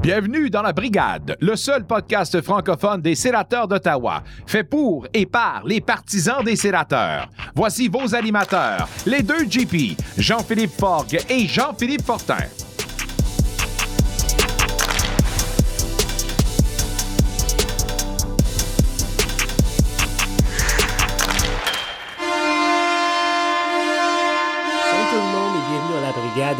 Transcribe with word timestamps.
Bienvenue 0.00 0.48
dans 0.48 0.62
la 0.62 0.72
Brigade, 0.72 1.36
le 1.40 1.56
seul 1.56 1.84
podcast 1.84 2.40
francophone 2.40 3.02
des 3.02 3.14
sénateurs 3.14 3.68
d'Ottawa, 3.68 4.22
fait 4.46 4.64
pour 4.64 5.06
et 5.12 5.26
par 5.26 5.62
les 5.66 5.82
partisans 5.82 6.42
des 6.42 6.56
sénateurs. 6.56 7.28
Voici 7.54 7.86
vos 7.88 8.14
animateurs, 8.14 8.88
les 9.04 9.22
deux 9.22 9.44
GP, 9.44 10.00
Jean-Philippe 10.16 10.72
Forgue 10.72 11.18
et 11.28 11.46
Jean-Philippe 11.46 12.02
Fortin. 12.02 12.46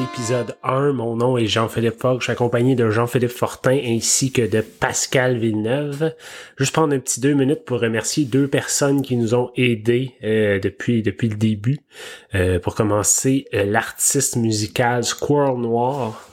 Épisode 0.03 0.57
1. 0.63 0.93
Mon 0.93 1.17
nom 1.17 1.37
est 1.37 1.47
Jean-Philippe 1.47 2.01
Fogg. 2.01 2.21
Je 2.21 2.25
suis 2.25 2.33
accompagné 2.33 2.75
de 2.75 2.91
Jean-Philippe 2.91 3.31
Fortin 3.31 3.79
ainsi 3.85 4.33
que 4.33 4.43
de 4.43 4.61
Pascal 4.61 5.37
Villeneuve. 5.37 6.15
Juste 6.57 6.73
prendre 6.73 6.95
un 6.95 6.99
petit 6.99 7.21
deux 7.21 7.35
minutes 7.35 7.65
pour 7.65 7.81
remercier 7.81 8.25
deux 8.25 8.49
personnes 8.49 9.03
qui 9.03 9.17
nous 9.17 9.35
ont 9.35 9.51
aidés 9.57 10.15
euh, 10.25 10.59
depuis 10.59 11.03
depuis 11.03 11.29
le 11.29 11.37
début. 11.37 11.81
Euh, 12.35 12.59
pour 12.59 12.75
commencer, 12.75 13.47
euh, 13.55 13.65
l'artiste 13.65 14.37
musical 14.37 15.05
Squirrel 15.05 15.59
Noir 15.59 16.27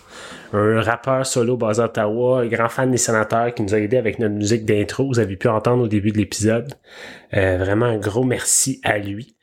un 0.53 0.81
rappeur 0.81 1.25
solo 1.25 1.57
basé 1.57 1.81
à 1.81 1.85
Ottawa, 1.85 2.47
grand 2.47 2.69
fan 2.69 2.89
des 2.89 2.97
sénateurs 2.97 3.53
qui 3.53 3.63
nous 3.63 3.75
a 3.75 3.79
aidé 3.79 3.97
avec 3.97 4.17
notre 4.17 4.35
musique 4.35 4.63
d'intro, 4.63 5.05
vous 5.05 5.19
avez 5.19 5.35
pu 5.35 5.49
entendre 5.49 5.83
au 5.83 5.87
début 5.89 6.11
de 6.11 6.17
l'épisode. 6.17 6.73
vraiment 7.33 7.85
un 7.85 7.97
gros 7.97 8.23
merci 8.23 8.79
à 8.83 8.97
lui. 8.97 9.36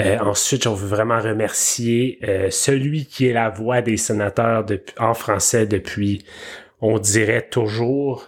Euh, 0.00 0.18
ensuite, 0.18 0.66
on 0.66 0.74
veut 0.74 0.88
vraiment 0.88 1.20
remercier 1.20 2.18
euh, 2.24 2.50
celui 2.50 3.06
qui 3.06 3.28
est 3.28 3.32
la 3.32 3.48
voix 3.48 3.80
des 3.80 3.96
sénateurs 3.96 4.66
en 4.98 5.14
français 5.14 5.66
depuis, 5.66 6.24
on 6.80 6.98
dirait 6.98 7.48
toujours, 7.48 8.26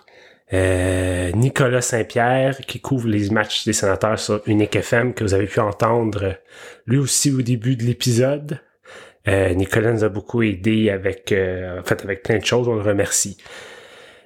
euh, 0.52 1.32
Nicolas 1.32 1.82
Saint-Pierre, 1.82 2.58
qui 2.58 2.80
couvre 2.80 3.08
les 3.08 3.30
matchs 3.30 3.64
des 3.64 3.72
sénateurs 3.72 4.18
sur 4.18 4.42
Unique 4.46 4.76
FM, 4.76 5.12
que 5.12 5.24
vous 5.24 5.34
avez 5.34 5.46
pu 5.46 5.58
entendre 5.58 6.36
lui 6.86 6.98
aussi 6.98 7.32
au 7.32 7.42
début 7.42 7.76
de 7.76 7.84
l'épisode. 7.84 8.60
Nicolas 9.28 9.90
nous 9.90 10.04
a 10.04 10.08
beaucoup 10.08 10.42
aidé 10.42 10.88
avec, 10.88 11.34
en 11.34 11.82
fait, 11.82 12.04
avec 12.04 12.22
plein 12.22 12.38
de 12.38 12.44
choses, 12.44 12.68
on 12.68 12.76
le 12.76 12.82
remercie. 12.82 13.36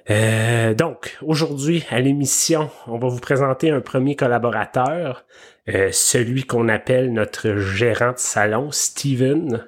Euh, 0.09 0.73
donc, 0.73 1.17
aujourd'hui, 1.21 1.85
à 1.89 1.99
l'émission, 1.99 2.69
on 2.87 2.97
va 2.97 3.07
vous 3.07 3.19
présenter 3.19 3.69
un 3.69 3.81
premier 3.81 4.15
collaborateur, 4.15 5.25
euh, 5.69 5.89
celui 5.91 6.43
qu'on 6.43 6.69
appelle 6.69 7.13
notre 7.13 7.57
gérant 7.57 8.13
de 8.13 8.17
salon, 8.17 8.71
Steven. 8.71 9.67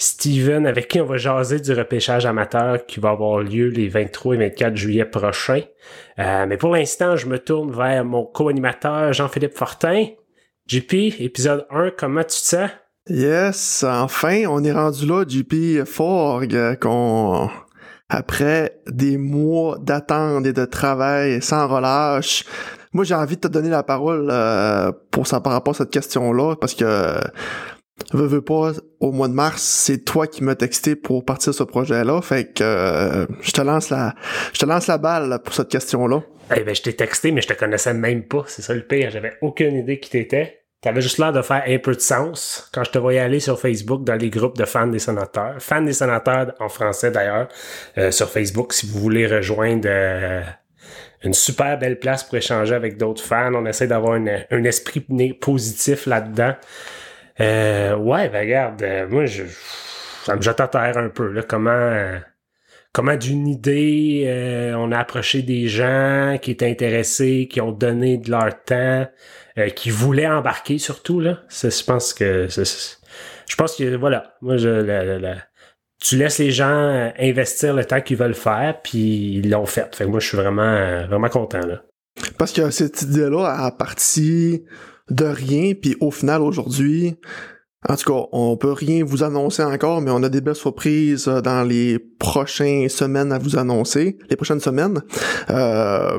Steven, 0.00 0.64
avec 0.66 0.86
qui 0.88 1.00
on 1.00 1.06
va 1.06 1.16
jaser 1.16 1.58
du 1.58 1.72
repêchage 1.72 2.24
amateur 2.24 2.86
qui 2.86 3.00
va 3.00 3.10
avoir 3.10 3.40
lieu 3.40 3.68
les 3.68 3.88
23 3.88 4.36
et 4.36 4.38
24 4.38 4.76
juillet 4.76 5.04
prochains. 5.04 5.62
Euh, 6.20 6.46
mais 6.46 6.56
pour 6.56 6.72
l'instant, 6.72 7.16
je 7.16 7.26
me 7.26 7.38
tourne 7.38 7.72
vers 7.72 8.04
mon 8.04 8.24
co-animateur 8.24 9.12
Jean-Philippe 9.12 9.56
Fortin. 9.56 10.06
JP, 10.68 11.20
épisode 11.20 11.66
1, 11.70 11.90
comment 11.96 12.22
tu 12.22 12.28
te 12.28 12.34
sens? 12.34 12.70
Yes, 13.08 13.84
enfin, 13.88 14.44
on 14.48 14.62
est 14.62 14.72
rendu 14.72 15.06
là, 15.06 15.24
JP 15.26 15.84
Forg, 15.84 16.78
qu'on 16.78 17.48
après 18.08 18.80
des 18.86 19.16
mois 19.18 19.78
d'attente 19.78 20.46
et 20.46 20.52
de 20.52 20.64
travail 20.64 21.42
sans 21.42 21.68
relâche. 21.68 22.44
Moi, 22.98 23.04
j'ai 23.04 23.14
envie 23.14 23.36
de 23.36 23.42
te 23.42 23.46
donner 23.46 23.68
la 23.68 23.84
parole 23.84 24.26
euh, 24.28 24.90
pour 25.12 25.28
ça 25.28 25.40
par 25.40 25.52
rapport 25.52 25.72
à 25.72 25.76
cette 25.76 25.90
question-là, 25.90 26.56
parce 26.56 26.74
que 26.74 26.84
veux, 28.12 28.26
veux 28.26 28.42
pas, 28.42 28.72
au 28.98 29.12
mois 29.12 29.28
de 29.28 29.34
mars, 29.34 29.62
c'est 29.62 30.04
toi 30.04 30.26
qui 30.26 30.42
m'as 30.42 30.56
texté 30.56 30.96
pour 30.96 31.24
partir 31.24 31.54
ce 31.54 31.62
projet-là. 31.62 32.20
Fait 32.22 32.52
que 32.52 32.64
euh, 32.64 33.26
je 33.40 33.52
te 33.52 33.60
lance 33.60 33.90
la 33.90 34.16
je 34.52 34.58
te 34.58 34.66
lance 34.66 34.88
la 34.88 34.98
balle 34.98 35.38
pour 35.44 35.54
cette 35.54 35.68
question-là. 35.68 36.22
Eh 36.56 36.64
ben, 36.64 36.74
je 36.74 36.82
t'ai 36.82 36.92
texté, 36.92 37.30
mais 37.30 37.40
je 37.40 37.46
te 37.46 37.52
connaissais 37.52 37.94
même 37.94 38.24
pas. 38.24 38.42
C'est 38.48 38.62
ça 38.62 38.74
le 38.74 38.82
pire. 38.82 39.12
J'avais 39.12 39.34
aucune 39.42 39.76
idée 39.76 40.00
qui 40.00 40.10
t'étais. 40.10 40.64
T'avais 40.80 41.00
juste 41.00 41.18
l'air 41.18 41.32
de 41.32 41.42
faire 41.42 41.62
un 41.68 41.78
peu 41.78 41.94
de 41.94 42.00
sens 42.00 42.68
quand 42.74 42.82
je 42.82 42.90
te 42.90 42.98
voyais 42.98 43.20
aller 43.20 43.38
sur 43.38 43.60
Facebook 43.60 44.02
dans 44.02 44.16
les 44.16 44.28
groupes 44.28 44.58
de 44.58 44.64
fans 44.64 44.88
des 44.88 44.98
sénateurs. 44.98 45.54
Fans 45.60 45.82
des 45.82 45.92
sénateurs 45.92 46.52
en 46.58 46.68
français 46.68 47.12
d'ailleurs, 47.12 47.46
euh, 47.96 48.10
sur 48.10 48.28
Facebook, 48.28 48.72
si 48.72 48.86
vous 48.86 48.98
voulez 48.98 49.28
rejoindre 49.28 49.86
euh, 49.86 50.42
une 51.22 51.34
super 51.34 51.78
belle 51.78 51.98
place 51.98 52.24
pour 52.24 52.36
échanger 52.36 52.74
avec 52.74 52.96
d'autres 52.96 53.22
fans. 53.22 53.54
On 53.54 53.66
essaie 53.66 53.86
d'avoir 53.86 54.14
un 54.14 54.64
esprit 54.64 55.00
positif 55.40 56.06
là-dedans. 56.06 56.54
Euh, 57.40 57.96
ouais, 57.96 58.28
ben 58.28 58.40
regarde, 58.40 58.84
moi 59.10 59.26
je 59.26 59.44
ça 60.24 60.36
me 60.36 60.42
jette 60.42 60.60
à 60.60 60.68
terre 60.68 60.98
un 60.98 61.08
peu. 61.08 61.32
Là, 61.32 61.42
comment 61.42 62.18
comment 62.92 63.16
d'une 63.16 63.46
idée 63.46 64.72
on 64.76 64.92
a 64.92 64.98
approché 64.98 65.42
des 65.42 65.68
gens 65.68 66.38
qui 66.40 66.50
étaient 66.50 66.70
intéressés, 66.70 67.48
qui 67.50 67.60
ont 67.60 67.72
donné 67.72 68.18
de 68.18 68.30
leur 68.30 68.62
temps. 68.64 69.06
Euh, 69.58 69.70
qui 69.70 69.90
voulait 69.90 70.28
embarquer 70.28 70.78
surtout 70.78 71.20
là. 71.20 71.42
je 71.50 71.84
pense 71.84 72.14
que 72.14 72.46
je 72.48 73.56
pense 73.56 73.76
que 73.76 73.96
voilà, 73.96 74.36
moi 74.40 74.56
je 74.56 74.68
tu 76.00 76.16
laisses 76.16 76.38
les 76.38 76.50
gens 76.50 77.12
investir 77.18 77.74
le 77.74 77.84
temps 77.84 78.00
qu'ils 78.00 78.16
veulent 78.16 78.34
faire, 78.34 78.80
puis 78.82 79.38
ils 79.38 79.50
l'ont 79.50 79.66
fait. 79.66 79.94
Fait 79.94 80.06
moi 80.06 80.20
je 80.20 80.28
suis 80.28 80.36
vraiment 80.36 81.06
vraiment 81.06 81.28
content 81.28 81.66
là. 81.66 81.82
Parce 82.36 82.52
que 82.52 82.70
cette 82.70 83.02
idée-là 83.02 83.46
a 83.46 83.70
parti 83.70 84.64
de 85.10 85.24
rien, 85.24 85.74
puis 85.74 85.96
au 86.00 86.10
final 86.10 86.42
aujourd'hui, 86.42 87.16
en 87.88 87.96
tout 87.96 88.12
cas, 88.12 88.26
on 88.32 88.56
peut 88.56 88.72
rien 88.72 89.04
vous 89.04 89.22
annoncer 89.22 89.62
encore, 89.62 90.00
mais 90.00 90.10
on 90.10 90.22
a 90.22 90.28
des 90.28 90.40
belles 90.40 90.56
surprises 90.56 91.26
dans 91.26 91.66
les 91.66 91.98
prochaines 91.98 92.88
semaines 92.88 93.30
à 93.30 93.38
vous 93.38 93.56
annoncer, 93.56 94.18
les 94.28 94.36
prochaines 94.36 94.60
semaines. 94.60 95.00
Euh, 95.48 96.18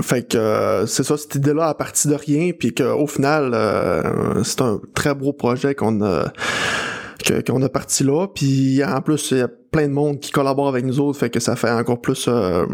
fait 0.00 0.26
que 0.28 0.38
euh, 0.38 0.86
c'est 0.86 1.02
ça, 1.02 1.16
cette 1.18 1.34
idée-là 1.34 1.68
à 1.68 1.74
partir 1.74 2.10
de 2.10 2.16
rien, 2.16 2.52
puis 2.58 2.72
qu'au 2.72 3.06
final, 3.06 3.52
euh, 3.52 4.42
c'est 4.44 4.62
un 4.62 4.80
très 4.94 5.14
beau 5.14 5.34
projet 5.34 5.74
qu'on 5.74 6.02
a 6.02 6.32
qu'on 7.46 7.62
a 7.62 7.68
parti 7.68 8.04
là. 8.04 8.26
Puis 8.28 8.82
en 8.84 9.00
plus, 9.00 9.30
il 9.32 9.38
y 9.38 9.42
a 9.42 9.48
plein 9.48 9.88
de 9.88 9.92
monde 9.92 10.20
qui 10.20 10.30
collabore 10.30 10.68
avec 10.68 10.84
nous 10.84 11.00
autres, 11.00 11.18
fait 11.18 11.30
que 11.30 11.40
ça 11.40 11.56
fait 11.56 11.70
encore 11.70 12.00
plus 12.00 12.26
euh, 12.28 12.64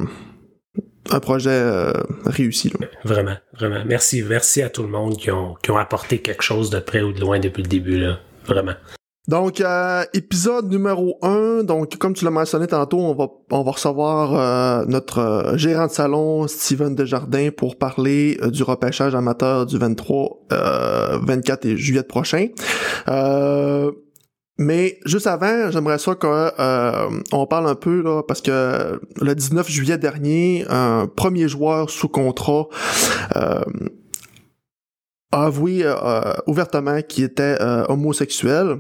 un 1.10 1.20
projet 1.20 1.92
réussi. 2.24 2.72
Vraiment, 3.04 3.36
vraiment. 3.54 3.82
Merci, 3.86 4.22
merci 4.22 4.62
à 4.62 4.70
tout 4.70 4.82
le 4.82 4.88
monde 4.88 5.16
qui 5.16 5.30
ont, 5.30 5.54
qui 5.62 5.70
ont 5.70 5.76
apporté 5.76 6.18
quelque 6.18 6.42
chose 6.42 6.70
de 6.70 6.78
près 6.78 7.02
ou 7.02 7.12
de 7.12 7.20
loin 7.20 7.38
depuis 7.40 7.62
le 7.62 7.68
début. 7.68 7.98
Là. 7.98 8.18
Vraiment. 8.46 8.74
Donc, 9.28 9.60
euh, 9.60 10.04
épisode 10.14 10.69
numéro 10.69 11.16
1. 11.22 11.62
Donc, 11.62 11.96
comme 11.96 12.12
tu 12.12 12.24
l'as 12.24 12.32
mentionné 12.32 12.66
tantôt, 12.66 12.98
on 12.98 13.14
va, 13.14 13.28
on 13.52 13.62
va 13.62 13.70
recevoir 13.70 14.34
euh, 14.34 14.84
notre 14.86 15.19
euh, 15.19 15.56
gérant 15.56 15.86
de 15.86 15.92
salon, 15.92 16.48
Steven 16.48 16.96
Desjardins, 16.96 17.50
pour 17.56 17.76
parler 17.76 18.36
du 18.48 18.64
repêchage 18.64 19.14
amateur 19.14 19.66
du 19.66 19.78
23, 19.78 20.40
24 21.22 21.66
et 21.66 21.76
juillet 21.76 22.02
prochain. 22.02 22.48
Mais 24.58 24.98
juste 25.06 25.26
avant, 25.26 25.70
j'aimerais 25.70 25.98
ça 25.98 26.14
qu'on 26.14 26.50
on 27.32 27.46
parle 27.46 27.68
un 27.68 27.74
peu, 27.74 28.02
là, 28.02 28.22
parce 28.22 28.40
que 28.40 29.00
le 29.20 29.34
19 29.34 29.68
juillet 29.68 29.98
dernier, 29.98 30.64
un 30.68 31.06
premier 31.06 31.48
joueur 31.48 31.90
sous 31.90 32.08
contrat 32.08 32.68
a 33.34 33.64
avoué 35.32 35.84
ouvertement 36.46 37.00
qu'il 37.02 37.24
était 37.24 37.56
homosexuel. 37.88 38.78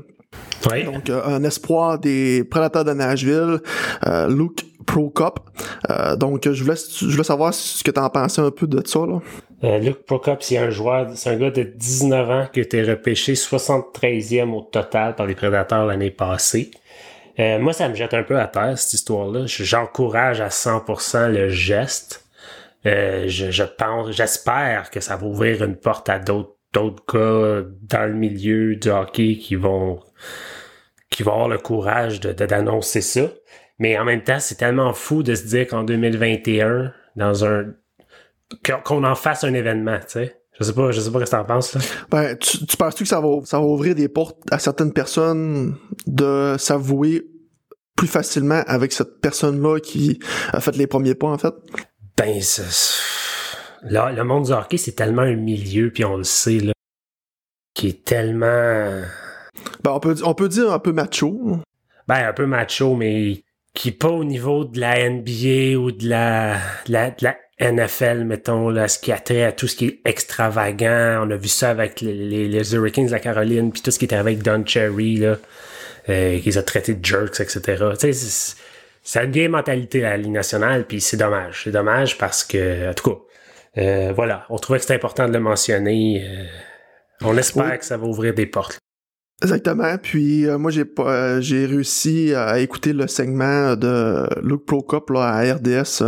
Donc, 0.84 1.10
euh, 1.10 1.22
un 1.24 1.42
espoir 1.44 1.98
des 1.98 2.44
prédateurs 2.44 2.84
de 2.84 2.92
Nashville, 2.92 3.60
euh, 4.06 4.28
Luke 4.28 4.64
Prokop. 4.86 5.40
Euh, 5.90 6.16
donc, 6.16 6.48
je 6.50 6.62
voulais, 6.62 6.76
je 6.76 7.06
voulais 7.06 7.24
savoir 7.24 7.52
ce 7.52 7.82
que 7.82 7.90
tu 7.90 8.00
en 8.00 8.08
pensais 8.08 8.40
un 8.40 8.50
peu 8.50 8.66
de 8.66 8.82
ça. 8.86 9.00
Là. 9.00 9.20
Luke 9.62 10.04
Prokop, 10.06 10.42
c'est 10.42 10.58
un 10.58 10.70
joueur, 10.70 11.10
c'est 11.14 11.30
un 11.30 11.36
gars 11.36 11.50
de 11.50 11.62
19 11.62 12.30
ans 12.30 12.46
qui 12.52 12.58
a 12.60 12.62
été 12.64 12.82
repêché 12.82 13.34
73e 13.34 14.50
au 14.52 14.62
total 14.62 15.14
par 15.14 15.26
les 15.26 15.36
prédateurs 15.36 15.86
l'année 15.86 16.10
passée. 16.10 16.72
moi, 17.38 17.72
ça 17.72 17.88
me 17.88 17.94
jette 17.94 18.12
un 18.14 18.24
peu 18.24 18.40
à 18.40 18.48
terre, 18.48 18.76
cette 18.76 18.94
histoire-là. 18.94 19.44
J'encourage 19.46 20.40
à 20.40 20.48
100% 20.48 21.30
le 21.30 21.48
geste. 21.48 22.24
je, 22.84 23.28
je 23.28 23.62
pense, 23.62 24.10
j'espère 24.10 24.90
que 24.90 25.00
ça 25.00 25.16
va 25.16 25.26
ouvrir 25.26 25.62
une 25.62 25.76
porte 25.76 26.08
à 26.08 26.18
d'autres 26.18 26.56
d'autres 26.72 27.04
gars 27.12 27.68
dans 27.82 28.06
le 28.06 28.14
milieu 28.14 28.76
du 28.76 28.88
hockey 28.88 29.36
qui 29.36 29.56
vont 29.56 30.00
qui 31.10 31.22
vont 31.22 31.32
avoir 31.32 31.48
le 31.48 31.58
courage 31.58 32.20
d'annoncer 32.20 33.02
ça. 33.02 33.28
Mais 33.78 33.98
en 33.98 34.04
même 34.04 34.22
temps, 34.22 34.40
c'est 34.40 34.54
tellement 34.54 34.94
fou 34.94 35.22
de 35.22 35.34
se 35.34 35.46
dire 35.46 35.66
qu'en 35.66 35.84
2021, 35.84 36.92
dans 37.16 37.44
un 37.44 37.66
qu'on 38.84 39.04
en 39.04 39.14
fasse 39.14 39.44
un 39.44 39.54
événement, 39.54 39.98
tu 40.00 40.04
sais. 40.08 40.36
Je 40.58 40.64
sais 40.64 40.74
pas, 40.74 40.90
je 40.90 41.00
sais 41.00 41.10
pas 41.10 41.18
ce 41.20 41.24
que 41.24 41.30
t'en 41.30 41.44
penses 41.44 41.74
là. 41.74 41.80
Ben, 42.10 42.36
tu, 42.36 42.66
tu 42.66 42.76
penses-tu 42.76 43.04
que 43.04 43.08
ça 43.08 43.20
va 43.20 43.28
ça 43.44 43.58
va 43.58 43.64
ouvrir 43.64 43.94
des 43.94 44.08
portes 44.08 44.38
à 44.50 44.58
certaines 44.58 44.92
personnes 44.92 45.76
de 46.06 46.56
s'avouer 46.58 47.26
plus 47.96 48.06
facilement 48.06 48.62
avec 48.66 48.92
cette 48.92 49.20
personne-là 49.20 49.80
qui 49.80 50.18
a 50.52 50.60
fait 50.60 50.76
les 50.76 50.86
premiers 50.86 51.14
pas 51.14 51.28
en 51.28 51.38
fait? 51.38 51.54
Ben, 52.18 52.38
là, 53.84 54.12
le 54.12 54.24
monde 54.24 54.44
du 54.44 54.52
hockey, 54.52 54.76
c'est 54.76 54.92
tellement 54.92 55.22
un 55.22 55.36
milieu, 55.36 55.90
puis 55.90 56.04
on 56.04 56.18
le 56.18 56.24
sait, 56.24 56.60
là, 56.60 56.72
qui 57.74 57.88
est 57.88 58.04
tellement 58.04 59.02
ben, 59.82 59.92
on 59.92 60.00
peut, 60.00 60.14
on 60.24 60.34
peut 60.34 60.48
dire 60.48 60.72
un 60.72 60.78
peu 60.78 60.92
macho. 60.92 61.58
Ben, 62.08 62.28
un 62.28 62.32
peu 62.32 62.46
macho, 62.46 62.94
mais 62.94 63.42
qui 63.74 63.88
est 63.88 63.92
pas 63.92 64.10
au 64.10 64.24
niveau 64.24 64.64
de 64.64 64.80
la 64.80 65.08
NBA 65.08 65.78
ou 65.78 65.92
de 65.92 66.08
la, 66.08 66.58
de 66.86 66.92
la, 66.92 67.10
de 67.10 67.24
la 67.24 67.36
NFL, 67.62 68.24
mettons, 68.24 68.70
là, 68.70 68.88
ce 68.88 68.98
qui 68.98 69.12
a 69.12 69.18
trait 69.18 69.44
à 69.44 69.52
tout 69.52 69.68
ce 69.68 69.76
qui 69.76 69.86
est 69.86 70.00
extravagant. 70.04 71.24
On 71.26 71.30
a 71.30 71.36
vu 71.36 71.48
ça 71.48 71.70
avec 71.70 72.00
les, 72.00 72.48
les, 72.48 72.74
Hurricanes 72.74 73.06
de 73.06 73.12
la 73.12 73.20
Caroline, 73.20 73.70
puis 73.70 73.80
tout 73.82 73.90
ce 73.90 73.98
qui 73.98 74.04
était 74.04 74.16
avec 74.16 74.42
Don 74.42 74.64
Cherry, 74.66 75.16
là, 75.16 75.36
euh, 76.08 76.40
qu'ils 76.40 76.58
ont 76.58 76.62
traité 76.62 76.94
de 76.94 77.04
jerks, 77.04 77.40
etc. 77.40 77.84
Tu 77.98 78.12
sais, 78.12 78.56
c'est 79.04 79.24
une 79.24 79.30
vieille 79.30 79.48
mentalité 79.48 80.04
à 80.04 80.10
la 80.10 80.16
Ligue 80.16 80.32
nationale, 80.32 80.84
puis 80.86 81.00
c'est 81.00 81.16
dommage. 81.16 81.62
C'est 81.64 81.70
dommage 81.70 82.18
parce 82.18 82.42
que, 82.42 82.90
en 82.90 82.94
tout 82.94 83.10
cas, 83.10 83.16
euh, 83.78 84.12
voilà, 84.14 84.44
on 84.50 84.58
trouvait 84.58 84.78
que 84.78 84.82
c'était 84.82 84.94
important 84.94 85.28
de 85.28 85.32
le 85.32 85.40
mentionner. 85.40 86.24
Euh, 86.24 86.44
on 87.22 87.36
espère 87.36 87.78
que 87.78 87.84
ça 87.84 87.96
va 87.96 88.06
ouvrir 88.06 88.34
des 88.34 88.46
portes. 88.46 88.81
Exactement. 89.42 89.96
Puis 90.00 90.46
euh, 90.46 90.58
moi 90.58 90.70
j'ai 90.70 90.84
pas 90.84 91.40
j'ai 91.40 91.66
réussi 91.66 92.34
à 92.34 92.60
écouter 92.60 92.92
le 92.92 93.06
segment 93.08 93.76
de 93.76 94.26
Luke 94.42 94.64
Prokop 94.66 95.10
là, 95.10 95.22
à 95.22 95.54
RDS. 95.54 96.02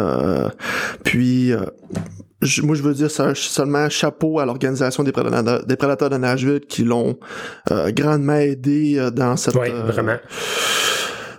puis 1.03 1.53
moi 2.63 2.77
je 2.77 2.83
veux 2.83 2.95
dire 2.95 3.11
seulement 3.11 3.89
chapeau 3.89 4.39
à 4.39 4.47
l'organisation 4.47 5.03
des 5.03 5.13
prédateurs, 5.13 5.65
des 5.67 5.77
prédateurs 5.77 6.11
de 6.11 6.17
Nashville 6.17 6.61
qui 6.61 6.85
l'ont 6.85 7.19
grandement 7.71 8.37
aidé 8.37 9.09
dans 9.13 9.37
cette 9.37 9.57
oui, 9.57 9.71
vraiment. 9.71 10.17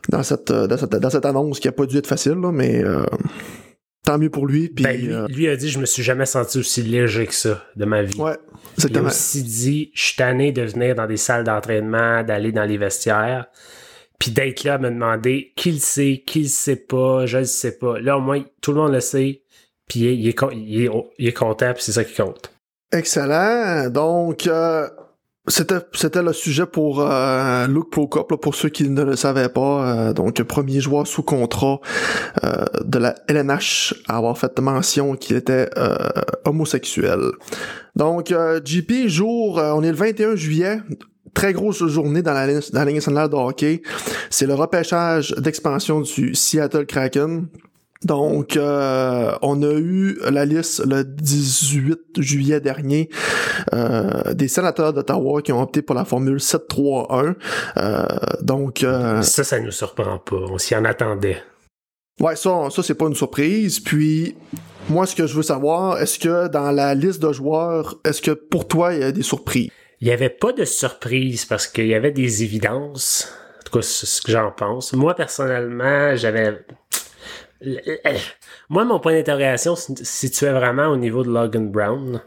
dans 0.09 0.23
cette, 0.23 0.51
dans 0.51 0.77
cette 0.77 0.95
dans 0.95 1.09
cette 1.09 1.25
annonce 1.25 1.59
qui 1.59 1.67
a 1.67 1.71
pas 1.71 1.85
dû 1.85 1.97
être 1.97 2.07
facile 2.07 2.33
là, 2.33 2.51
mais 2.51 2.83
tant 4.05 4.17
mieux 4.17 4.29
pour 4.29 4.47
lui. 4.47 4.69
Puis, 4.69 4.83
ben, 4.83 5.27
lui, 5.27 5.47
a 5.47 5.55
dit 5.55 5.69
Je 5.69 5.79
me 5.79 5.85
suis 5.85 6.03
jamais 6.03 6.25
senti 6.25 6.59
aussi 6.59 6.83
léger 6.83 7.27
que 7.27 7.33
ça 7.33 7.63
de 7.75 7.85
ma 7.85 8.03
vie. 8.03 8.19
Ouais, 8.19 8.37
Il 8.77 8.97
a 8.97 9.01
aussi 9.01 9.43
dit 9.43 9.91
Je 9.93 10.03
suis 10.03 10.15
tanné 10.15 10.51
de 10.51 10.61
venir 10.61 10.95
dans 10.95 11.07
des 11.07 11.17
salles 11.17 11.43
d'entraînement, 11.43 12.23
d'aller 12.23 12.51
dans 12.51 12.65
les 12.65 12.77
vestiaires, 12.77 13.47
puis 14.19 14.31
d'être 14.31 14.63
là 14.63 14.75
à 14.75 14.77
me 14.77 14.89
demander 14.89 15.51
qui 15.55 15.71
le 15.71 15.79
sait, 15.79 16.23
qui 16.25 16.43
le 16.43 16.47
sait 16.47 16.75
pas, 16.75 17.25
je 17.25 17.39
le 17.39 17.45
sais 17.45 17.77
pas. 17.77 17.99
Là, 17.99 18.17
au 18.17 18.21
moins, 18.21 18.43
tout 18.61 18.71
le 18.71 18.77
monde 18.77 18.93
le 18.93 19.01
sait, 19.01 19.41
puis 19.87 20.01
il 20.01 20.27
est, 20.27 20.35
il 20.53 21.27
est, 21.27 21.33
content, 21.33 21.73
puis 21.73 21.83
c'est 21.83 21.91
ça 21.91 22.03
qui 22.03 22.15
compte. 22.15 22.51
Excellent. 22.91 23.89
Donc, 23.89 24.47
euh, 24.47 24.87
c'était, 25.47 26.23
le 26.23 26.33
sujet 26.33 26.65
pour 26.65 27.01
euh, 27.01 27.67
Luke 27.67 27.91
Prokop, 27.91 28.41
pour 28.41 28.55
ceux 28.55 28.69
qui 28.69 28.89
ne 28.89 29.03
le 29.03 29.15
savaient 29.15 29.49
pas. 29.49 30.09
Euh, 30.09 30.13
donc, 30.13 30.41
premier 30.43 30.79
joueur 30.79 31.05
sous 31.05 31.21
contrat 31.21 31.79
euh, 32.43 32.65
de 32.83 32.97
la 32.97 33.15
LNH 33.27 33.93
à 34.07 34.17
avoir 34.17 34.37
fait 34.37 34.57
mention 34.59 35.15
qu'il 35.15 35.35
était 35.35 35.69
euh, 35.77 35.95
homosexuel. 36.45 37.19
Donc, 37.95 38.33
JP, 38.65 39.07
jour, 39.07 39.57
on 39.57 39.83
est 39.83 39.91
le 39.91 39.95
21 39.95 40.35
juillet, 40.35 40.79
très 41.33 41.53
grosse 41.53 41.85
journée 41.85 42.21
dans 42.21 42.33
la, 42.33 42.47
dans 42.47 42.61
la 42.73 42.85
Ligue 42.85 43.05
de 43.05 43.35
hockey. 43.35 43.81
C'est 44.29 44.47
le 44.47 44.55
repêchage 44.55 45.33
d'expansion 45.37 46.01
du 46.01 46.33
Seattle 46.33 46.85
Kraken. 46.85 47.47
Donc, 48.05 48.55
euh, 48.55 49.31
on 49.41 49.63
a 49.63 49.73
eu 49.73 50.19
la 50.29 50.45
liste 50.45 50.85
le 50.85 51.03
18 51.03 52.21
juillet 52.21 52.61
dernier 52.61 53.09
euh, 53.73 54.33
des 54.33 54.47
sénateurs 54.47 54.93
d'Ottawa 54.93 55.41
qui 55.41 55.51
ont 55.51 55.61
opté 55.61 55.81
pour 55.81 55.95
la 55.95 56.05
formule 56.05 56.37
7-3-1. 56.37 57.33
Euh, 57.77 58.05
donc, 58.43 58.85
ça, 59.23 59.43
ça 59.43 59.59
nous 59.59 59.71
surprend 59.71 60.19
pas. 60.19 60.35
On 60.35 60.59
s'y 60.59 60.75
en 60.75 60.85
attendait. 60.85 61.41
Ouais, 62.19 62.35
ça, 62.35 62.69
ça 62.69 62.83
c'est 62.83 62.93
pas 62.93 63.07
une 63.07 63.15
surprise. 63.15 63.79
Puis, 63.79 64.35
moi, 64.87 65.07
ce 65.07 65.15
que 65.15 65.25
je 65.25 65.35
veux 65.35 65.43
savoir, 65.43 65.99
est-ce 65.99 66.19
que 66.19 66.47
dans 66.47 66.69
la 66.71 66.93
liste 66.93 67.21
de 67.23 67.33
joueurs, 67.33 67.95
est-ce 68.05 68.21
que 68.21 68.31
pour 68.31 68.67
toi, 68.67 68.93
il 68.93 69.01
y 69.01 69.03
a 69.03 69.11
des 69.11 69.23
surprises? 69.23 69.71
Il 69.99 70.07
y 70.07 70.11
avait 70.11 70.29
pas 70.29 70.51
de 70.51 70.63
surprise 70.63 71.45
parce 71.45 71.65
qu'il 71.65 71.87
y 71.87 71.95
avait 71.95 72.11
des 72.11 72.43
évidences. 72.43 73.33
En 73.59 73.63
tout 73.63 73.79
cas, 73.79 73.81
c'est 73.81 74.05
ce 74.05 74.21
que 74.21 74.31
j'en 74.31 74.51
pense. 74.51 74.93
Moi, 74.93 75.15
personnellement, 75.15 76.15
j'avais 76.15 76.63
moi, 78.69 78.83
mon 78.85 78.99
point 78.99 79.13
d'interrogation 79.13 79.75
se 79.75 79.93
situait 80.03 80.51
vraiment 80.51 80.87
au 80.87 80.97
niveau 80.97 81.23
de 81.23 81.29
Logan 81.29 81.71
Brown. 81.71 82.21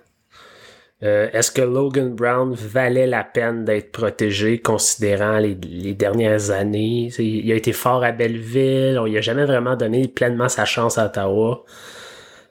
Euh, 1.04 1.28
est-ce 1.32 1.52
que 1.52 1.62
Logan 1.62 2.14
Brown 2.14 2.54
valait 2.54 3.06
la 3.06 3.22
peine 3.22 3.64
d'être 3.64 3.92
protégé 3.92 4.58
considérant 4.58 5.38
les, 5.38 5.54
dernières 5.54 6.50
années? 6.50 7.10
il 7.18 7.52
a 7.52 7.54
été 7.54 7.72
fort 7.72 8.02
à 8.02 8.10
Belleville, 8.10 8.98
on 8.98 9.04
lui 9.04 9.16
a 9.16 9.20
jamais 9.20 9.44
vraiment 9.44 9.76
donné 9.76 10.08
pleinement 10.08 10.48
sa 10.48 10.64
chance 10.64 10.98
à 10.98 11.06
Ottawa. 11.06 11.64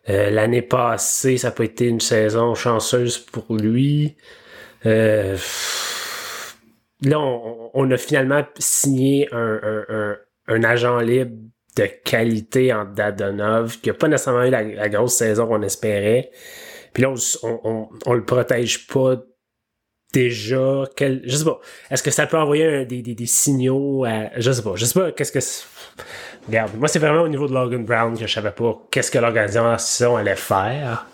Euh, 0.09 0.29
l'année 0.29 0.61
passée, 0.61 1.37
ça 1.37 1.51
pas 1.51 1.65
été 1.65 1.87
une 1.87 1.99
saison 1.99 2.55
chanceuse 2.55 3.17
pour 3.17 3.53
lui. 3.53 4.15
Euh, 4.85 5.35
là, 7.01 7.19
on, 7.19 7.91
a 7.91 7.97
finalement 7.97 8.43
signé 8.59 9.27
un 9.33 10.63
agent 10.63 10.99
libre 10.99 11.35
de 11.77 11.87
qualité 12.03 12.73
en 12.73 12.85
Dadonov, 12.85 13.79
qui 13.79 13.89
n'a 13.89 13.93
pas 13.93 14.07
nécessairement 14.07 14.43
eu 14.43 14.49
la, 14.49 14.89
grosse 14.89 15.15
saison 15.15 15.47
qu'on 15.47 15.61
espérait. 15.61 16.31
Puis 16.93 17.03
là, 17.03 17.13
on, 17.43 17.89
on, 18.05 18.13
le 18.13 18.25
protège 18.25 18.87
pas 18.87 19.15
déjà. 20.13 20.85
Je 20.99 21.35
sais 21.35 21.45
pas. 21.45 21.59
Est-ce 21.91 22.01
que 22.01 22.11
ça 22.11 22.25
peut 22.25 22.37
envoyer 22.37 22.85
des, 22.85 23.01
des, 23.01 23.25
signaux 23.25 24.05
à. 24.05 24.29
Je 24.37 24.51
sais 24.51 24.63
pas. 24.63 24.73
Je 24.75 24.85
sais 24.85 24.99
pas 24.99 25.11
qu'est-ce 25.11 25.31
que. 25.31 25.39
Regarde, 26.47 26.71
moi, 26.77 26.87
c'est 26.87 26.99
vraiment 26.99 27.21
au 27.21 27.27
niveau 27.27 27.47
de 27.47 27.53
Logan 27.53 27.85
Brown 27.85 28.17
que 28.17 28.25
je 28.25 28.33
savais 28.33 28.51
pas 28.51 28.81
qu'est-ce 28.89 29.11
que 29.11 29.19
l'organisation 29.19 30.17
allait 30.17 30.35
faire. 30.35 31.05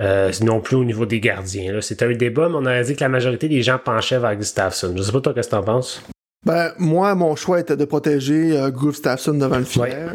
Euh, 0.00 0.32
non 0.40 0.60
plus 0.60 0.76
au 0.76 0.84
niveau 0.84 1.04
des 1.04 1.20
gardiens. 1.20 1.78
C'était 1.82 2.06
un 2.06 2.12
débat, 2.12 2.48
mais 2.48 2.56
on 2.56 2.64
aurait 2.64 2.84
dit 2.84 2.96
que 2.96 3.00
la 3.00 3.10
majorité 3.10 3.48
des 3.48 3.62
gens 3.62 3.78
penchaient 3.78 4.18
vers 4.18 4.34
Gustafsson. 4.34 4.94
Je 4.96 5.02
sais 5.02 5.12
pas 5.12 5.20
toi, 5.20 5.34
qu'est-ce 5.34 5.48
que 5.48 5.56
t'en 5.56 5.62
penses? 5.62 6.02
Ben, 6.44 6.72
moi, 6.78 7.14
mon 7.14 7.36
choix 7.36 7.60
était 7.60 7.76
de 7.76 7.84
protéger 7.84 8.58
euh, 8.58 8.70
Gustafsson 8.70 9.34
devant 9.34 9.58
le 9.58 9.64
filet. 9.64 10.06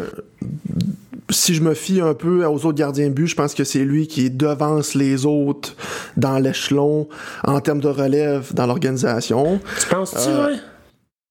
Si 1.29 1.53
je 1.53 1.61
me 1.61 1.73
fie 1.73 2.01
un 2.01 2.13
peu 2.13 2.45
aux 2.45 2.65
autres 2.65 2.77
gardiens 2.77 3.09
de 3.09 3.13
but, 3.13 3.27
je 3.27 3.35
pense 3.35 3.53
que 3.53 3.63
c'est 3.63 3.83
lui 3.83 4.07
qui 4.07 4.29
devance 4.29 4.93
les 4.93 5.25
autres 5.25 5.75
dans 6.17 6.37
l'échelon 6.37 7.07
en 7.43 7.59
termes 7.61 7.79
de 7.81 7.87
relève 7.87 8.53
dans 8.53 8.67
l'organisation. 8.67 9.59
Tu 9.79 9.87
penses-tu, 9.87 10.29
euh, 10.29 10.55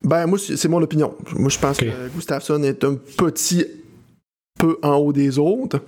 Ben, 0.02 0.26
moi, 0.26 0.38
c'est 0.38 0.68
mon 0.68 0.82
opinion. 0.82 1.14
Moi, 1.32 1.48
je 1.48 1.58
pense 1.58 1.78
que 1.78 1.86
Gustafsson 2.14 2.62
est 2.62 2.84
un 2.84 2.94
petit 2.94 3.66
peu 4.58 4.78
en 4.82 4.96
haut 4.96 5.12
des 5.12 5.38
autres. 5.38 5.80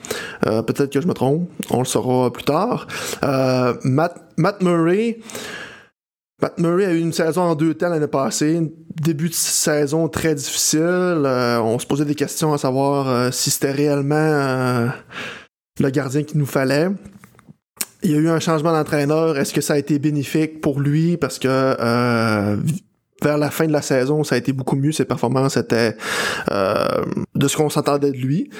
Euh, 0.46 0.62
peut-être 0.62 0.92
que 0.92 1.00
je 1.00 1.06
me 1.06 1.14
trompe. 1.14 1.48
On 1.70 1.78
le 1.78 1.84
saura 1.84 2.32
plus 2.32 2.44
tard. 2.44 2.86
Euh, 3.22 3.74
Matt, 3.84 4.20
Matt 4.36 4.62
Murray, 4.62 5.18
Pat 6.38 6.58
Murray 6.58 6.84
a 6.84 6.92
eu 6.92 7.00
une 7.00 7.14
saison 7.14 7.42
en 7.42 7.54
deux 7.54 7.72
temps 7.72 7.88
l'année 7.88 8.06
passée, 8.06 8.60
début 9.00 9.30
de 9.30 9.34
saison 9.34 10.08
très 10.08 10.34
difficile. 10.34 10.82
Euh, 10.82 11.58
on 11.60 11.78
se 11.78 11.86
posait 11.86 12.04
des 12.04 12.14
questions 12.14 12.52
à 12.52 12.58
savoir 12.58 13.08
euh, 13.08 13.30
si 13.30 13.50
c'était 13.50 13.70
réellement 13.70 14.16
euh, 14.16 14.86
le 15.80 15.88
gardien 15.88 16.24
qu'il 16.24 16.38
nous 16.38 16.46
fallait. 16.46 16.88
Il 18.02 18.10
y 18.10 18.14
a 18.14 18.18
eu 18.18 18.28
un 18.28 18.38
changement 18.38 18.72
d'entraîneur. 18.72 19.38
Est-ce 19.38 19.54
que 19.54 19.62
ça 19.62 19.74
a 19.74 19.78
été 19.78 19.98
bénéfique 19.98 20.60
pour 20.60 20.78
lui? 20.78 21.16
Parce 21.16 21.38
que 21.38 21.48
vers 23.22 23.38
la 23.38 23.50
fin 23.50 23.66
de 23.66 23.72
la 23.72 23.80
saison, 23.80 24.22
ça 24.22 24.34
a 24.34 24.38
été 24.38 24.52
beaucoup 24.52 24.76
mieux. 24.76 24.92
Ses 24.92 25.06
performances 25.06 25.56
étaient 25.56 25.96
de 26.50 27.48
ce 27.48 27.56
qu'on 27.56 27.70
s'entendait 27.70 28.12
de 28.12 28.18
lui. 28.18 28.50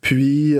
Puis 0.00 0.56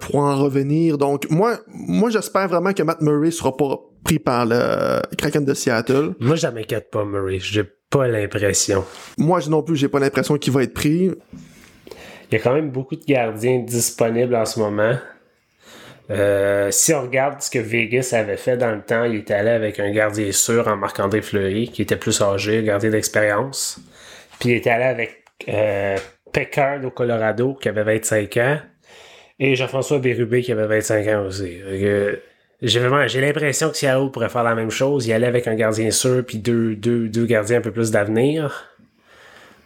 pour 0.00 0.16
en 0.16 0.34
revenir, 0.36 0.98
donc 0.98 1.30
moi, 1.30 1.58
moi 1.68 2.10
j'espère 2.10 2.48
vraiment 2.48 2.72
que 2.72 2.82
Matt 2.82 3.00
Murray 3.02 3.30
sera 3.30 3.54
pas 3.56 3.78
pris 4.04 4.18
par 4.18 4.46
le 4.46 5.00
Kraken 5.16 5.44
de 5.44 5.54
Seattle. 5.54 6.14
Moi, 6.20 6.36
je 6.36 6.46
m'inquiète 6.46 6.90
pas, 6.90 7.04
Murray. 7.04 7.38
J'ai 7.40 7.64
pas 7.90 8.08
l'impression. 8.08 8.84
Moi 9.18 9.40
non 9.48 9.62
plus, 9.62 9.76
j'ai 9.76 9.88
pas 9.88 10.00
l'impression 10.00 10.36
qu'il 10.36 10.52
va 10.52 10.62
être 10.62 10.74
pris. 10.74 11.10
Il 12.30 12.32
y 12.32 12.36
a 12.36 12.38
quand 12.38 12.52
même 12.52 12.70
beaucoup 12.70 12.96
de 12.96 13.04
gardiens 13.04 13.60
disponibles 13.60 14.34
en 14.34 14.44
ce 14.44 14.58
moment. 14.58 14.96
Euh, 16.10 16.70
si 16.70 16.92
on 16.92 17.02
regarde 17.02 17.40
ce 17.40 17.50
que 17.50 17.58
Vegas 17.58 18.10
avait 18.12 18.36
fait 18.36 18.56
dans 18.56 18.72
le 18.74 18.82
temps, 18.82 19.04
il 19.04 19.16
était 19.16 19.34
allé 19.34 19.50
avec 19.50 19.80
un 19.80 19.90
gardien 19.90 20.32
sûr 20.32 20.68
en 20.68 20.76
Marc-André 20.76 21.22
Fleury, 21.22 21.68
qui 21.68 21.82
était 21.82 21.96
plus 21.96 22.20
âgé, 22.20 22.62
gardien 22.62 22.90
d'expérience. 22.90 23.78
Puis 24.38 24.50
il 24.50 24.56
était 24.56 24.70
allé 24.70 24.84
avec 24.84 25.24
euh, 25.48 25.96
au 26.84 26.90
Colorado, 26.90 27.54
qui 27.54 27.68
avait 27.68 27.84
25 27.84 28.36
ans, 28.38 28.58
et 29.38 29.54
Jean-François 29.54 30.00
Bérubé, 30.00 30.42
qui 30.42 30.52
avait 30.52 30.66
25 30.66 31.06
ans 31.08 31.26
aussi. 31.26 31.58
J'ai 32.64 32.80
vraiment, 32.80 33.06
j'ai 33.06 33.20
l'impression 33.20 33.68
que 33.68 33.76
Seattle 33.76 34.10
pourrait 34.10 34.30
faire 34.30 34.42
la 34.42 34.54
même 34.54 34.70
chose, 34.70 35.06
y 35.06 35.12
aller 35.12 35.26
avec 35.26 35.46
un 35.46 35.54
gardien 35.54 35.90
sûr 35.90 36.24
puis 36.26 36.38
deux, 36.38 36.74
deux, 36.74 37.08
deux 37.08 37.26
gardiens 37.26 37.58
un 37.58 37.60
peu 37.60 37.72
plus 37.72 37.90
d'avenir. 37.90 38.70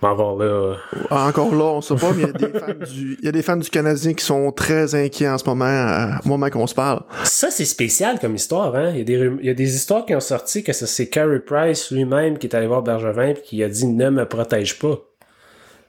Mais 0.03 0.09
encore 0.09 0.37
là. 0.37 0.75
Encore 1.11 1.55
là, 1.55 1.65
on 1.65 1.81
sait 1.81 1.95
pas, 1.95 2.13
mais 2.13 2.25
il 2.25 2.27
y, 2.27 2.45
a 2.45 2.49
des 2.49 2.59
fans 2.59 2.75
du, 2.93 3.19
il 3.21 3.25
y 3.25 3.29
a 3.29 3.33
des 3.33 3.43
fans 3.43 3.57
du 3.57 3.71
Canadien 3.71 4.15
qui 4.15 4.25
sont 4.25 4.51
très 4.51 4.97
inquiets 4.97 5.29
en 5.29 5.39
ce 5.39 5.45
moment, 5.45 6.19
au 6.25 6.29
moment 6.29 6.51
qu'on 6.51 6.67
se 6.67 6.75
parle. 6.75 7.03
Ça, 7.23 7.53
c'est 7.53 7.65
spécial 7.65 8.19
comme 8.19 8.35
histoire, 8.35 8.75
hein. 8.75 8.91
Il 8.91 8.99
y 8.99 9.01
a 9.01 9.05
des, 9.05 9.31
il 9.41 9.47
y 9.47 9.51
a 9.51 9.55
des 9.55 9.77
histoires 9.77 10.05
qui 10.05 10.17
ont 10.17 10.21
sorti 10.21 10.65
que 10.65 10.73
c'est 10.73 11.09
Carey 11.09 11.39
Price 11.39 11.93
lui-même 11.93 12.37
qui 12.37 12.49
est 12.49 12.57
allé 12.57 12.67
voir 12.67 12.83
Bergevin 12.83 13.29
et 13.29 13.35
qui 13.35 13.63
a 13.63 13.69
dit 13.69 13.87
ne 13.87 14.11
me 14.11 14.25
protège 14.25 14.79
pas 14.81 15.08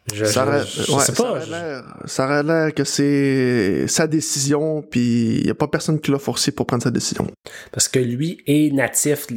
ça, 0.09 0.45
aurait, 0.45 0.63
ça, 2.05 2.43
l'air 2.43 2.73
que 2.73 2.83
c'est 2.83 3.87
sa 3.87 4.07
décision, 4.07 4.81
puis 4.81 5.37
il 5.37 5.43
n'y 5.43 5.49
a 5.49 5.55
pas 5.55 5.67
personne 5.67 5.99
qui 5.99 6.11
l'a 6.11 6.19
forcé 6.19 6.51
pour 6.51 6.65
prendre 6.65 6.83
sa 6.83 6.91
décision. 6.91 7.27
Parce 7.71 7.87
que 7.87 7.99
lui 7.99 8.41
est 8.45 8.73
natif 8.73 9.27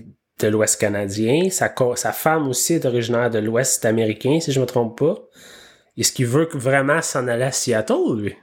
de 0.41 0.49
l'Ouest 0.49 0.81
canadien, 0.81 1.51
sa, 1.51 1.73
sa 1.97 2.13
femme 2.13 2.49
aussi 2.49 2.75
est 2.75 2.85
originaire 2.85 3.31
de 3.31 3.39
l'Ouest 3.39 3.85
américain, 3.85 4.39
si 4.41 4.53
je 4.53 4.61
me 4.61 4.67
trompe 4.67 4.99
pas. 4.99 5.17
est-ce 5.97 6.13
qu'il 6.13 6.27
veut 6.27 6.49
vraiment 6.55 7.01
s'en 7.03 7.29
aller 7.29 7.45
à 7.45 7.53
Seattle, 7.53 8.17
lui? 8.17 8.37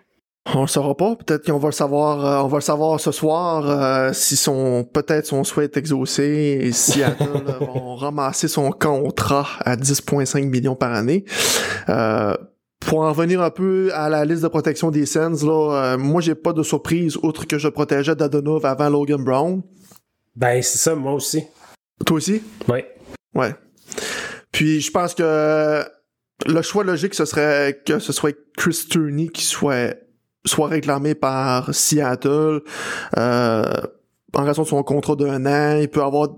On 0.54 0.62
le 0.62 0.68
saura 0.68 0.96
pas. 0.96 1.16
Peut-être 1.16 1.46
qu'on 1.46 1.60
va 1.60 1.70
le 1.70 1.74
savoir. 1.74 2.26
Euh, 2.26 2.44
on 2.44 2.48
va 2.48 2.58
le 2.58 2.64
savoir 2.64 3.00
ce 3.00 3.12
soir 3.12 3.70
euh, 3.70 4.14
si 4.14 4.36
son 4.36 4.84
peut-être 4.84 5.26
son 5.26 5.44
souhait 5.44 5.66
est 5.66 5.78
exaucé 5.78 6.60
et 6.62 6.72
si 6.72 6.94
Seattle 6.94 7.44
vont 7.60 7.96
ramasser 7.96 8.48
son 8.48 8.72
contrat 8.72 9.48
à 9.60 9.76
10,5 9.76 10.46
millions 10.46 10.76
par 10.76 10.94
année. 10.94 11.26
Euh, 11.90 12.36
pour 12.80 13.02
en 13.02 13.10
revenir 13.10 13.42
un 13.42 13.52
peu 13.52 13.92
à 13.94 14.10
la 14.10 14.26
liste 14.26 14.42
de 14.42 14.48
protection 14.48 14.90
des 14.90 15.06
Sens, 15.06 15.44
là, 15.44 15.98
moi 15.98 16.22
j'ai 16.22 16.34
pas 16.34 16.54
de 16.54 16.64
surprise 16.64 17.18
outre 17.18 17.46
que 17.46 17.58
je 17.58 17.68
protégeais 17.68 18.16
Dadonov 18.16 18.66
avant 18.66 18.90
Logan 18.90 19.24
Brown. 19.24 19.62
Ben 20.36 20.62
c'est 20.64 20.78
ça, 20.78 20.96
moi 20.96 21.12
aussi. 21.12 21.44
Toi 22.06 22.18
aussi? 22.18 22.42
Oui. 22.70 22.80
Ouais. 23.36 23.54
Puis 24.52 24.80
je 24.80 24.92
pense 24.92 25.14
que 25.14 25.84
le 26.46 26.62
choix 26.62 26.84
logique, 26.86 27.14
ce 27.14 27.26
serait 27.26 27.82
que 27.86 28.00
ce 28.00 28.14
soit 28.14 28.36
Chris 28.58 28.86
Turney 28.90 29.28
qui 29.28 29.44
soit 29.44 29.96
soit 30.46 30.68
réclamé 30.68 31.16
par 31.16 31.74
Seattle 31.74 32.62
euh, 33.18 33.74
en 34.34 34.44
raison 34.44 34.64
de 34.64 34.68
son 34.68 34.84
contrat 34.84 35.16
d'un 35.16 35.46
an. 35.46 35.78
Il 35.80 35.90
peut 35.90 36.04
avoir 36.04 36.30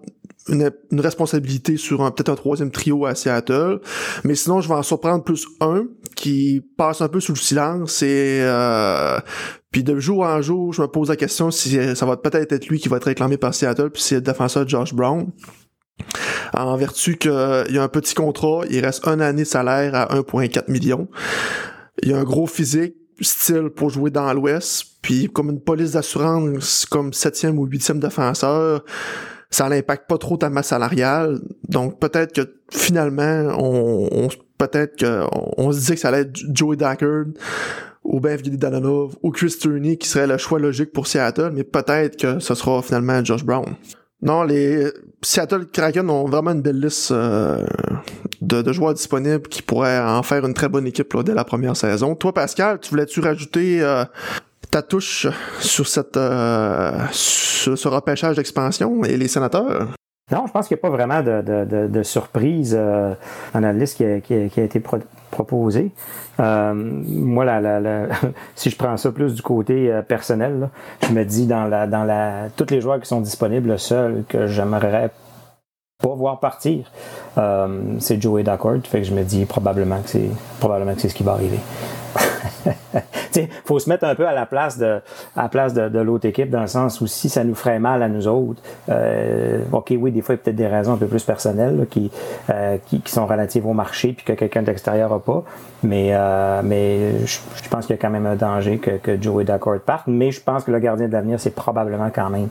une, 0.48 0.72
responsabilité 0.94 1.78
sur 1.78 2.00
peut-être 2.14 2.30
un 2.30 2.36
troisième 2.36 2.72
trio 2.72 3.06
à 3.06 3.16
Seattle. 3.16 3.80
Mais 4.24 4.36
sinon, 4.36 4.62
je 4.62 4.68
vais 4.68 4.76
en 4.76 4.84
surprendre 4.84 5.24
plus 5.24 5.48
un 5.60 5.86
qui 6.16 6.62
passe 6.78 7.02
un 7.02 7.08
peu 7.08 7.20
sous 7.20 7.34
le 7.34 7.38
silence 7.38 8.02
et 8.02 8.40
euh, 8.42 9.20
puis 9.72 9.84
de 9.84 9.98
jour 10.00 10.24
en 10.24 10.42
jour, 10.42 10.74
je 10.74 10.82
me 10.82 10.88
pose 10.88 11.10
la 11.10 11.16
question 11.16 11.50
si 11.50 11.96
ça 11.96 12.06
va 12.06 12.18
peut-être 12.18 12.52
être 12.52 12.68
lui 12.68 12.80
qui 12.80 12.90
va 12.90 12.98
être 12.98 13.06
réclamé 13.06 13.38
par 13.38 13.54
Seattle, 13.54 13.90
puis 13.90 14.02
c'est 14.02 14.16
le 14.16 14.22
défenseur 14.22 14.68
Josh 14.68 14.94
Brown. 14.94 15.32
En 16.54 16.76
vertu 16.76 17.18
qu'il 17.18 17.32
y 17.32 17.78
a 17.78 17.84
un 17.84 17.88
petit 17.88 18.14
contrat, 18.14 18.64
il 18.70 18.84
reste 18.84 19.08
un 19.08 19.20
année 19.20 19.44
de 19.44 19.48
salaire 19.48 19.96
à 19.96 20.14
1,4 20.16 20.70
million. 20.70 21.08
Il 22.04 22.10
y 22.10 22.14
a 22.14 22.20
un 22.20 22.24
gros 22.24 22.48
physique, 22.48 22.96
style 23.22 23.70
pour 23.70 23.90
jouer 23.90 24.10
dans 24.10 24.32
l'Ouest, 24.34 24.98
puis 25.02 25.28
comme 25.28 25.50
une 25.50 25.62
police 25.62 25.92
d'assurance 25.92 26.86
comme 26.86 27.14
septième 27.14 27.58
ou 27.60 27.66
huitième 27.66 28.00
défenseur, 28.00 28.84
ça 29.50 29.68
n'impacte 29.68 30.08
pas 30.08 30.18
trop 30.18 30.38
ta 30.38 30.50
masse 30.50 30.68
salariale. 30.68 31.40
Donc 31.68 32.00
peut-être 32.00 32.34
que 32.34 32.56
finalement, 32.72 33.54
on, 33.58 34.30
peut-être 34.58 34.98
que 34.98 35.24
on, 35.58 35.72
se 35.72 35.80
disait 35.80 35.96
que 35.96 36.02
ça 36.02 36.08
allait 36.10 36.22
être 36.22 36.40
Joey 36.54 36.78
Dackard 36.78 37.26
ou 38.04 38.20
Ben 38.20 38.40
Danonov 38.42 39.16
ou 39.22 39.32
Chris 39.32 39.56
Turney 39.60 39.98
qui 39.98 40.08
serait 40.08 40.28
le 40.28 40.38
choix 40.38 40.60
logique 40.60 40.92
pour 40.92 41.08
Seattle, 41.08 41.52
mais 41.54 41.64
peut-être 41.64 42.18
que 42.18 42.40
ce 42.40 42.56
sera 42.56 42.82
finalement 42.82 43.24
Josh 43.24 43.44
Brown. 43.44 43.76
Non, 44.22 44.44
les 44.44 44.88
Seattle 45.24 45.66
Kraken 45.66 46.10
ont 46.10 46.26
vraiment 46.26 46.52
une 46.52 46.62
belle 46.62 46.80
liste 46.80 47.12
euh, 47.12 47.66
de, 48.42 48.72
joueurs 48.72 48.94
disponibles 48.94 49.48
qui 49.48 49.64
pourraient 49.64 50.00
en 50.00 50.22
faire 50.22 50.46
une 50.46 50.54
très 50.54 50.70
bonne 50.70 50.86
équipe 50.86 51.16
dès 51.24 51.34
la 51.34 51.44
première 51.44 51.76
saison. 51.76 52.14
Toi, 52.14 52.32
Pascal, 52.32 52.80
tu 52.80 52.92
voulais-tu 52.92 53.20
rajouter 53.20 53.82
euh, 53.82 54.06
ta 54.70 54.84
touche 54.84 55.28
sur 55.60 55.86
euh, 56.18 56.92
ce 57.12 57.88
repêchage 57.88 58.36
d'expansion 58.36 59.04
et 59.04 59.18
les 59.18 59.28
sénateurs? 59.28 59.88
Non, 60.32 60.46
je 60.46 60.52
pense 60.52 60.68
qu'il 60.68 60.76
n'y 60.76 60.80
a 60.80 60.84
pas 60.84 60.96
vraiment 60.96 61.22
de, 61.22 62.04
surprise 62.04 62.74
dans 62.74 63.60
la 63.60 63.74
liste 63.74 63.98
qui 63.98 64.06
a, 64.06 64.22
qui 64.22 64.34
a 64.34 64.68
proposée. 65.32 65.92
Euh, 66.40 66.74
moi, 66.76 67.46
la, 67.46 67.82
si 68.56 68.70
je 68.70 68.76
prends 68.76 68.98
ça 68.98 69.12
plus 69.12 69.34
du 69.34 69.42
côté 69.42 69.92
euh, 69.92 70.02
personnel, 70.02 70.70
je 71.08 71.14
me 71.14 71.26
dis 71.26 71.48
dans 71.48 71.66
la 71.66 71.88
dans 71.88 72.04
la 72.04 72.50
tous 72.56 72.70
les 72.70 72.82
joueurs 72.82 73.00
qui 73.00 73.08
sont 73.08 73.22
disponibles, 73.22 73.70
le 73.70 73.78
seul 73.78 74.24
que 74.28 74.48
j'aimerais 74.48 75.10
pas 76.02 76.16
voir 76.16 76.40
partir, 76.40 76.92
euh, 77.38 77.96
c'est 78.00 78.22
Joey 78.22 78.44
D'accord. 78.44 78.78
Fait 78.84 79.00
que 79.00 79.08
je 79.08 79.14
me 79.14 79.24
dis 79.24 79.46
probablement 79.46 80.02
que 80.02 80.10
c'est 80.10 80.30
probablement 80.60 80.94
que 80.94 81.02
c'est 81.02 81.10
ce 81.10 81.16
qui 81.16 81.24
va 81.24 81.34
arriver. 81.34 81.60
Il 83.36 83.48
faut 83.66 83.80
se 83.80 83.90
mettre 83.90 84.04
un 84.06 84.16
peu 84.16 84.28
à 84.28 84.34
la 84.34 84.46
place 84.46 84.78
de, 84.78 85.00
à 85.36 85.44
la 85.44 85.50
place 85.50 85.74
de, 85.74 86.00
l'autre 86.00 86.28
équipe 86.28 86.50
dans 86.50 86.62
le 86.62 86.68
sens 86.68 87.00
où 87.02 87.08
si 87.08 87.30
ça 87.30 87.44
nous 87.44 87.56
ferait 87.56 87.80
mal 87.80 88.04
à 88.04 88.10
nous 88.10 88.28
autres, 88.28 88.62
euh, 88.90 89.62
ok, 89.72 89.94
oui, 89.98 90.12
des 90.12 90.22
fois 90.22 90.36
il 90.36 90.38
y 90.38 90.42
a 90.42 90.44
peut-être 90.44 90.56
des 90.56 90.68
raisons 90.68 90.94
un 90.94 90.98
peu 90.98 91.08
plus 91.08 91.24
personnelles 91.24 91.88
qui, 91.90 92.12
euh, 92.50 92.78
qui, 92.88 93.00
qui, 93.02 93.12
sont 93.12 93.26
relatives 93.26 93.66
au 93.66 93.74
marché 93.74 94.14
puis 94.14 94.26
que 94.26 94.34
quelqu'un 94.34 94.64
d'extérieur 94.64 95.14
a 95.14 95.20
pas. 95.20 95.44
Mais, 95.84 96.10
euh, 96.12 96.62
mais 96.64 97.26
je, 97.26 97.70
pense 97.70 97.88
qu'il 97.88 97.96
y 97.96 98.00
a 98.00 98.02
quand 98.02 98.10
même 98.10 98.26
un 98.26 98.36
danger 98.36 98.78
que, 98.78 98.92
que 98.92 99.20
Joey 99.20 99.46
D'accord 99.46 99.80
parte. 99.80 100.08
Mais 100.08 100.32
je 100.32 100.42
pense 100.42 100.64
que 100.64 100.72
le 100.72 100.80
gardien 100.80 101.08
de 101.08 101.14
l'avenir, 101.14 101.40
c'est 101.40 101.56
probablement 101.56 102.12
quand 102.14 102.30
même 102.30 102.50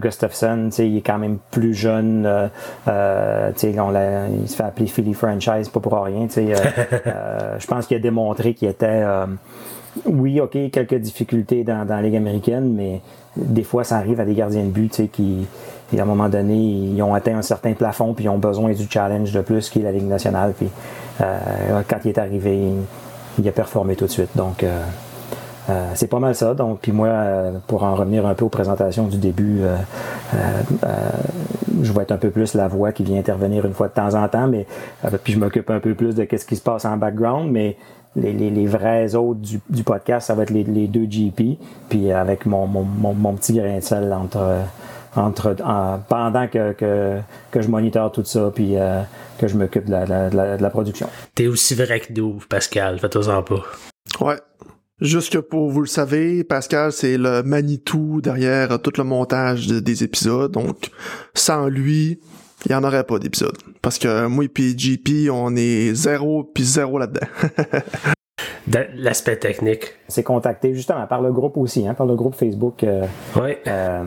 Gustafsson. 0.00 0.68
Il 0.78 0.98
est 0.98 1.00
quand 1.00 1.18
même 1.18 1.38
plus 1.50 1.74
jeune. 1.74 2.50
On 2.86 3.52
il 3.56 4.48
se 4.48 4.56
fait 4.56 4.62
appeler 4.62 4.86
Philly 4.86 5.14
Franchise, 5.14 5.68
pas 5.68 5.80
pour 5.80 5.94
rien. 6.02 6.26
je 6.36 7.66
pense 7.66 7.86
qu'il 7.86 7.96
a 7.96 8.00
démontré 8.00 8.54
qu'il 8.54 8.68
était 8.68 8.93
oui, 10.06 10.40
OK, 10.40 10.56
quelques 10.72 10.96
difficultés 10.96 11.64
dans, 11.64 11.86
la 11.88 12.02
Ligue 12.02 12.16
américaine, 12.16 12.72
mais 12.74 13.00
des 13.36 13.62
fois, 13.62 13.84
ça 13.84 13.96
arrive 13.96 14.20
à 14.20 14.24
des 14.24 14.34
gardiens 14.34 14.64
de 14.64 14.70
but 14.70 15.10
qui, 15.10 15.46
à 15.96 16.02
un 16.02 16.04
moment 16.04 16.28
donné, 16.28 16.56
ils 16.56 17.02
ont 17.02 17.14
atteint 17.14 17.36
un 17.36 17.42
certain 17.42 17.72
plafond, 17.72 18.14
puis 18.14 18.24
ils 18.24 18.28
ont 18.28 18.38
besoin 18.38 18.72
du 18.72 18.86
challenge 18.88 19.32
de 19.32 19.40
plus 19.40 19.70
qui 19.70 19.80
est 19.80 19.82
la 19.82 19.92
Ligue 19.92 20.08
nationale. 20.08 20.52
Puis 20.56 20.68
euh, 21.20 21.82
quand 21.88 21.98
il 22.04 22.10
est 22.10 22.18
arrivé, 22.18 22.72
il, 23.38 23.48
a 23.48 23.52
performé 23.52 23.94
tout 23.94 24.06
de 24.06 24.10
suite. 24.10 24.30
Donc, 24.34 24.64
euh, 24.64 24.80
euh, 25.70 25.90
c'est 25.94 26.08
pas 26.08 26.18
mal 26.18 26.34
ça. 26.34 26.54
Donc, 26.54 26.80
puis 26.80 26.92
moi, 26.92 27.10
pour 27.66 27.84
en 27.84 27.94
revenir 27.94 28.26
un 28.26 28.34
peu 28.34 28.44
aux 28.44 28.50
présentations 28.50 29.06
du 29.06 29.18
début, 29.18 29.60
je 31.82 31.92
vais 31.92 32.02
être 32.02 32.12
un 32.12 32.16
peu 32.16 32.30
plus 32.30 32.54
la 32.54 32.66
voix 32.66 32.92
qui 32.92 33.04
vient 33.04 33.18
intervenir 33.18 33.64
une 33.64 33.74
fois 33.74 33.88
de 33.88 33.94
temps 33.94 34.14
en 34.14 34.28
temps, 34.28 34.48
mais 34.48 34.66
puis 35.22 35.32
je 35.32 35.38
m'occupe 35.38 35.70
un 35.70 35.80
peu 35.80 35.94
plus 35.94 36.14
de 36.14 36.26
ce 36.30 36.44
qui 36.44 36.56
se 36.56 36.62
passe 36.62 36.84
en 36.84 36.96
background, 36.96 37.50
mais 37.50 37.76
les, 38.16 38.32
les, 38.32 38.50
les, 38.50 38.66
vrais 38.66 39.14
autres 39.14 39.40
du, 39.40 39.60
du, 39.68 39.82
podcast, 39.82 40.28
ça 40.28 40.34
va 40.34 40.44
être 40.44 40.50
les, 40.50 40.64
les 40.64 40.86
deux 40.86 41.06
GP, 41.06 41.58
puis 41.88 42.12
avec 42.12 42.46
mon, 42.46 42.66
mon, 42.66 42.84
mon, 42.84 43.34
petit 43.34 43.54
grain 43.54 43.78
de 43.78 43.82
sel 43.82 44.12
entre, 44.12 44.58
entre 45.16 45.56
pendant 46.08 46.48
que, 46.48 46.72
que, 46.72 47.18
que, 47.50 47.60
je 47.60 47.68
moniteur 47.68 48.12
tout 48.12 48.24
ça, 48.24 48.50
puis 48.54 48.76
euh, 48.76 49.02
que 49.38 49.48
je 49.48 49.56
m'occupe 49.56 49.86
de 49.86 49.92
la, 49.92 50.30
de, 50.30 50.36
la, 50.36 50.56
de 50.56 50.62
la, 50.62 50.70
production. 50.70 51.08
T'es 51.34 51.46
aussi 51.46 51.74
vrai 51.74 52.00
que 52.00 52.12
nous, 52.12 52.38
Pascal, 52.48 52.98
fais-toi-en 52.98 53.42
pas. 53.42 53.62
Ouais. 54.20 54.36
Juste 55.00 55.32
que 55.32 55.38
pour 55.38 55.70
vous 55.70 55.80
le 55.80 55.88
savez, 55.88 56.44
Pascal, 56.44 56.92
c'est 56.92 57.18
le 57.18 57.42
Manitou 57.42 58.20
derrière 58.20 58.80
tout 58.80 58.92
le 58.96 59.02
montage 59.02 59.66
des 59.66 60.04
épisodes. 60.04 60.52
Donc, 60.52 60.90
sans 61.34 61.66
lui, 61.66 62.20
il 62.66 62.68
n'y 62.70 62.74
en 62.74 62.84
aurait 62.84 63.04
pas 63.04 63.18
d'épisode. 63.18 63.56
Parce 63.82 63.98
que 63.98 64.26
moi 64.26 64.44
et 64.44 64.78
JP, 64.78 65.30
on 65.30 65.54
est 65.56 65.94
zéro 65.94 66.44
puis 66.44 66.64
zéro 66.64 66.98
là-dedans. 66.98 67.26
L'aspect 68.96 69.36
technique. 69.36 69.94
C'est 70.08 70.22
contacté 70.22 70.74
justement 70.74 71.06
par 71.06 71.20
le 71.20 71.32
groupe 71.32 71.58
aussi, 71.58 71.86
hein, 71.86 71.92
par 71.92 72.06
le 72.06 72.14
groupe 72.14 72.34
Facebook. 72.34 72.82
Euh, 72.82 73.04
oui. 73.36 73.56
Euh, 73.66 74.02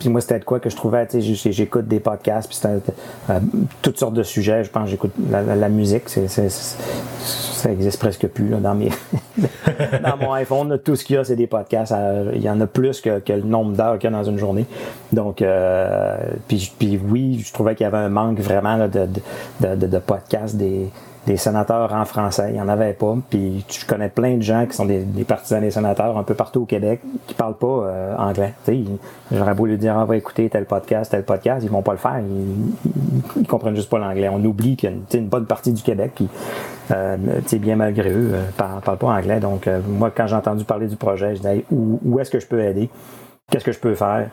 puis 0.00 0.08
moi, 0.08 0.22
c'était 0.22 0.38
de 0.38 0.44
quoi 0.44 0.58
que 0.58 0.70
je 0.70 0.76
trouvais, 0.76 1.06
tu 1.06 1.22
sais, 1.36 1.52
j'écoute 1.52 1.86
des 1.86 2.00
podcasts, 2.00 2.48
puis 2.48 2.56
c'était 2.56 2.92
euh, 3.28 3.40
toutes 3.82 3.98
sortes 3.98 4.14
de 4.14 4.22
sujets. 4.22 4.64
Je 4.64 4.70
pense 4.70 4.88
j'écoute 4.88 5.12
la, 5.30 5.68
musique, 5.68 6.04
c'est, 6.06 6.28
ça 6.28 7.70
existe 7.70 7.98
presque 7.98 8.26
plus 8.28 8.48
là, 8.48 8.56
dans 8.56 8.74
mes 8.74 8.88
dans 10.02 10.16
mon 10.16 10.32
iPhone. 10.32 10.78
tout 10.82 10.96
ce 10.96 11.04
qu'il 11.04 11.16
y 11.16 11.18
a, 11.18 11.24
c'est 11.24 11.36
des 11.36 11.46
podcasts. 11.46 11.94
Il 12.34 12.42
y 12.42 12.48
en 12.48 12.60
a 12.60 12.66
plus 12.66 13.02
que, 13.02 13.18
que 13.18 13.34
le 13.34 13.42
nombre 13.42 13.76
d'heures 13.76 13.98
qu'il 13.98 14.10
y 14.10 14.14
a 14.14 14.16
dans 14.16 14.24
une 14.24 14.38
journée. 14.38 14.64
Donc, 15.12 15.44
puis, 16.48 16.72
puis 16.78 16.98
oui, 17.06 17.44
je 17.46 17.52
trouvais 17.52 17.74
qu'il 17.74 17.84
y 17.84 17.86
avait 17.86 17.98
un 17.98 18.08
manque 18.08 18.40
vraiment 18.40 18.76
là, 18.76 18.88
de, 18.88 19.06
de, 19.60 19.74
de, 19.74 19.86
de 19.86 19.98
podcasts 19.98 20.56
des 20.56 20.88
des 21.26 21.36
sénateurs 21.36 21.92
en 21.92 22.04
français. 22.04 22.46
Il 22.48 22.54
n'y 22.54 22.60
en 22.60 22.68
avait 22.68 22.92
pas. 22.92 23.16
Puis 23.30 23.64
je 23.68 23.86
connais 23.86 24.08
plein 24.08 24.36
de 24.36 24.42
gens 24.42 24.66
qui 24.66 24.74
sont 24.74 24.86
des, 24.86 25.04
partisans 25.26 25.60
des 25.60 25.70
sénateurs 25.70 26.16
un 26.18 26.22
peu 26.22 26.34
partout 26.34 26.62
au 26.62 26.64
Québec 26.64 27.00
qui 27.26 27.34
parlent 27.34 27.56
pas 27.56 27.66
euh, 27.66 28.16
anglais. 28.16 28.54
J'aurais 29.30 29.54
beau 29.54 29.66
lui 29.66 29.78
dire 29.78 29.94
on 29.96 30.04
va 30.04 30.16
écouter 30.16 30.48
tel 30.48 30.64
podcast, 30.64 31.10
tel 31.10 31.24
podcast, 31.24 31.64
ils 31.64 31.70
vont 31.70 31.82
pas 31.82 31.92
le 31.92 31.98
faire. 31.98 32.20
Ils, 33.36 33.46
comprennent 33.46 33.76
juste 33.76 33.90
pas 33.90 33.98
l'anglais. 33.98 34.28
On 34.28 34.42
oublie 34.44 34.76
qu'il 34.76 34.90
y 34.90 34.92
a 34.92 35.18
une, 35.18 35.28
bonne 35.28 35.46
partie 35.46 35.72
du 35.72 35.82
Québec 35.82 36.12
qui, 36.14 36.28
euh, 36.90 37.16
bien 37.52 37.76
malgré 37.76 38.10
eux, 38.10 38.32
euh, 38.34 38.42
parle, 38.56 38.98
pas 38.98 39.06
anglais. 39.06 39.40
Donc 39.40 39.66
euh, 39.66 39.80
moi, 39.86 40.10
quand 40.10 40.26
j'ai 40.26 40.36
entendu 40.36 40.64
parler 40.64 40.88
du 40.88 40.96
projet, 40.96 41.36
je 41.36 41.40
disais 41.40 41.64
où 41.70 42.18
est-ce 42.18 42.30
que 42.30 42.40
je 42.40 42.46
peux 42.46 42.60
aider? 42.60 42.90
Qu'est-ce 43.52 43.64
que 43.64 43.72
je 43.72 43.78
peux 43.78 43.94
faire? 43.94 44.30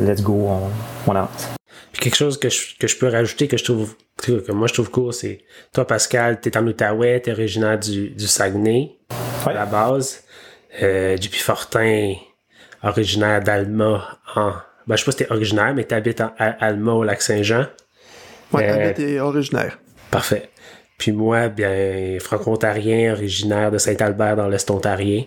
let's 0.00 0.22
go, 0.22 0.32
on, 0.32 0.70
on 1.06 1.14
avance. 1.14 1.48
Puis 1.92 2.00
quelque 2.02 2.16
chose 2.16 2.38
que 2.38 2.48
je, 2.48 2.76
que 2.78 2.86
je 2.86 2.96
peux 2.96 3.08
rajouter 3.08 3.46
que 3.46 3.56
je 3.56 3.64
trouve 3.64 3.94
que 4.16 4.52
moi 4.52 4.66
je 4.66 4.74
trouve 4.74 4.90
cool, 4.90 5.12
c'est 5.12 5.40
toi 5.72 5.86
Pascal, 5.86 6.40
t'es 6.40 6.56
en 6.56 6.66
Outaouais, 6.66 7.20
t'es 7.20 7.32
originaire 7.32 7.78
du, 7.78 8.10
du 8.10 8.26
Saguenay 8.26 8.96
à 9.46 9.52
la 9.52 9.66
base. 9.66 10.24
Euh, 10.82 11.16
JP 11.16 11.34
Fortin, 11.34 12.14
originaire 12.82 13.42
d'Alma 13.42 14.18
en. 14.34 14.52
Ben, 14.86 14.96
je 14.96 15.00
sais 15.00 15.04
pas 15.04 15.12
si 15.12 15.18
t'es 15.18 15.32
originaire, 15.32 15.74
mais 15.74 15.84
t'habites 15.84 16.20
en 16.20 16.32
Alma 16.38 16.92
au 16.92 17.04
lac 17.04 17.20
Saint-Jean. 17.20 17.66
Ouais, 18.52 18.68
euh, 18.68 18.92
t'es 18.94 19.20
originaire. 19.20 19.78
Parfait. 20.10 20.48
Puis 20.96 21.12
moi, 21.12 21.48
bien, 21.48 22.16
franco-ontarien, 22.20 23.12
originaire 23.12 23.70
de 23.70 23.78
Saint-Albert 23.78 24.36
dans 24.36 24.48
l'Est 24.48 24.70
ontarien. 24.70 25.24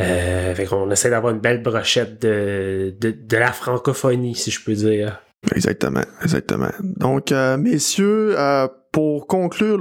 Euh, 0.00 0.54
fait 0.54 0.66
qu'on 0.66 0.90
essaie 0.90 1.10
d'avoir 1.10 1.32
une 1.32 1.40
belle 1.40 1.62
brochette 1.62 2.20
de, 2.22 2.94
de, 3.00 3.10
de 3.12 3.36
la 3.36 3.52
francophonie, 3.52 4.34
si 4.34 4.50
je 4.50 4.64
peux 4.64 4.74
dire. 4.74 5.20
Exactement, 5.54 6.02
exactement. 6.22 6.70
Donc, 6.80 7.30
euh, 7.30 7.56
messieurs, 7.56 8.34
euh, 8.38 8.66
pour 8.92 9.26
conclure 9.26 9.78